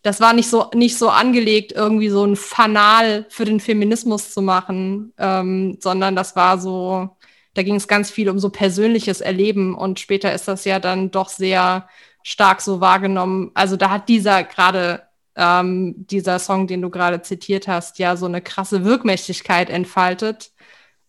[0.07, 4.41] das war nicht so, nicht so angelegt, irgendwie so ein Fanal für den Feminismus zu
[4.41, 7.17] machen, ähm, sondern das war so,
[7.55, 11.10] da ging es ganz viel um so persönliches Erleben und später ist das ja dann
[11.10, 11.89] doch sehr
[12.23, 13.51] stark so wahrgenommen.
[13.55, 15.02] Also da hat dieser gerade,
[15.35, 20.52] ähm, dieser Song, den du gerade zitiert hast, ja so eine krasse Wirkmächtigkeit entfaltet.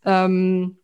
[0.05, 0.76] Ähm,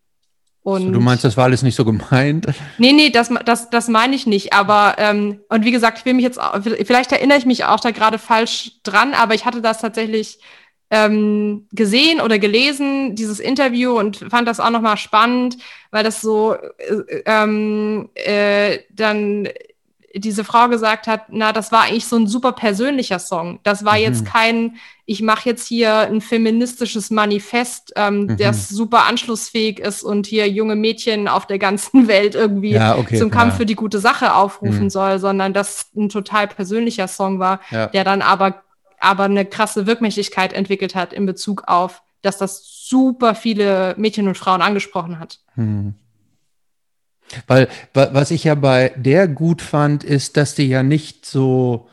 [0.63, 2.47] und du meinst, das war alles nicht so gemeint?
[2.77, 4.53] Nee, nee, das, das, das meine ich nicht.
[4.53, 6.39] Aber, ähm, und wie gesagt, ich will mich jetzt,
[6.85, 10.39] vielleicht erinnere ich mich auch da gerade falsch dran, aber ich hatte das tatsächlich
[10.89, 15.57] ähm, gesehen oder gelesen, dieses Interview, und fand das auch nochmal spannend,
[15.91, 19.49] weil das so äh, ähm, äh, dann
[20.15, 23.59] diese Frau gesagt hat, na, das war eigentlich so ein super persönlicher Song.
[23.63, 24.01] Das war mhm.
[24.01, 24.75] jetzt kein,
[25.05, 28.37] ich mache jetzt hier ein feministisches Manifest, ähm, mhm.
[28.37, 33.17] das super anschlussfähig ist und hier junge Mädchen auf der ganzen Welt irgendwie ja, okay,
[33.17, 34.89] zum Kampf für die gute Sache aufrufen mhm.
[34.89, 37.87] soll, sondern das ein total persönlicher Song war, ja.
[37.87, 38.63] der dann aber
[38.99, 44.37] aber eine krasse Wirkmächtigkeit entwickelt hat in Bezug auf, dass das super viele Mädchen und
[44.37, 45.39] Frauen angesprochen hat.
[45.55, 45.95] Hm.
[47.47, 51.87] Weil, was ich ja bei der gut fand, ist, dass die ja nicht so,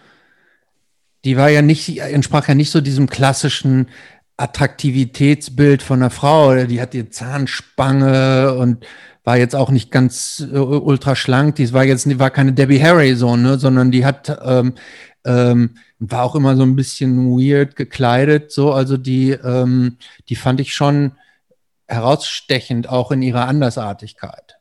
[1.24, 3.88] die war ja nicht, entsprach ja nicht so diesem klassischen
[4.36, 6.54] Attraktivitätsbild von einer Frau.
[6.64, 8.86] Die hat die Zahnspange und
[9.24, 11.56] war jetzt auch nicht ganz äh, ultra schlank.
[11.56, 14.74] Die war jetzt, die war keine Debbie Harry so, ne, sondern die hat, ähm,
[15.24, 20.60] ähm, war auch immer so ein bisschen weird gekleidet, so, also die, ähm, die fand
[20.60, 21.12] ich schon
[21.86, 24.59] herausstechend, auch in ihrer Andersartigkeit.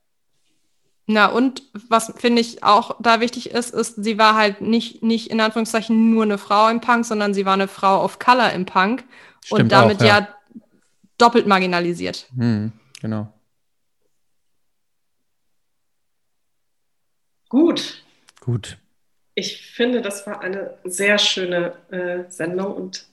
[1.12, 5.32] Na, und was finde ich auch da wichtig ist, ist, sie war halt nicht, nicht
[5.32, 8.66] in Anführungszeichen nur eine Frau im Punk, sondern sie war eine Frau of Color im
[8.66, 9.04] Punk
[9.44, 10.20] Stimmt und damit auch, ja.
[10.20, 10.28] ja.
[11.18, 12.28] doppelt marginalisiert.
[12.36, 12.72] Hm,
[13.02, 13.34] genau.
[17.50, 18.04] Gut.
[18.40, 18.78] Gut
[19.40, 23.06] ich finde, das war eine sehr schöne äh, Sendung und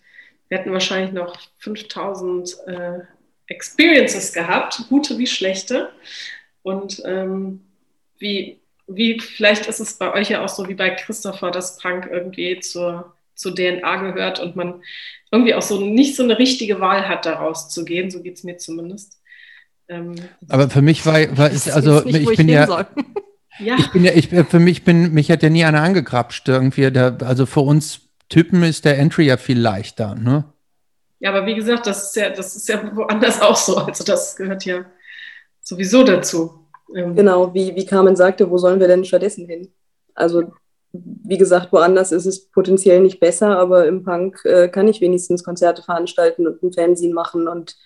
[0.49, 2.99] wir hätten wahrscheinlich noch 5000 äh,
[3.47, 5.91] Experiences gehabt, gute wie schlechte.
[6.63, 7.66] Und ähm,
[8.19, 12.09] wie, wie, vielleicht ist es bei euch ja auch so wie bei Christopher, dass Punk
[12.11, 14.83] irgendwie zur, zur DNA gehört und man
[15.31, 18.11] irgendwie auch so nicht so eine richtige Wahl hat, daraus zu gehen.
[18.11, 19.19] So geht es mir zumindest.
[19.89, 20.15] Ähm,
[20.49, 22.87] Aber für mich war, war ist, also nicht, ich, ich bin ja.
[23.59, 23.77] Ja.
[23.79, 26.91] Ich bin ja, ich für mich bin, mich hat ja nie einer angegrapscht irgendwie.
[26.91, 30.45] Der, also für uns Typen ist der Entry ja viel leichter, ne?
[31.21, 33.79] Ja, aber wie gesagt, das ist ja, das ist ja woanders auch so.
[33.79, 34.85] Also das gehört ja
[35.63, 36.66] sowieso dazu.
[36.95, 39.73] Ähm, genau, wie, wie Carmen sagte, wo sollen wir denn stattdessen hin?
[40.15, 40.45] Also,
[40.93, 45.45] wie gesagt, woanders ist es potenziell nicht besser, aber im Punk äh, kann ich wenigstens
[45.45, 47.77] Konzerte veranstalten und ein Fernsehen machen und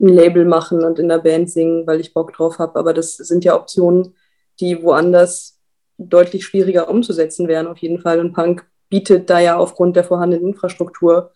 [0.00, 2.78] ein Label machen und in der Band singen, weil ich Bock drauf habe.
[2.78, 4.14] Aber das sind ja Optionen,
[4.58, 5.58] die woanders
[5.98, 8.20] deutlich schwieriger umzusetzen wären, auf jeden Fall.
[8.20, 11.32] Und Punk bietet da ja aufgrund der vorhandenen Infrastruktur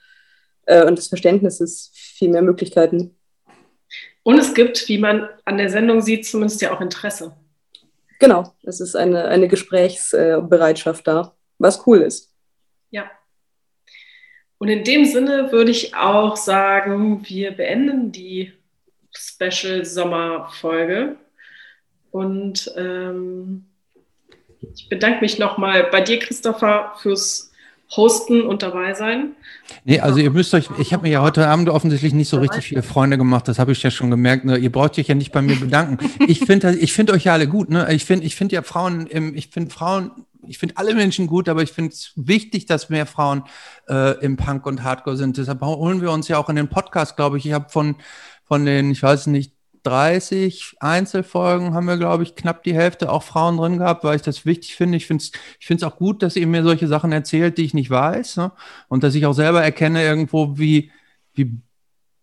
[0.66, 3.16] äh, und des Verständnisses viel mehr Möglichkeiten.
[4.24, 7.36] Und es gibt, wie man an der Sendung sieht, zumindest ja auch Interesse.
[8.18, 12.32] Genau, es ist eine, eine Gesprächsbereitschaft da, was cool ist.
[12.90, 13.10] Ja.
[14.58, 18.52] Und in dem Sinne würde ich auch sagen, wir beenden die
[19.12, 21.16] Special Sommerfolge.
[22.10, 23.66] Und ähm,
[24.74, 27.52] ich bedanke mich nochmal bei dir, Christopher, fürs
[27.90, 29.32] Hosten und dabei sein.
[29.84, 32.64] Nee, also ihr müsst euch, ich habe mir ja heute Abend offensichtlich nicht so richtig
[32.64, 34.44] viele Freunde gemacht, das habe ich ja schon gemerkt.
[34.44, 34.56] Ne?
[34.56, 35.98] Ihr braucht euch ja nicht bei mir bedanken.
[36.26, 37.70] Ich finde ich find euch ja alle gut.
[37.70, 37.86] Ne?
[37.92, 40.10] Ich finde ich find ja Frauen, im, ich finde Frauen,
[40.46, 43.44] ich finde alle Menschen gut, aber ich finde es wichtig, dass mehr Frauen
[43.88, 45.36] äh, im Punk und Hardcore sind.
[45.36, 47.46] Deshalb holen wir uns ja auch in den Podcast, glaube ich.
[47.46, 47.96] Ich habe von,
[48.44, 49.53] von den, ich weiß nicht,
[49.84, 54.22] 30 Einzelfolgen haben wir, glaube ich, knapp die Hälfte auch Frauen drin gehabt, weil ich
[54.22, 54.96] das wichtig finde.
[54.96, 57.74] Ich finde es ich find's auch gut, dass ihr mir solche Sachen erzählt, die ich
[57.74, 58.38] nicht weiß.
[58.38, 58.52] Ne?
[58.88, 60.90] Und dass ich auch selber erkenne irgendwo, wie,
[61.34, 61.60] wie,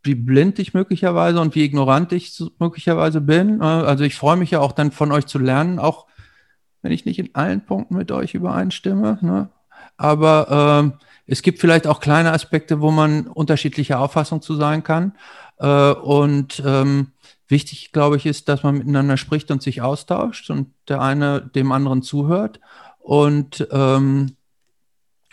[0.04, 3.60] wie blind ich möglicherweise und wie ignorant ich möglicherweise bin.
[3.60, 3.86] Ne?
[3.86, 6.08] Also ich freue mich ja auch dann von euch zu lernen, auch
[6.82, 9.20] wenn ich nicht in allen Punkten mit euch übereinstimme.
[9.22, 9.50] Ne?
[9.98, 10.94] Aber ähm,
[11.28, 15.14] es gibt vielleicht auch kleine Aspekte, wo man unterschiedlicher Auffassung zu sein kann.
[15.60, 17.12] Äh, und ähm,
[17.52, 21.74] Wichtig, glaube ich, ist, dass man miteinander spricht und sich austauscht und der eine dem
[21.74, 22.62] anderen zuhört.
[22.98, 24.38] Und ähm,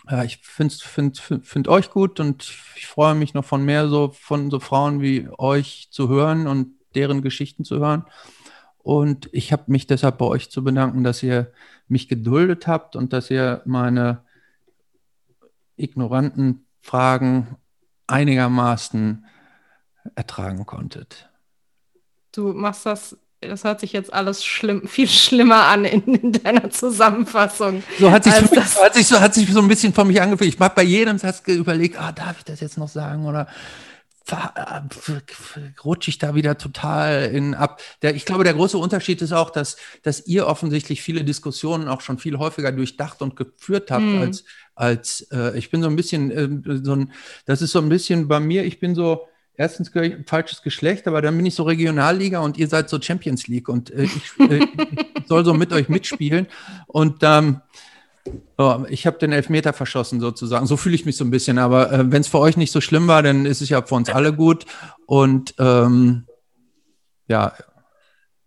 [0.09, 2.43] ja, ich finde find, find, euch gut und
[2.75, 6.73] ich freue mich noch von mehr so von so Frauen wie euch zu hören und
[6.93, 8.03] deren Geschichten zu hören.
[8.79, 11.53] Und ich habe mich deshalb bei euch zu bedanken, dass ihr
[11.87, 14.25] mich geduldet habt und dass ihr meine
[15.77, 17.55] ignoranten Fragen
[18.07, 19.25] einigermaßen
[20.15, 21.28] ertragen konntet
[22.31, 26.69] du machst das, das hört sich jetzt alles schlimm, viel schlimmer an in, in deiner
[26.69, 27.83] Zusammenfassung.
[27.99, 30.53] So hat sich, so, hat, sich so, hat sich so ein bisschen von mich angefühlt.
[30.53, 33.47] Ich habe bei jedem Satz überlegt, ah, darf ich das jetzt noch sagen oder
[35.83, 37.81] rutsche ich da wieder total in ab.
[38.01, 42.01] Der, ich glaube, der große Unterschied ist auch, dass, dass ihr offensichtlich viele Diskussionen auch
[42.01, 44.21] schon viel häufiger durchdacht und geführt habt, mm.
[44.21, 44.43] als,
[44.75, 46.47] als äh, ich bin so ein bisschen, äh,
[46.83, 47.11] so ein,
[47.45, 49.27] das ist so ein bisschen bei mir, ich bin so,
[49.59, 52.89] erstens gehöre ich ein falsches Geschlecht, aber dann bin ich so Regionalliga und ihr seid
[52.89, 54.59] so Champions League und äh, ich, äh,
[55.17, 56.47] ich, soll so mit euch mitspielen.
[56.87, 57.59] Und ähm,
[58.57, 60.65] oh, ich habe den Elfmeter verschossen sozusagen.
[60.65, 61.57] So fühle ich mich so ein bisschen.
[61.57, 63.95] Aber äh, wenn es für euch nicht so schlimm war, dann ist es ja für
[63.95, 64.65] uns alle gut.
[65.05, 66.25] Und ähm,
[67.27, 67.53] ja,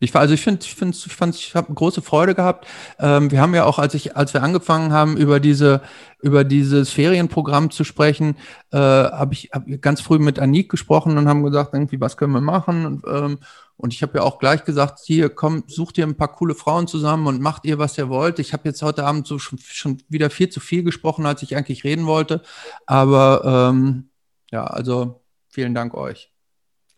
[0.02, 2.66] ich, also ich finde, ich finde, ich fand, ich habe große Freude gehabt.
[2.98, 5.81] Ähm, wir haben ja auch, als ich, als wir angefangen haben, über diese,
[6.20, 8.36] über dieses Ferienprogramm zu sprechen,
[8.72, 12.32] äh, habe ich hab ganz früh mit Anik gesprochen und haben gesagt, irgendwie, was können
[12.32, 12.84] wir machen?
[12.84, 13.39] Und, ähm,
[13.76, 16.89] und ich habe ja auch gleich gesagt, hier, komm, sucht ihr ein paar coole Frauen
[16.89, 18.40] zusammen und macht ihr, was ihr wollt.
[18.40, 21.56] Ich habe jetzt heute Abend so schon, schon, wieder viel zu viel gesprochen, als ich
[21.56, 22.42] eigentlich reden wollte.
[22.86, 24.10] Aber ähm,
[24.50, 26.31] ja, also vielen Dank euch.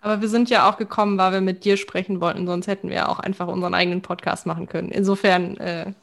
[0.05, 3.09] Aber wir sind ja auch gekommen, weil wir mit dir sprechen wollten, sonst hätten wir
[3.09, 4.91] auch einfach unseren eigenen Podcast machen können.
[4.91, 5.95] Insofern, äh,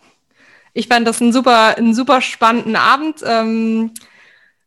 [0.73, 3.17] ich fand das ein super, einen super spannenden Abend.
[3.23, 3.91] Ähm,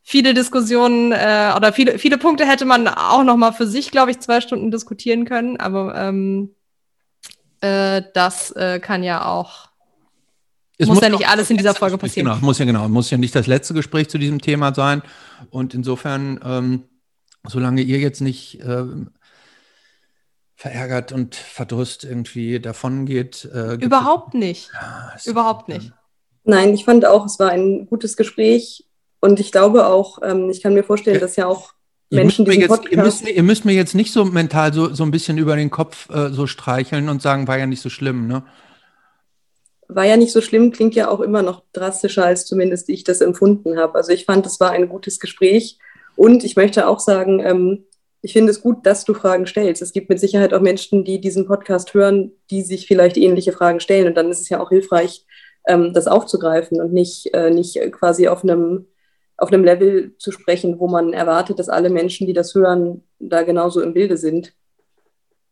[0.04, 4.12] viele Diskussionen äh, oder viele, viele Punkte hätte man auch noch mal für sich, glaube
[4.12, 5.56] ich, zwei Stunden diskutieren können.
[5.56, 6.50] Aber ähm,
[7.60, 9.70] äh, das äh, kann ja auch
[10.78, 12.28] es muss, muss ja nicht alles in dieser Folge passieren.
[12.28, 15.02] Genau, muss ja genau, muss ja nicht das letzte Gespräch zu diesem Thema sein.
[15.50, 16.84] Und insofern, ähm,
[17.44, 19.10] solange ihr jetzt nicht ähm,
[20.56, 23.48] verärgert und verdrusst irgendwie davon geht.
[23.52, 24.70] Äh, Überhaupt nicht.
[24.72, 25.92] Ja, Überhaupt nicht.
[26.44, 28.86] Nein, ich fand auch, es war ein gutes Gespräch
[29.20, 31.72] und ich glaube auch, ähm, ich kann mir vorstellen, dass ja auch
[32.10, 35.10] Menschen, die jetzt, ihr, müsst, ihr müsst mir jetzt nicht so mental so, so ein
[35.10, 38.44] bisschen über den Kopf äh, so streicheln und sagen, war ja nicht so schlimm, ne?
[39.88, 43.20] War ja nicht so schlimm, klingt ja auch immer noch drastischer, als zumindest ich das
[43.20, 43.96] empfunden habe.
[43.96, 45.78] Also ich fand, es war ein gutes Gespräch.
[46.16, 47.84] Und ich möchte auch sagen, ähm,
[48.24, 49.82] ich finde es gut, dass du Fragen stellst.
[49.82, 53.80] Es gibt mit Sicherheit auch Menschen, die diesen Podcast hören, die sich vielleicht ähnliche Fragen
[53.80, 54.06] stellen.
[54.06, 55.26] Und dann ist es ja auch hilfreich,
[55.68, 58.86] ähm, das aufzugreifen und nicht, äh, nicht quasi auf einem,
[59.36, 63.42] auf einem Level zu sprechen, wo man erwartet, dass alle Menschen, die das hören, da
[63.42, 64.54] genauso im Bilde sind.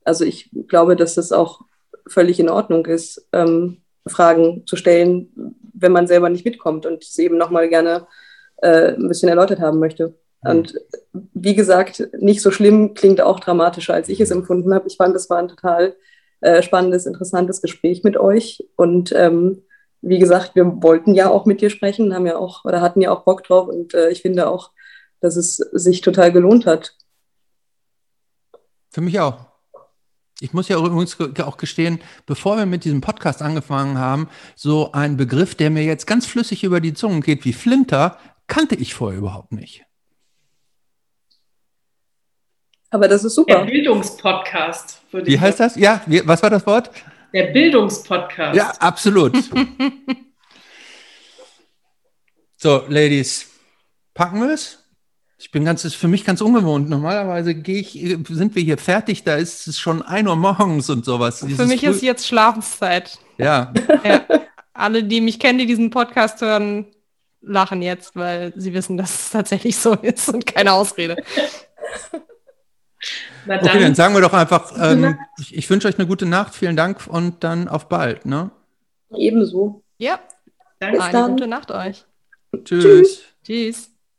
[0.03, 1.61] Also ich glaube, dass das auch
[2.07, 7.19] völlig in Ordnung ist, ähm, Fragen zu stellen, wenn man selber nicht mitkommt und es
[7.19, 8.07] eben nochmal gerne
[8.63, 10.15] äh, ein bisschen erläutert haben möchte.
[10.45, 10.75] Und
[11.13, 14.89] wie gesagt, nicht so schlimm, klingt auch dramatischer, als ich es empfunden habe.
[14.89, 15.95] Ich fand, es war ein total
[16.41, 18.65] äh, spannendes, interessantes Gespräch mit euch.
[18.77, 19.63] Und ähm,
[20.01, 23.13] wie gesagt, wir wollten ja auch mit dir sprechen, haben ja auch oder hatten ja
[23.13, 23.69] auch Bock drauf.
[23.69, 24.73] Und äh, ich finde auch,
[25.21, 26.97] dass es sich total gelohnt hat.
[28.91, 29.53] Für mich auch.
[30.41, 35.17] Ich muss ja übrigens auch gestehen, bevor wir mit diesem Podcast angefangen haben, so ein
[35.17, 39.21] Begriff, der mir jetzt ganz flüssig über die Zunge geht, wie Flinter, kannte ich vorher
[39.21, 39.85] überhaupt nicht.
[42.93, 43.57] Aber das ist super.
[43.57, 45.01] Der Bildungspodcast.
[45.13, 45.77] Wie heißt das?
[45.77, 46.91] Ja, was war das Wort?
[47.33, 48.55] Der Bildungspodcast.
[48.55, 49.35] Ja, absolut.
[52.59, 53.51] so, Ladies,
[54.13, 54.79] packen wir es?
[55.39, 56.91] Ich bin ganz, ist für mich ganz ungewohnt.
[56.91, 57.93] Normalerweise gehe ich,
[58.29, 61.41] sind wir hier fertig, da ist es schon ein Uhr morgens und sowas.
[61.41, 63.19] Dieses für mich ist jetzt Schlafenszeit.
[63.39, 63.73] Ja.
[64.05, 64.21] ja.
[64.75, 66.87] Alle, die mich kennen, die diesen Podcast hören,
[67.41, 71.17] lachen jetzt, weil sie wissen, dass es tatsächlich so ist und keine Ausrede.
[73.47, 76.55] Dann okay, dann sagen wir doch einfach, ähm, ich, ich wünsche euch eine gute Nacht,
[76.55, 78.27] vielen Dank und dann auf bald.
[78.27, 78.51] Ne?
[79.15, 79.83] Ebenso.
[79.99, 80.21] Ja,
[80.79, 81.03] Danke.
[81.03, 82.05] eine gute Nacht euch.
[82.65, 83.23] Tschüss.
[83.45, 83.92] Tschüss.